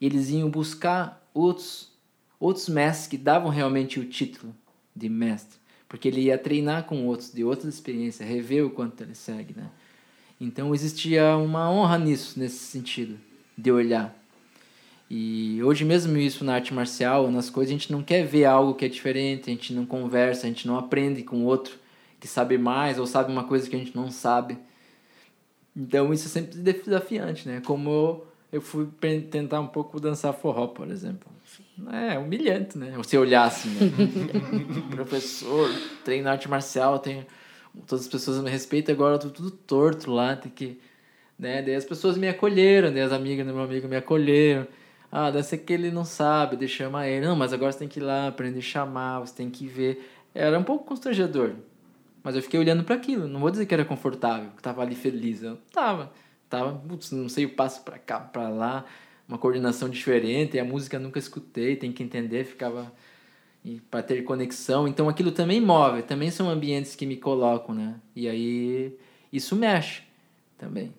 [0.00, 1.92] eles iam buscar outros,
[2.38, 4.54] outros mestres que davam realmente o título
[4.94, 5.58] de mestre,
[5.88, 9.70] porque ele ia treinar com outros de outras experiências, rever o quanto ele segue, né?
[10.40, 13.18] Então existia uma honra nisso, nesse sentido,
[13.56, 14.16] de olhar.
[15.10, 18.74] E hoje mesmo isso na arte marcial, nas coisas, a gente não quer ver algo
[18.74, 21.78] que é diferente, a gente não conversa, a gente não aprende com outro
[22.20, 24.56] que sabe mais ou sabe uma coisa que a gente não sabe.
[25.74, 27.60] Então isso é sempre desafiante, né?
[27.64, 28.86] Como eu, eu fui
[29.30, 31.28] tentar um pouco dançar forró, por exemplo.
[31.92, 32.92] É humilhante, né?
[32.96, 33.90] Você olhar assim, né?
[34.90, 35.70] professor,
[36.04, 37.26] treino arte marcial, tem
[37.86, 40.80] todas as pessoas me respeitam, agora eu tô tudo torto lá, tem que,
[41.38, 41.62] né?
[41.62, 44.66] Daí as pessoas me acolheram, daí as amigas do meu amigo me acolheram.
[45.10, 47.26] Ah, deve ser que ele não sabe, deixa chamar ele.
[47.26, 50.08] Não, mas agora você tem que ir lá, aprender a chamar, você tem que ver.
[50.34, 51.54] Era um pouco constrangedor,
[52.22, 53.26] mas eu fiquei olhando para aquilo.
[53.26, 55.42] Não vou dizer que era confortável, que tava ali feliz.
[55.42, 56.12] Eu tava.
[56.48, 58.84] Tava, putz, não sei o passo para cá, para lá,
[59.30, 62.92] uma coordenação diferente, a música nunca escutei, tem que entender, ficava
[63.88, 64.88] para ter conexão.
[64.88, 67.94] Então aquilo também move, também são ambientes que me colocam, né?
[68.14, 68.98] E aí
[69.32, 70.02] isso mexe
[70.58, 70.92] também.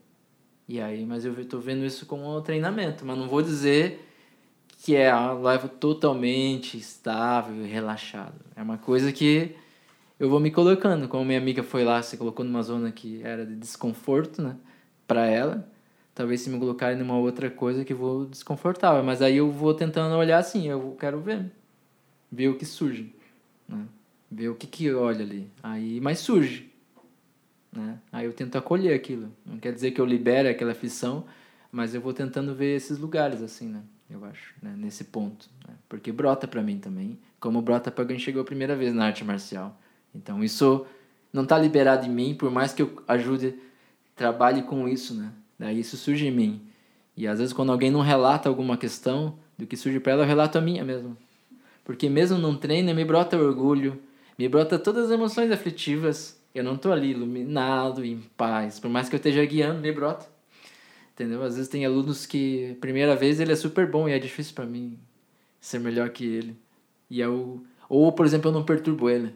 [0.68, 4.08] E aí, mas eu estou vendo isso como um treinamento, mas não vou dizer
[4.78, 8.40] que é a live totalmente estável e relaxado.
[8.56, 9.56] É uma coisa que
[10.18, 11.10] eu vou me colocando.
[11.10, 14.56] Como minha amiga foi lá, se colocou numa zona que era de desconforto, né?
[15.06, 15.70] Pra ela.
[16.22, 19.04] Talvez se me colocarem numa outra coisa que vou desconfortável.
[19.04, 21.52] Mas aí eu vou tentando olhar assim, eu quero ver.
[22.32, 23.16] Ver o que surge.
[23.68, 23.88] Né?
[24.30, 25.50] Ver o que que olha ali.
[25.64, 26.72] Aí, mas surge.
[27.74, 27.98] Né?
[28.12, 29.32] Aí eu tento acolher aquilo.
[29.44, 31.26] Não quer dizer que eu libere aquela aflição,
[31.72, 33.82] mas eu vou tentando ver esses lugares assim, né?
[34.08, 34.76] Eu acho, né?
[34.78, 35.50] nesse ponto.
[35.68, 35.74] Né?
[35.90, 39.24] Porque brota para mim também, como brota para quem chegou a primeira vez na arte
[39.24, 39.76] marcial.
[40.14, 40.86] Então isso
[41.34, 43.56] não está liberado em mim, por mais que eu ajude,
[44.16, 45.32] trabalhe com isso, né?
[45.62, 46.60] Daí isso surge em mim.
[47.16, 50.28] E às vezes quando alguém não relata alguma questão do que surge para ela, eu
[50.28, 51.16] relato a minha mesmo.
[51.86, 54.02] Porque mesmo num treino me brota orgulho,
[54.40, 56.42] me brota todas as emoções aflitivas.
[56.56, 58.80] Eu não estou ali iluminado, em paz.
[58.80, 60.26] Por mais que eu esteja guiando, me brota.
[61.14, 61.44] Entendeu?
[61.44, 64.66] Às vezes tem alunos que, primeira vez, ele é super bom e é difícil para
[64.66, 64.98] mim
[65.60, 66.58] ser melhor que ele.
[67.08, 69.32] E eu, ou, por exemplo, eu não perturbo ele.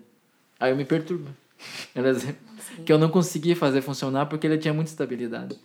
[0.60, 1.30] Aí eu me perturbo.
[1.94, 2.38] Por exemplo,
[2.86, 5.58] que eu não consegui fazer funcionar porque ele tinha muita estabilidade.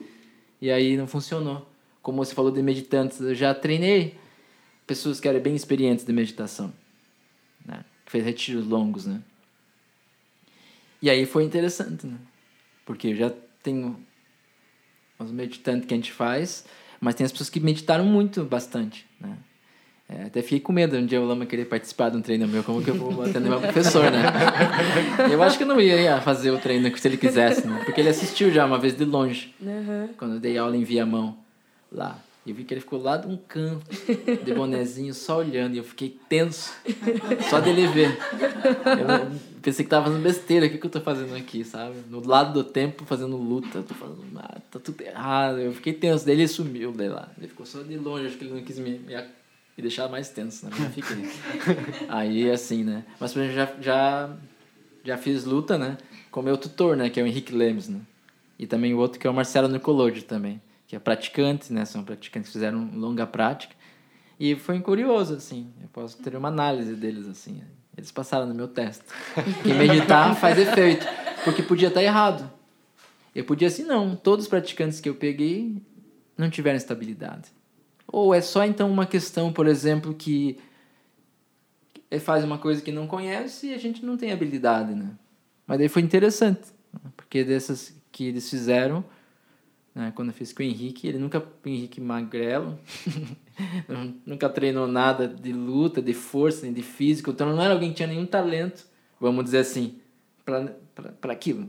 [0.60, 1.68] E aí não funcionou.
[2.02, 4.18] Como você falou de meditantes, eu já treinei
[4.86, 6.72] pessoas que eram bem experientes de meditação,
[7.64, 7.84] né?
[8.04, 9.22] que fez retiros longos, né?
[11.00, 12.18] E aí foi interessante, né?
[12.84, 13.32] Porque eu já
[13.62, 14.04] tenho
[15.18, 16.66] os meditantes que a gente faz,
[17.00, 19.38] mas tem as pessoas que meditaram muito, bastante, né?
[20.12, 22.64] É, até fiquei com medo um dia o Lama querer participar de um treino meu,
[22.64, 24.24] como que eu vou atender meu professor, né?
[25.30, 27.82] eu acho que eu não ia fazer o treino se ele quisesse, né?
[27.84, 30.08] Porque ele assistiu já uma vez de longe, uhum.
[30.18, 31.38] quando eu dei aula em Viamão,
[31.92, 32.18] lá.
[32.46, 33.84] Eu vi que ele ficou lá de um canto,
[34.44, 35.74] de bonezinho, só olhando.
[35.74, 36.72] E eu fiquei tenso,
[37.48, 38.18] só dele ver.
[38.84, 40.66] Eu pensei que tava fazendo besteira.
[40.66, 41.96] O que, que eu tô fazendo aqui, sabe?
[42.08, 43.82] No lado do tempo, fazendo luta.
[43.82, 44.24] Tô fazendo...
[44.36, 45.58] Ah, tá tudo errado.
[45.58, 46.24] Eu fiquei tenso.
[46.24, 47.28] Daí ele sumiu, daí lá.
[47.36, 48.26] Ele ficou só de longe.
[48.26, 49.14] Acho que ele não quis me, me,
[49.80, 50.72] me deixar mais tenso, né?
[50.94, 51.28] Fiquei.
[52.08, 53.04] Aí, assim, né?
[53.18, 54.36] Mas, por exemplo, já, já,
[55.02, 55.96] já fiz luta, né?
[56.30, 57.10] Com o meu tutor, né?
[57.10, 58.00] Que é o Henrique Lemes, né?
[58.58, 61.84] E também o outro que é o Marcelo Nicolodi também que é praticante, né?
[61.84, 63.76] São praticantes que fizeram longa prática.
[64.40, 65.72] E foi curioso, assim.
[65.80, 67.62] Eu posso ter uma análise deles, assim.
[67.96, 69.04] Eles passaram no meu teste.
[69.62, 71.06] Que meditar faz efeito.
[71.44, 72.50] Porque podia estar errado.
[73.32, 74.16] Eu podia assim, não.
[74.16, 75.80] Todos os praticantes que eu peguei
[76.36, 77.52] não tiveram estabilidade.
[78.12, 80.58] Ou é só então uma questão, por exemplo, que
[82.20, 85.12] faz uma coisa que não conhece e a gente não tem habilidade, né?
[85.66, 86.68] Mas daí foi interessante.
[87.16, 89.04] Porque dessas que eles fizeram
[89.94, 90.12] né?
[90.14, 92.78] Quando eu fiz com o Henrique, ele nunca, o Henrique magrelo,
[94.24, 97.96] nunca treinou nada de luta, de força, nem de físico, então não era alguém que
[97.96, 98.86] tinha nenhum talento,
[99.20, 99.98] vamos dizer assim,
[100.44, 101.68] para aquilo.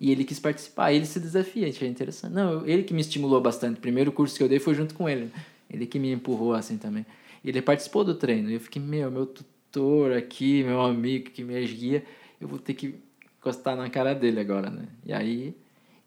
[0.00, 2.32] E ele quis participar, ele se desafia, achei interessante.
[2.32, 3.76] Não, ele que me estimulou bastante.
[3.76, 5.30] O primeiro curso que eu dei foi junto com ele.
[5.70, 7.06] Ele que me empurrou assim também.
[7.44, 8.50] Ele participou do treino.
[8.50, 12.04] E eu fiquei, meu, meu tutor aqui, meu amigo que me guia,
[12.40, 12.94] eu vou ter que
[13.38, 14.88] encostar na cara dele agora, né?
[15.06, 15.54] E aí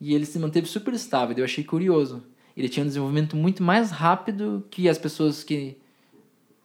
[0.03, 1.37] e ele se manteve super estável.
[1.37, 2.21] Eu achei curioso.
[2.57, 5.77] Ele tinha um desenvolvimento muito mais rápido que as pessoas que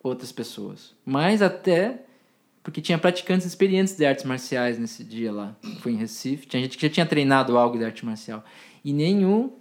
[0.02, 0.92] outras pessoas.
[1.06, 2.02] Mais até
[2.64, 5.56] porque tinha praticantes experientes de artes marciais nesse dia lá.
[5.80, 6.48] Foi em Recife.
[6.48, 8.44] Tinha gente que já tinha treinado algo de arte marcial.
[8.84, 9.52] E nenhum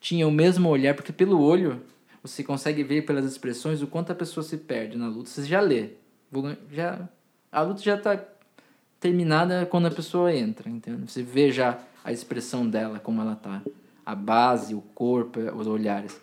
[0.00, 1.80] tinha o mesmo olhar, porque pelo olho
[2.22, 5.30] você consegue ver pelas expressões o quanto a pessoa se perde na luta.
[5.30, 5.90] Você já lê.
[6.70, 7.08] Já,
[7.50, 8.22] a luta já está
[8.98, 11.06] terminada quando a pessoa entra, entendeu?
[11.06, 13.62] Você vê já a expressão dela, como ela tá,
[14.04, 16.20] a base, o corpo, os olhares.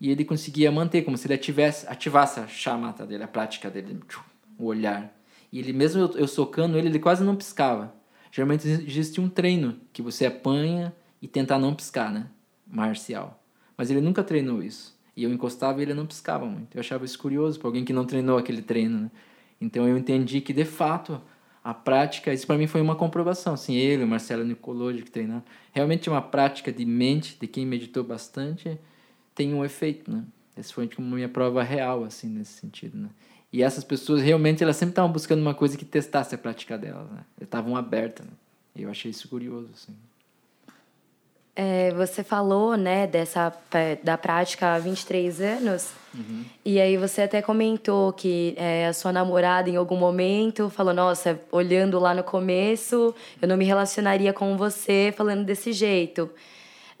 [0.00, 4.00] E ele conseguia manter, como se ele ativesse, ativasse a chamata dele, a prática dele,
[4.58, 5.14] o olhar.
[5.52, 7.92] E ele, mesmo eu, eu socando ele, ele quase não piscava.
[8.30, 12.28] Geralmente existe um treino que você apanha e tentar não piscar, né?
[12.66, 13.42] Marcial.
[13.76, 14.96] Mas ele nunca treinou isso.
[15.16, 16.74] E eu encostava e ele não piscava muito.
[16.76, 19.10] Eu achava isso curioso para alguém que não treinou aquele treino, né?
[19.60, 21.20] Então eu entendi que de fato
[21.62, 23.54] a prática, isso para mim foi uma comprovação.
[23.54, 25.42] Assim, ele, o Marcelo Nicolodi, que treinaram,
[25.72, 28.78] realmente uma prática de mente, de quem meditou bastante,
[29.34, 30.24] tem um efeito, né?
[30.56, 33.10] Essa foi tipo, uma minha prova real, assim, nesse sentido, né?
[33.52, 37.10] E essas pessoas, realmente, elas sempre estavam buscando uma coisa que testasse a prática delas,
[37.10, 37.24] né?
[37.40, 38.32] Estavam abertas, né?
[38.76, 39.94] E eu achei isso curioso, assim.
[41.54, 43.52] É, você falou, né, dessa,
[44.02, 46.44] da prática há 23 anos, uhum.
[46.64, 51.40] e aí você até comentou que é, a sua namorada, em algum momento, falou: Nossa,
[51.50, 56.30] olhando lá no começo, eu não me relacionaria com você falando desse jeito.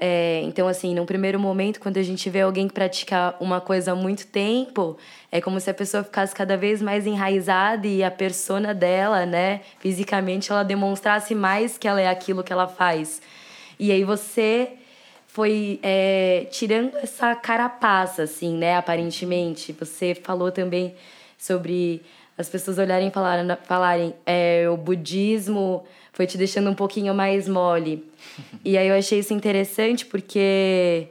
[0.02, 3.94] É, então, assim, num primeiro momento, quando a gente vê alguém praticar uma coisa há
[3.94, 4.96] muito tempo,
[5.30, 9.60] é como se a pessoa ficasse cada vez mais enraizada e a persona dela, né,
[9.78, 13.20] fisicamente, ela demonstrasse mais que ela é aquilo que ela faz.
[13.80, 14.74] E aí você
[15.26, 18.76] foi é, tirando essa carapaça, assim, né?
[18.76, 19.72] Aparentemente.
[19.72, 20.94] Você falou também
[21.38, 22.02] sobre
[22.36, 25.82] as pessoas olharem e falarem, falarem é, o budismo
[26.12, 28.04] foi te deixando um pouquinho mais mole.
[28.62, 31.08] E aí eu achei isso interessante porque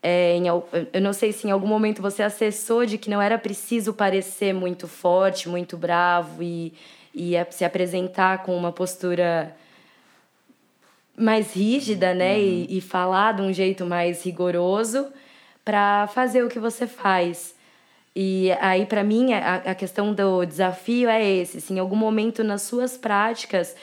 [0.00, 3.36] é, em, eu não sei se em algum momento você acessou de que não era
[3.36, 6.72] preciso parecer muito forte, muito bravo e,
[7.12, 9.56] e se apresentar com uma postura
[11.22, 12.34] mais rígida, né?
[12.34, 12.66] Uhum.
[12.68, 15.06] E, e, falar de um jeito mais rigoroso
[15.64, 17.54] para fazer o que você faz.
[18.14, 21.60] E aí, para mim, a, a questão do desafio é esse.
[21.60, 23.74] Se em algum momento nas suas práticas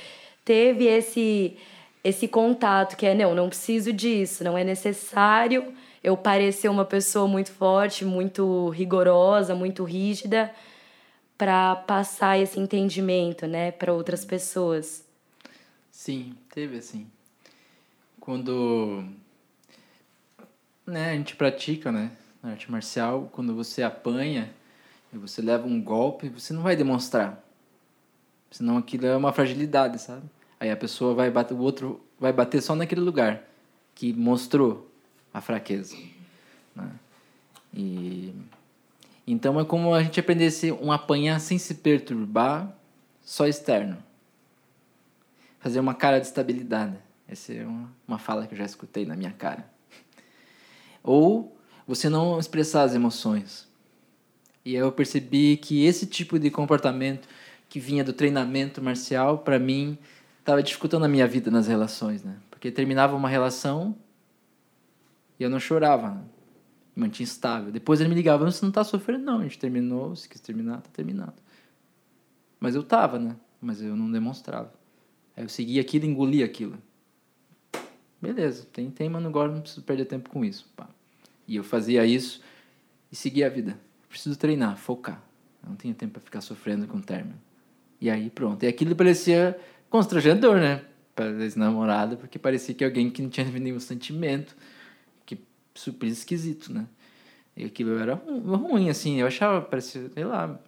[0.45, 1.57] teve esse,
[2.03, 7.28] esse contato que é, não, não preciso disso, não é necessário eu parecer uma pessoa
[7.28, 10.52] muito forte, muito rigorosa, muito rígida
[11.38, 15.06] para passar esse entendimento, né, para outras pessoas.
[15.91, 17.07] Sim, teve assim
[18.30, 19.03] quando
[20.85, 22.11] né, a gente pratica, né,
[22.43, 24.53] na arte marcial, quando você apanha
[25.11, 27.43] e você leva um golpe, você não vai demonstrar.
[28.51, 30.30] Senão aquilo é uma fragilidade, sabe?
[30.60, 33.41] Aí a pessoa vai bater, o outro vai bater só naquele lugar
[33.95, 34.88] que mostrou
[35.34, 35.97] a fraqueza.
[36.76, 36.88] Né?
[37.73, 38.35] E
[39.26, 42.72] então é como a gente aprendesse um apanhar sem se perturbar,
[43.26, 43.97] só externo.
[45.60, 47.09] Fazer uma cara de estabilidade.
[47.30, 49.69] Essa é uma, uma fala que eu já escutei na minha cara.
[51.03, 51.56] Ou
[51.88, 53.68] você não expressar as emoções.
[54.65, 57.27] E eu percebi que esse tipo de comportamento
[57.69, 59.97] que vinha do treinamento marcial, para mim,
[60.39, 62.35] estava dificultando a minha vida nas relações, né?
[62.49, 63.95] Porque terminava uma relação
[65.39, 66.22] e eu não chorava, né?
[66.95, 67.72] me mantinha estável.
[67.72, 69.23] Depois ele me ligava, você não está sofrendo?
[69.23, 71.35] Não, a gente terminou, se quis terminar, tá terminado.
[72.60, 73.35] Mas eu tava, né?
[73.61, 74.73] Mas eu não demonstrava.
[75.38, 76.77] Aí eu seguia aquilo engolia aquilo.
[78.21, 80.67] Beleza, tem tema, agora não preciso perder tempo com isso.
[80.75, 80.87] Pá.
[81.47, 82.41] E eu fazia isso
[83.11, 83.79] e seguia a vida.
[84.07, 85.21] Preciso treinar, focar.
[85.63, 87.39] Eu não tinha tempo para ficar sofrendo com o término.
[88.01, 88.63] E aí pronto.
[88.63, 89.59] E aquilo parecia
[89.89, 90.83] constrangedor, né?
[91.15, 94.55] Para ex-namorada, porque parecia que alguém que não tinha nenhum sentimento
[95.79, 96.85] super esquisito, né?
[97.55, 99.19] E aquilo era ruim, assim.
[99.19, 100.59] Eu achava, parecia, sei lá.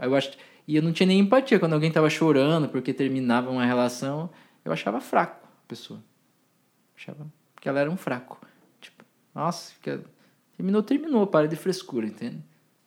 [0.00, 0.32] Eu acho,
[0.66, 4.30] e eu não tinha nem empatia quando alguém tava chorando porque terminava uma relação.
[4.64, 6.02] Eu achava fraco a pessoa.
[7.02, 7.26] Achava
[7.60, 8.38] que ela era um fraco.
[8.80, 9.04] Tipo,
[9.34, 10.00] nossa, fica,
[10.56, 12.38] terminou, terminou, para de frescura, entende?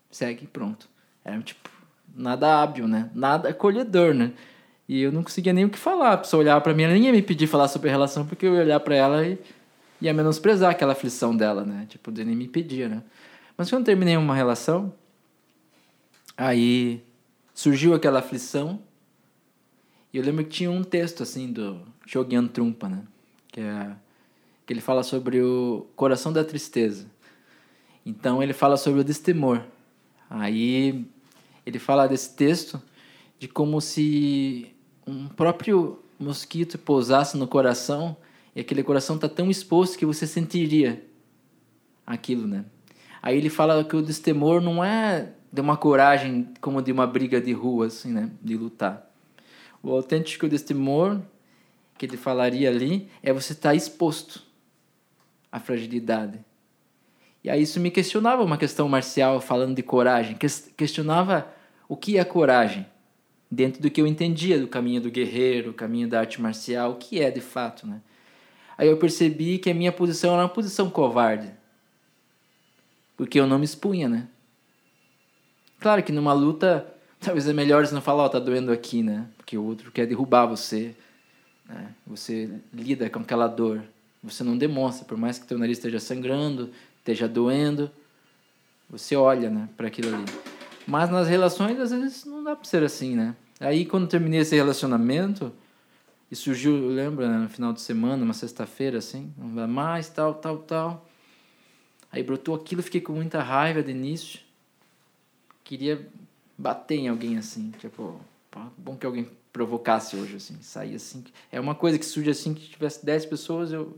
[0.10, 0.90] Segue, pronto.
[1.24, 1.70] Era tipo,
[2.16, 3.12] nada hábil, né?
[3.14, 4.32] Nada acolhedor, né?
[4.88, 6.14] E eu não conseguia nem o que falar.
[6.14, 8.46] A pessoa olhava para mim, ela nem ia me pedir falar sobre a relação, porque
[8.46, 9.38] eu ia olhar para ela e
[10.00, 11.86] ia menosprezar aquela aflição dela, né?
[11.90, 13.04] Tipo, nem me pedia, né?
[13.58, 14.94] Mas quando terminei uma relação,
[16.38, 17.04] aí
[17.54, 18.80] surgiu aquela aflição
[20.14, 23.04] e eu lembro que tinha um texto assim do Shogun Trumpa, né?
[23.52, 23.96] Que é
[24.66, 27.06] que ele fala sobre o coração da tristeza.
[28.06, 29.62] Então ele fala sobre o destemor.
[30.30, 31.06] Aí
[31.66, 32.82] ele fala desse texto
[33.38, 34.74] de como se
[35.06, 38.18] um próprio mosquito pousasse no coração
[38.56, 41.06] e aquele coração está tão exposto que você sentiria
[42.06, 42.66] aquilo, né?
[43.22, 47.42] Aí ele fala que o destemor não é de uma coragem como de uma briga
[47.42, 48.32] de rua, assim, né?
[48.42, 49.12] De lutar.
[49.82, 51.20] O autêntico destemor
[51.98, 54.45] que ele falaria ali é você estar tá exposto
[55.56, 56.38] à fragilidade.
[57.42, 60.36] E aí isso me questionava uma questão marcial falando de coragem,
[60.76, 61.50] questionava
[61.88, 62.86] o que é coragem
[63.50, 67.22] dentro do que eu entendia do caminho do guerreiro, caminho da arte marcial, o que
[67.22, 68.02] é de fato, né?
[68.78, 71.50] Aí eu percebi que a minha posição era uma posição covarde.
[73.16, 74.28] Porque eu não me expunha, né?
[75.80, 76.86] Claro que numa luta,
[77.22, 79.26] talvez é melhor você não falar, ó, oh, tá doendo aqui, né?
[79.38, 80.94] Porque o outro quer derrubar você.
[81.66, 81.94] Né?
[82.06, 83.86] Você lida com aquela dor.
[84.26, 87.90] Você não demonstra, por mais que teu nariz esteja sangrando, esteja doendo.
[88.90, 90.26] Você olha, né, para aquilo ali.
[90.88, 93.36] Mas nas relações, às vezes, não dá pra ser assim, né?
[93.60, 95.52] Aí, quando terminei esse relacionamento,
[96.30, 100.34] e surgiu, lembra, né, no final de semana, uma sexta-feira, assim, não vai mais, tal,
[100.34, 101.08] tal, tal.
[102.12, 104.40] Aí brotou aquilo, fiquei com muita raiva de início.
[105.64, 106.08] Queria
[106.58, 108.20] bater em alguém assim, tipo,
[108.78, 111.24] bom que alguém provocasse hoje, assim, sair assim.
[111.52, 113.98] É uma coisa que surge assim, que tivesse 10 pessoas, eu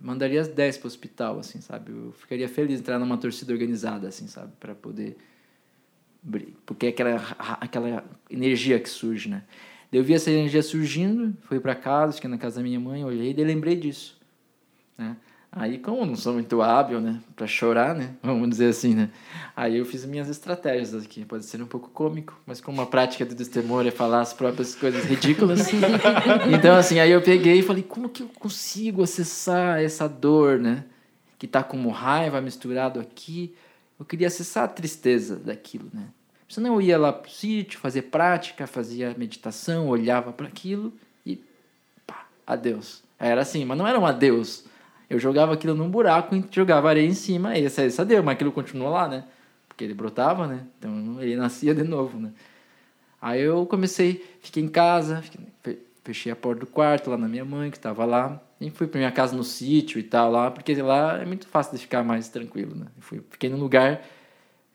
[0.00, 1.92] mandaria as 10 para o hospital, assim, sabe?
[1.92, 4.52] Eu ficaria feliz entrar numa torcida organizada, assim, sabe?
[4.58, 5.16] Para poder...
[6.64, 7.16] Porque é aquela,
[7.60, 9.42] aquela energia que surge, né?
[9.92, 13.34] eu vi essa energia surgindo, fui para casa, fiquei na casa da minha mãe, olhei,
[13.36, 14.18] e lembrei disso,
[14.96, 15.16] né?
[15.54, 19.10] Aí, como eu não sou muito hábil, né, para chorar, né, vamos dizer assim, né,
[19.54, 21.26] aí eu fiz minhas estratégias aqui.
[21.26, 24.74] Pode ser um pouco cômico, mas como a prática do destemor é falar as próprias
[24.74, 25.68] coisas ridículas,
[26.50, 30.84] então assim, aí eu peguei e falei, como que eu consigo acessar essa dor, né,
[31.38, 33.54] que tá como raiva misturado aqui?
[33.98, 36.06] Eu queria acessar a tristeza daquilo, né?
[36.48, 40.92] Senão eu ia lá pro sítio, fazer prática, fazia meditação, olhava para aquilo
[41.24, 41.42] e
[42.06, 43.02] pá, adeus.
[43.18, 44.64] Era assim, mas não era um adeus.
[45.12, 48.32] Eu jogava aquilo num buraco e jogava areia em cima, e esse, esse adeus, mas
[48.32, 49.24] aquilo continuou lá, né?
[49.68, 50.64] Porque ele brotava, né?
[50.78, 52.32] Então ele nascia de novo, né?
[53.20, 55.22] Aí eu comecei, fiquei em casa,
[56.02, 59.00] fechei a porta do quarto lá na minha mãe, que estava lá, e fui para
[59.00, 62.30] minha casa no sítio e tal lá, porque lá é muito fácil de ficar mais
[62.30, 62.86] tranquilo, né?
[62.98, 64.00] fui, fiquei num lugar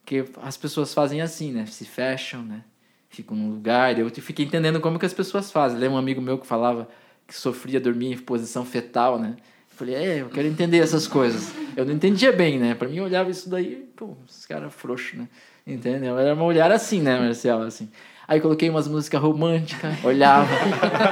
[0.05, 1.65] que as pessoas fazem assim, né?
[1.65, 2.63] Se fecham, né?
[3.09, 3.97] Ficam num lugar.
[3.97, 5.79] Eu fiquei entendendo como que as pessoas fazem.
[5.79, 6.87] Lembra um amigo meu que falava
[7.25, 9.35] que sofria dormir em posição fetal, né?
[9.77, 11.53] Falei, é, eu quero entender essas coisas.
[11.75, 12.73] Eu não entendia bem, né?
[12.73, 15.27] Para mim, eu olhava isso daí, pô, esses caras frouxos, né?
[15.67, 16.17] Entendeu?
[16.17, 17.61] Era uma olhar assim, né, Marcelo?
[17.61, 17.87] Assim.
[18.27, 20.49] Aí coloquei umas músicas românticas, olhava.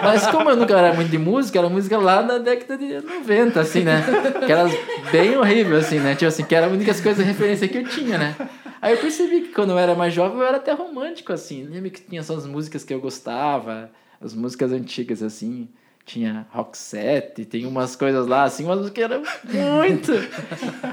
[0.04, 3.60] Mas como eu nunca era muito de música, era música lá da década de 90,
[3.60, 4.04] assim, né?
[4.44, 4.66] Que era
[5.12, 6.16] bem horrível, assim, né?
[6.16, 8.36] Tipo assim, que era a única coisa de referência que eu tinha, né?
[8.82, 11.66] Aí eu percebi que quando eu era mais jovem, eu era até romântico, assim.
[11.66, 15.70] Lembro que tinha só as músicas que eu gostava, as músicas antigas, assim
[16.06, 20.11] tinha rock set, tem umas coisas lá, assim, mas que era muito.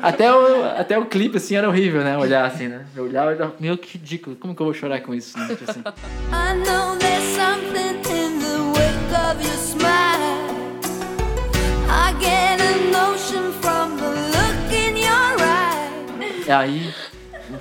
[0.02, 2.16] até, o, até o clipe, assim, era horrível, né?
[2.16, 2.86] Olhar assim, né?
[2.96, 5.38] Eu olhava e meu, que ridículo, como que eu vou chorar com isso?
[5.38, 5.48] Né?
[5.48, 5.80] Tipo assim.
[5.80, 10.72] I know there's something in the wake of your smile.
[11.88, 16.46] I get a notion from the look in your eye.
[16.46, 16.94] E aí,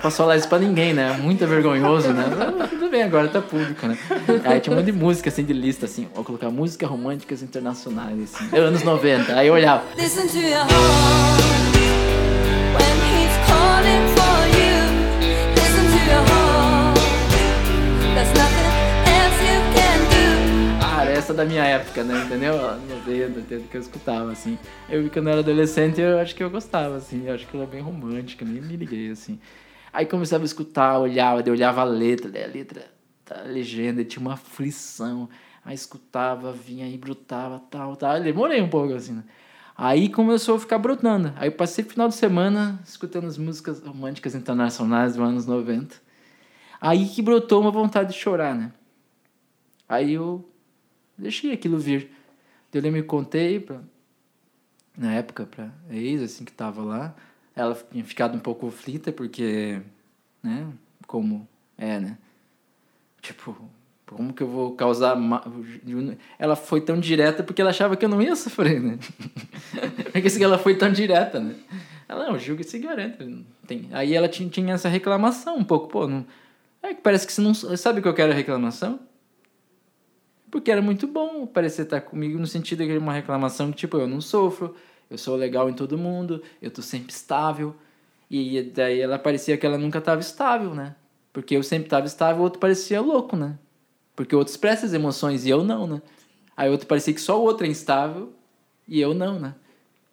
[0.02, 1.16] posso falar isso pra ninguém, né?
[1.22, 2.24] Muito vergonhoso, né?
[2.68, 3.96] tudo bem, agora tá público, né?
[4.44, 6.08] Aí tinha um monte de música, assim, de lista, assim.
[6.12, 8.56] Vou colocar músicas românticas internacionais, assim.
[8.56, 9.34] Anos 90.
[9.34, 9.84] Aí eu olhava.
[9.96, 10.68] Listen to your heart
[12.74, 14.74] when he's calling for you.
[15.54, 16.98] Listen to your heart.
[18.14, 18.66] There's nothing
[19.06, 20.84] else you can do.
[20.84, 22.24] Ah, essa da minha época, né?
[22.26, 22.54] Entendeu?
[23.06, 24.58] 90, que eu escutava, assim.
[24.90, 27.28] Eu vi quando eu era adolescente, eu acho que eu gostava, assim.
[27.28, 29.38] Eu acho que ela é bem romântica, nem me liguei, assim.
[29.92, 32.86] Aí começava a escutar, olhava, eu olhava a letra, a letra,
[33.30, 35.28] a legenda, tinha uma aflição.
[35.64, 38.16] Aí escutava, vinha e brotava, tal, tal.
[38.16, 39.24] Eu demorei um pouco assim, né?
[39.76, 41.32] Aí começou a ficar brotando.
[41.36, 45.94] Aí eu passei final de semana escutando as músicas românticas internacionais dos anos 90.
[46.80, 48.72] Aí que brotou uma vontade de chorar, né?
[49.88, 50.48] Aí eu
[51.16, 52.10] deixei aquilo vir.
[52.72, 53.80] Eu me contei pra,
[54.96, 57.14] na época pra ex, assim, que tava lá.
[57.54, 59.80] Ela tinha ficado um pouco aflita, porque,
[60.42, 60.66] né,
[61.06, 61.46] como
[61.76, 62.18] é, né?
[63.20, 63.56] Tipo,
[64.06, 65.16] como que eu vou causar.
[65.16, 65.42] Ma...
[66.38, 68.98] Ela foi tão direta porque ela achava que eu não ia sofrer, né?
[70.12, 71.56] porque assim, ela foi tão direta, né?
[72.08, 73.44] Ela, não, julga e se garante.
[73.66, 73.88] Tem.
[73.92, 76.26] Aí ela tinha, tinha essa reclamação um pouco, pô, não.
[76.82, 77.54] É que parece que você não.
[77.54, 79.00] Sabe o que eu quero reclamação?
[80.50, 84.06] Porque era muito bom parecer estar comigo no sentido de uma reclamação que, tipo, eu
[84.06, 84.76] não sofro,
[85.12, 87.76] eu sou legal em todo mundo, eu tô sempre estável.
[88.30, 90.96] E daí ela parecia que ela nunca estava estável, né?
[91.32, 93.58] Porque eu sempre estava estável, o outro parecia louco, né?
[94.16, 96.02] Porque o outro expressa as emoções e eu não, né?
[96.56, 98.32] Aí o outro parecia que só o outro é instável
[98.88, 99.54] e eu não, né?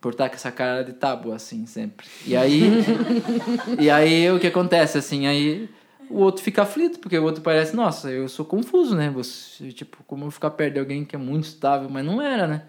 [0.02, 2.06] Por estar com essa cara de tábua, assim, sempre.
[2.26, 2.62] E aí.
[3.80, 5.70] e aí o que acontece, assim, aí
[6.10, 9.10] o outro fica aflito, porque o outro parece, nossa, eu sou confuso, né?
[9.12, 12.48] Você, tipo, como eu ficar perto de alguém que é muito estável, mas não era,
[12.48, 12.64] né?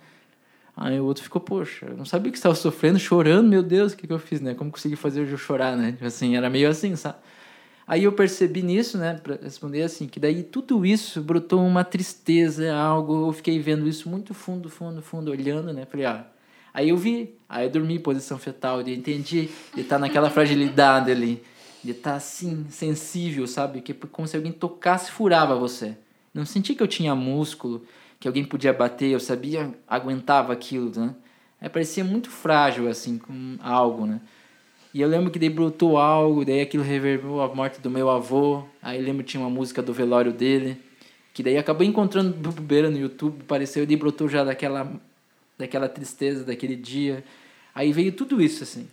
[0.81, 3.97] Aí o outro ficou, poxa, eu não sabia que estava sofrendo, chorando, meu Deus, o
[3.99, 4.55] que, que eu fiz, né?
[4.55, 5.93] Como consegui fazer eu chorar, né?
[5.93, 7.19] Tipo assim, era meio assim, sabe?
[7.87, 12.73] Aí eu percebi nisso, né, para responder assim, que daí tudo isso brotou uma tristeza,
[12.73, 15.85] algo, eu fiquei vendo isso muito fundo, fundo, fundo, olhando, né?
[15.85, 16.25] Falei, ah,
[16.73, 20.31] aí eu vi, aí eu dormi em posição fetal, eu entendi, de estar tá naquela
[20.31, 21.43] fragilidade ali,
[21.85, 23.83] de estar tá, assim, sensível, sabe?
[23.83, 25.95] Que como se alguém tocasse, furava você.
[26.33, 27.85] Não senti que eu tinha músculo,
[28.21, 31.15] que alguém podia bater, eu sabia, aguentava aquilo, né?
[31.59, 34.21] Aí parecia muito frágil, assim, com algo, né?
[34.93, 38.65] E eu lembro que daí brotou algo, daí aquilo reverberou a morte do meu avô.
[38.83, 40.79] Aí lembro que tinha uma música do velório dele,
[41.33, 44.93] que daí acabei encontrando bobeira no YouTube, pareceu, daí brotou já daquela,
[45.57, 47.25] daquela tristeza daquele dia.
[47.75, 48.87] Aí veio tudo isso, assim.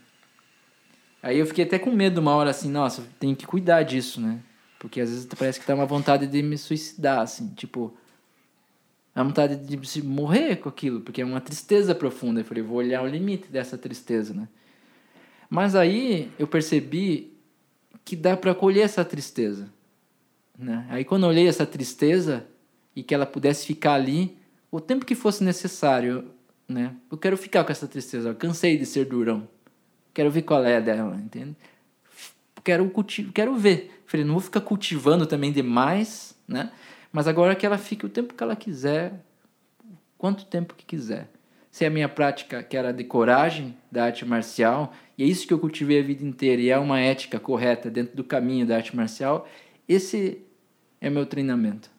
[1.22, 4.40] Aí eu fiquei até com medo uma hora, assim, nossa, tem que cuidar disso, né?
[4.80, 7.98] Porque às vezes parece que dá uma vontade de me suicidar, assim, tipo
[9.18, 12.42] a vontade de se morrer com aquilo, porque é uma tristeza profunda.
[12.42, 14.48] Eu falei, vou olhar o limite dessa tristeza, né?
[15.50, 17.34] Mas aí eu percebi
[18.06, 19.74] que dá para acolher essa tristeza,
[20.56, 20.86] né?
[20.90, 22.46] Aí quando eu olhei essa tristeza
[22.96, 24.38] e que ela pudesse ficar ali
[24.70, 26.30] o tempo que fosse necessário,
[26.70, 26.94] né?
[27.10, 29.50] Eu quero ficar com essa tristeza, eu cansei de ser durão.
[30.14, 31.56] Quero ver qual é dela, entende?
[32.64, 34.00] Quero cultivar, quero ver.
[34.06, 36.72] Falei, não vou ficar cultivando também demais, né?
[37.12, 39.24] Mas agora que ela fique o tempo que ela quiser,
[40.18, 41.30] quanto tempo que quiser.
[41.72, 45.54] Se a minha prática, que era de coragem da arte marcial, e é isso que
[45.54, 48.96] eu cultivei a vida inteira, e é uma ética correta dentro do caminho da arte
[48.96, 49.48] marcial,
[49.88, 50.42] esse
[51.00, 51.90] é meu treinamento.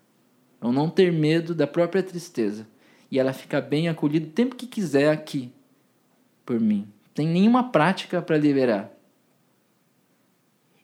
[0.61, 2.67] Eu não ter medo da própria tristeza.
[3.11, 5.53] E ela fica bem acolhida o tempo que quiser aqui,
[6.45, 6.89] por mim.
[7.15, 8.93] Tem nenhuma prática para liberar.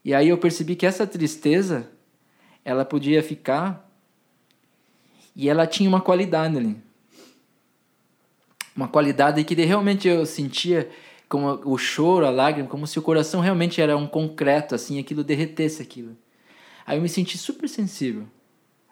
[0.04, 1.90] E aí eu percebi que essa tristeza,
[2.64, 3.83] ela podia ficar
[5.34, 6.76] e ela tinha uma qualidade ali.
[8.76, 10.90] Uma qualidade que realmente eu sentia
[11.28, 15.24] como o choro, a lágrima, como se o coração realmente era um concreto, assim, aquilo
[15.24, 16.16] derretesse aquilo.
[16.86, 18.26] Aí eu me senti super sensível.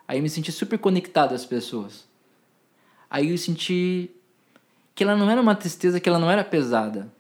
[0.07, 2.07] Aí eu me senti super conectado às pessoas.
[3.11, 4.11] Aí eu senti
[4.95, 7.13] que ela não era uma tristeza, que ela não era pesada.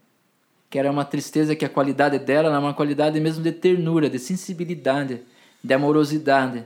[0.70, 4.18] Que era uma tristeza que a qualidade dela era uma qualidade mesmo de ternura, de
[4.18, 5.20] sensibilidade,
[5.62, 6.64] de amorosidade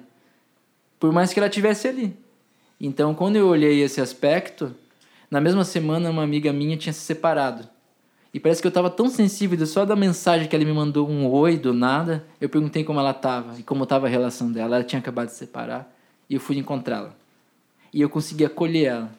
[0.98, 2.16] por mais que ela tivesse ali.
[2.80, 4.74] Então, quando eu olhei esse aspecto,
[5.30, 7.68] na mesma semana uma amiga minha tinha se separado.
[8.32, 11.26] E parece que eu estava tão sensível só da mensagem que ela me mandou um
[11.30, 14.76] oi do nada, eu perguntei como ela estava e como estava a relação dela.
[14.76, 15.90] Ela tinha acabado de se separar
[16.28, 17.14] e eu fui encontrá-la.
[17.94, 19.10] E eu consegui acolher ela.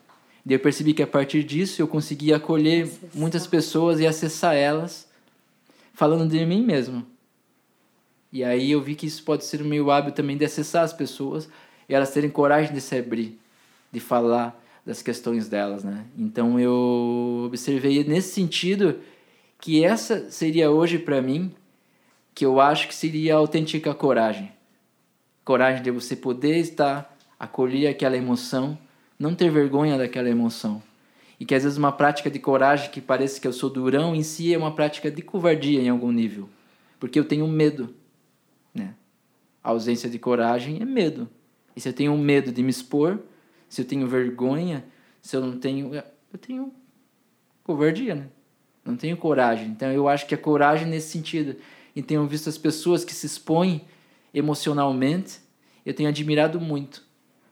[0.45, 3.09] E eu percebi que a partir disso eu consegui acolher acessar.
[3.15, 5.07] muitas pessoas e acessar elas
[5.93, 7.03] falando de mim mesmo.
[8.31, 10.93] E aí eu vi que isso pode ser o meu hábito também de acessar as
[10.93, 11.49] pessoas
[11.89, 13.39] e elas terem coragem de se abrir,
[13.91, 16.05] de falar das questões delas, né?
[16.17, 18.99] Então eu observei nesse sentido
[19.59, 21.53] que essa seria hoje para mim
[22.33, 24.51] que eu acho que seria a autêntica coragem.
[25.43, 28.77] Coragem de você poder estar acolher aquela emoção,
[29.17, 30.81] não ter vergonha daquela emoção.
[31.39, 34.23] E que às vezes uma prática de coragem que parece que eu sou durão em
[34.23, 36.49] si é uma prática de covardia em algum nível,
[36.99, 37.93] porque eu tenho medo,
[38.73, 38.93] né?
[39.63, 41.27] A ausência de coragem é medo.
[41.75, 43.19] E se eu tenho medo de me expor,
[43.67, 44.85] se eu tenho vergonha,
[45.21, 45.93] se eu não tenho.
[45.95, 46.73] Eu tenho
[47.63, 48.27] covardia, né?
[48.83, 49.67] Não tenho coragem.
[49.67, 51.55] Então eu acho que a coragem nesse sentido.
[51.95, 53.85] E tenho visto as pessoas que se expõem
[54.33, 55.39] emocionalmente,
[55.85, 57.03] eu tenho admirado muito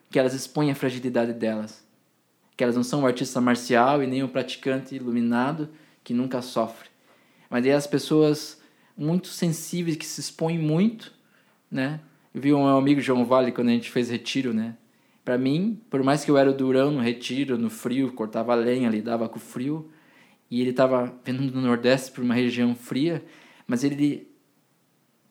[0.09, 1.83] que elas expõem a fragilidade delas.
[2.55, 5.69] Que elas não são um artista marcial e nem um praticante iluminado
[6.03, 6.87] que nunca sofre.
[7.49, 8.61] Mas é as pessoas
[8.95, 11.11] muito sensíveis que se expõem muito,
[11.69, 11.99] né?
[12.33, 14.77] Eu vi um amigo João Vale quando a gente fez retiro, né?
[15.25, 19.27] Para mim, por mais que eu era durão no retiro, no frio, cortava lenha, lidava
[19.27, 19.89] com o frio,
[20.51, 23.25] e ele estava vindo do Nordeste por uma região fria,
[23.65, 24.27] mas ele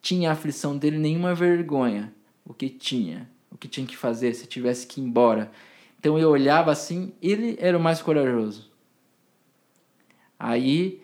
[0.03, 2.13] tinha a aflição dele nenhuma vergonha,
[2.45, 5.53] o que tinha, o que tinha que fazer se tivesse que ir embora.
[6.01, 8.69] Então eu olhava assim, ele era o mais corajoso.
[10.37, 11.01] Aí,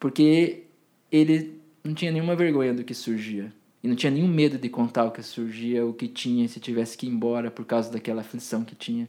[0.00, 0.64] porque
[1.10, 3.52] ele não tinha nenhuma vergonha do que surgia.
[3.82, 6.96] E não tinha nenhum medo de contar o que surgia, o que tinha, se tivesse
[6.96, 9.08] que ir embora por causa daquela aflição que tinha.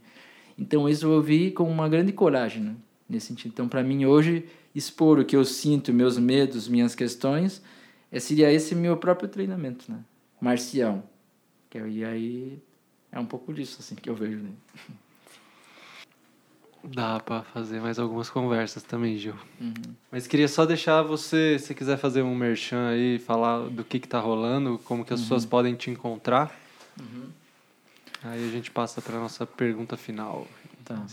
[0.56, 2.76] Então, isso eu vi com uma grande coragem, né?
[3.10, 3.52] nesse sentido.
[3.52, 7.60] Então, para mim, hoje, expor o que eu sinto, meus medos, minhas questões,
[8.10, 9.98] é, seria esse meu próprio treinamento, né?
[10.40, 11.02] Marcial.
[11.74, 12.58] E aí,
[13.10, 14.50] é um pouco disso, assim, que eu vejo, né?
[16.82, 19.34] Dá para fazer mais algumas conversas também, Gil.
[19.60, 19.72] Uhum.
[20.10, 24.08] Mas queria só deixar você, se quiser fazer um merchan aí, falar do que, que
[24.08, 25.26] tá rolando, como que as uhum.
[25.26, 26.54] pessoas podem te encontrar.
[26.98, 27.28] Uhum.
[28.22, 30.46] Aí a gente passa para nossa pergunta final.
[30.84, 31.04] Tá.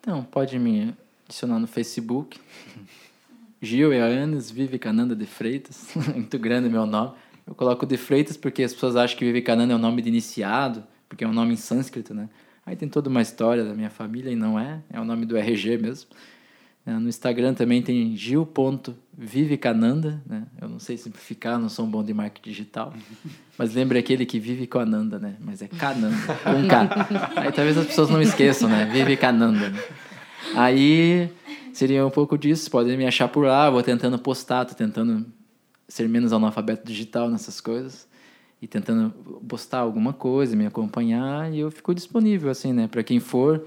[0.00, 0.94] Então, pode me
[1.24, 2.40] adicionar no Facebook.
[3.60, 5.88] Gil e Anas Vivekananda de Freitas.
[6.14, 7.14] Muito grande meu nome.
[7.46, 10.84] Eu coloco de Freitas porque as pessoas acham que Vivekananda é um nome de iniciado,
[11.08, 12.28] porque é um nome em sânscrito, né?
[12.66, 15.36] Aí tem toda uma história da minha família e não é, é o nome do
[15.36, 16.10] RG mesmo.
[16.84, 20.42] É, no Instagram também tem gil.vivecananda, né?
[20.60, 22.92] Eu não sei simplificar, não sou um bom de marketing digital.
[23.56, 25.36] Mas lembre aquele que vive com a Nanda, né?
[25.40, 26.88] Mas é Cananda, com K.
[27.40, 28.90] Aí talvez as pessoas não esqueçam, né?
[28.92, 29.70] Vive Cananda.
[29.70, 29.80] Né?
[30.56, 31.30] Aí
[31.72, 35.24] seria um pouco disso, podem me achar por lá, vou tentando postar, tô tentando
[35.88, 38.08] ser menos analfabeto digital nessas coisas
[38.60, 39.10] e tentando
[39.46, 43.66] postar alguma coisa, me acompanhar, e eu fico disponível, assim, né, para quem for.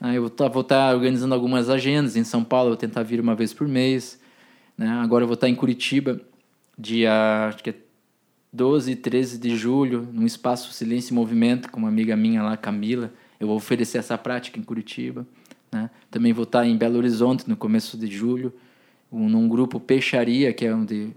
[0.00, 3.02] Aí eu vou estar tá, tá organizando algumas agendas em São Paulo, eu vou tentar
[3.02, 4.20] vir uma vez por mês.
[4.76, 4.88] Né?
[4.88, 6.20] Agora eu vou estar tá em Curitiba,
[6.78, 7.74] dia acho que é
[8.52, 12.56] 12 e 13 de julho, num espaço Silêncio e Movimento, com uma amiga minha lá,
[12.56, 13.12] Camila.
[13.38, 15.26] Eu vou oferecer essa prática em Curitiba.
[15.70, 15.90] Né?
[16.10, 18.52] Também vou estar em Belo Horizonte no começo de julho,
[19.10, 21.10] num grupo Peixaria, que é onde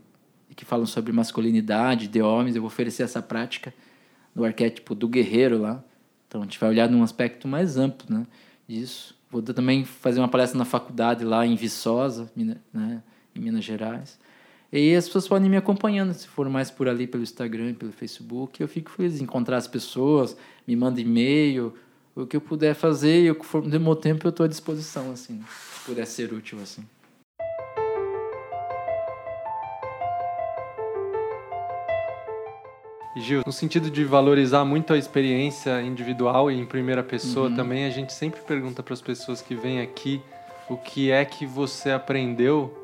[0.55, 2.55] que falam sobre masculinidade, de homens.
[2.55, 3.73] Eu vou oferecer essa prática
[4.35, 5.83] no arquétipo do guerreiro lá.
[6.27, 8.25] Então a gente vai olhar num aspecto mais amplo né,
[8.67, 9.15] disso.
[9.29, 13.01] Vou também fazer uma palestra na faculdade lá em Viçosa, né,
[13.35, 14.19] em Minas Gerais.
[14.71, 18.61] E as pessoas podem me acompanhando, se for mais por ali, pelo Instagram, pelo Facebook.
[18.61, 21.73] Eu fico feliz de encontrar as pessoas, me manda e-mail,
[22.15, 25.41] o que eu puder fazer, e for no meu tempo eu estou à disposição, assim,
[25.73, 26.83] se puder ser útil, assim.
[33.15, 37.55] Gil, no sentido de valorizar muito a experiência individual e em primeira pessoa uhum.
[37.55, 40.21] também, a gente sempre pergunta para as pessoas que vêm aqui
[40.69, 42.77] o que é que você aprendeu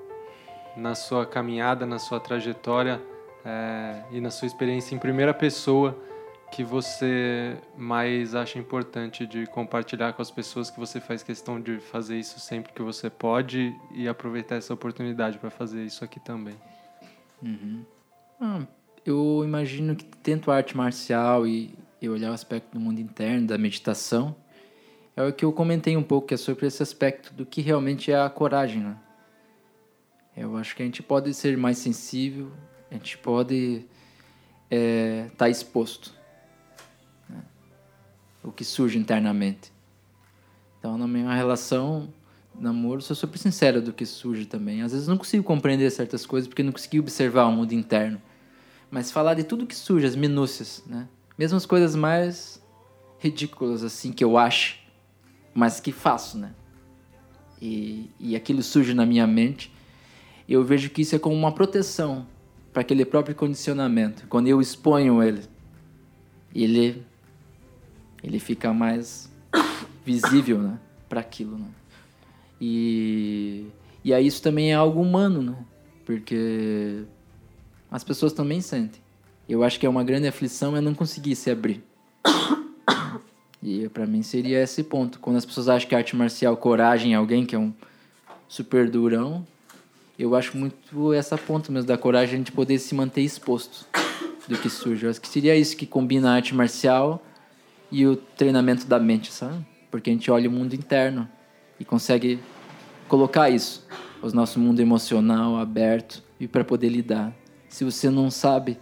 [0.76, 3.02] na sua caminhada, na sua trajetória
[3.46, 5.98] é, e na sua experiência em primeira pessoa
[6.52, 11.80] que você mais acha importante de compartilhar com as pessoas que você faz questão de
[11.80, 16.56] fazer isso sempre que você pode e aproveitar essa oportunidade para fazer isso aqui também.
[17.42, 17.86] Uhum.
[18.40, 18.62] Ah,
[19.10, 21.74] eu imagino que tento arte marcial e,
[22.04, 24.36] olhar o aspecto do mundo interno, da meditação,
[25.16, 28.12] é o que eu comentei um pouco, que é sobre esse aspecto do que realmente
[28.12, 28.98] é a coragem, né?
[30.36, 32.52] Eu acho que a gente pode ser mais sensível,
[32.92, 33.88] a gente pode estar
[34.70, 36.14] é, tá exposto.
[37.28, 37.42] Né?
[38.44, 39.72] o que surge internamente.
[40.78, 42.14] Então, na minha relação,
[42.54, 44.84] namoro, sou super sincero do que surge também.
[44.84, 48.22] Às vezes não consigo compreender certas coisas porque não consegui observar o mundo interno.
[48.90, 51.08] Mas falar de tudo que surge, as minúcias, né?
[51.38, 52.62] Mesmo as coisas mais
[53.20, 54.80] ridículas, assim, que eu acho,
[55.54, 56.54] mas que faço, né?
[57.62, 59.72] E, e aquilo surge na minha mente.
[60.48, 62.26] Eu vejo que isso é como uma proteção
[62.72, 64.26] para aquele próprio condicionamento.
[64.28, 65.42] Quando eu exponho ele,
[66.54, 67.04] ele,
[68.24, 69.32] ele fica mais
[70.06, 70.80] visível, né?
[71.10, 71.68] Para aquilo, né?
[72.62, 73.68] E,
[74.04, 75.56] e aí isso também é algo humano, né?
[76.06, 77.04] Porque
[77.90, 79.02] as pessoas também sentem.
[79.48, 81.84] Eu acho que é uma grande aflição é não conseguir se abrir.
[83.62, 85.20] E para mim seria esse ponto.
[85.20, 87.74] Quando as pessoas acham que arte marcial coragem é alguém que é um
[88.48, 89.46] super durão,
[90.18, 93.86] eu acho muito essa ponta mesmo da coragem a gente poder se manter exposto
[94.48, 95.06] do que surge.
[95.06, 97.24] Eu acho que seria isso que combina a arte marcial
[97.92, 99.66] e o treinamento da mente, sabe?
[99.92, 101.28] Porque a gente olha o mundo interno
[101.80, 102.40] e consegue
[103.08, 103.86] colocar isso,
[104.22, 107.34] o nosso mundo emocional aberto e para poder lidar.
[107.70, 108.78] Se você não sabe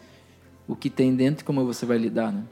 [0.68, 2.44] o que tem dentro, como você vai lidar, né?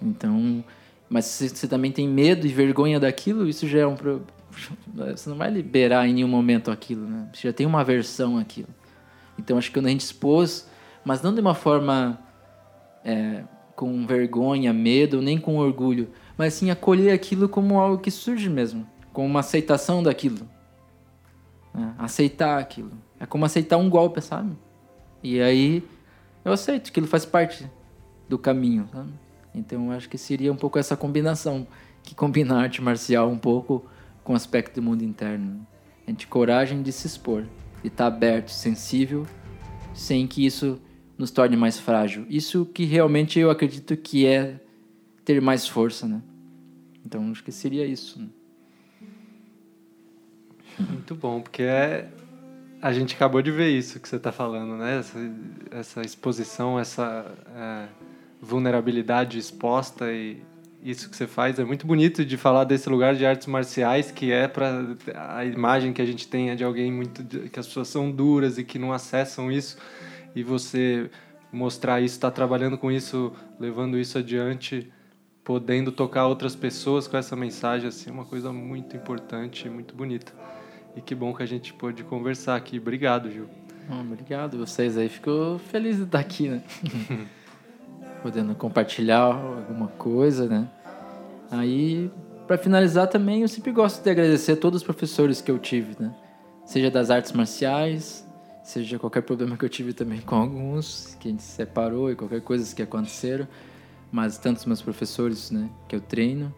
[0.00, 0.64] Então,
[1.08, 3.96] mas se você também tem medo e vergonha daquilo, isso já é um
[4.94, 7.28] você não vai liberar em nenhum momento aquilo, né?
[7.32, 8.68] Você já tem uma aversão àquilo.
[9.38, 10.68] Então, acho que quando a gente expôs,
[11.04, 12.18] mas não de uma forma
[13.04, 13.44] é,
[13.76, 18.86] com vergonha, medo, nem com orgulho, mas sim acolher aquilo como algo que surge mesmo
[19.18, 20.48] com uma aceitação daquilo.
[21.74, 21.92] Né?
[21.98, 22.92] Aceitar aquilo.
[23.18, 24.56] É como aceitar um golpe, sabe?
[25.22, 25.82] E aí
[26.44, 27.68] eu aceito que ele faz parte
[28.28, 29.12] do caminho, sabe?
[29.54, 31.66] Então acho que seria um pouco essa combinação
[32.02, 33.84] que combina a arte marcial um pouco
[34.22, 35.66] com o aspecto do mundo interno.
[36.06, 37.44] A gente coragem de se expor,
[37.82, 39.26] de estar aberto, sensível,
[39.94, 40.80] sem que isso
[41.18, 42.24] nos torne mais frágil.
[42.28, 44.60] Isso que realmente eu acredito que é
[45.24, 46.22] ter mais força, né?
[47.04, 48.20] Então acho que seria isso.
[48.20, 48.28] Né?
[50.78, 52.08] Muito bom, porque é,
[52.80, 54.98] a gente acabou de ver isso que você está falando, né?
[54.98, 55.18] Essa,
[55.70, 57.26] essa exposição, essa
[57.56, 57.88] é,
[58.40, 60.42] vulnerabilidade exposta e
[60.82, 64.30] isso que você faz é muito bonito de falar desse lugar de artes marciais que
[64.30, 64.86] é para
[65.16, 68.58] a imagem que a gente tem é de alguém muito que as pessoas são duras
[68.58, 69.76] e que não acessam isso
[70.36, 71.10] e você
[71.52, 74.88] mostrar isso, estar tá trabalhando com isso, levando isso adiante,
[75.42, 80.32] podendo tocar outras pessoas com essa mensagem assim, é uma coisa muito importante muito bonita.
[80.98, 82.76] E que bom que a gente pôde conversar aqui.
[82.76, 83.46] Obrigado, Gil.
[83.88, 85.08] obrigado vocês aí.
[85.08, 86.60] Fico feliz de estar aqui, né?
[88.20, 90.68] Podendo compartilhar alguma coisa, né?
[91.52, 92.10] Aí,
[92.48, 95.94] para finalizar também, eu sempre gosto de agradecer a todos os professores que eu tive,
[96.00, 96.12] né?
[96.66, 98.26] Seja das artes marciais,
[98.64, 102.16] seja qualquer problema que eu tive também com alguns, que a gente se separou e
[102.16, 103.46] qualquer coisa que aconteceram,
[104.10, 106.52] mas tantos meus professores, né, que eu treino,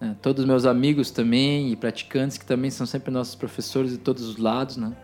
[0.00, 0.16] né?
[0.22, 4.22] Todos os meus amigos também e praticantes, que também são sempre nossos professores de todos
[4.24, 4.96] os lados, né?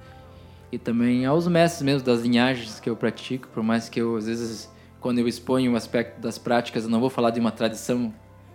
[0.71, 4.27] E também aos mestres mesmo das linhagens que eu pratico, por mais que eu, às
[4.27, 8.13] vezes, quando eu exponho o aspecto das práticas, eu não vou falar de uma tradição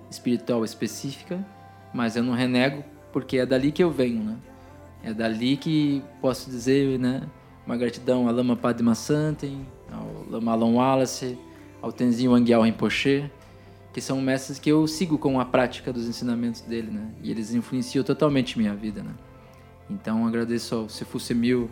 [0.10, 1.46] espiritual específica,
[1.94, 4.38] mas eu não renego, porque é dali que eu venho, né?
[5.04, 7.22] É dali que posso dizer, né?
[7.66, 11.38] Uma gratidão a Lama Padma Santen, ao Lama Alon Wallace,
[11.82, 13.30] ao Tenzin Wangyal Rinpoche,
[14.00, 17.12] que são mestres que eu sigo com a prática dos ensinamentos dele, né?
[17.22, 19.14] E eles influenciam totalmente minha vida, né?
[19.90, 21.70] Então agradeço ao Sifu Semil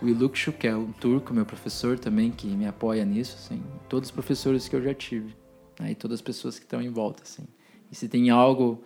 [0.00, 3.60] Wilukshu, que é um turco, meu professor também, que me apoia nisso, assim.
[3.88, 5.34] Todos os professores que eu já tive,
[5.80, 5.90] né?
[5.90, 7.42] E todas as pessoas que estão em volta, assim.
[7.90, 8.80] E se tem algo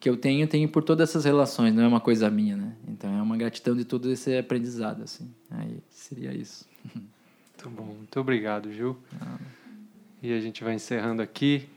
[0.00, 2.74] que eu tenho, tenho por todas essas relações, não é uma coisa minha, né?
[2.88, 5.32] Então é uma gratidão de todo esse aprendizado, assim.
[5.48, 6.68] Aí seria isso.
[6.92, 8.98] Muito bom, muito obrigado, Gil.
[9.20, 9.38] Ah.
[10.20, 11.68] E a gente vai encerrando aqui.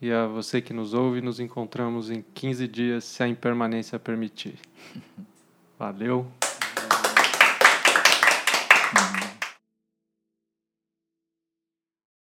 [0.00, 4.58] E a você que nos ouve, nos encontramos em 15 dias, se a impermanência permitir.
[5.78, 6.26] Valeu.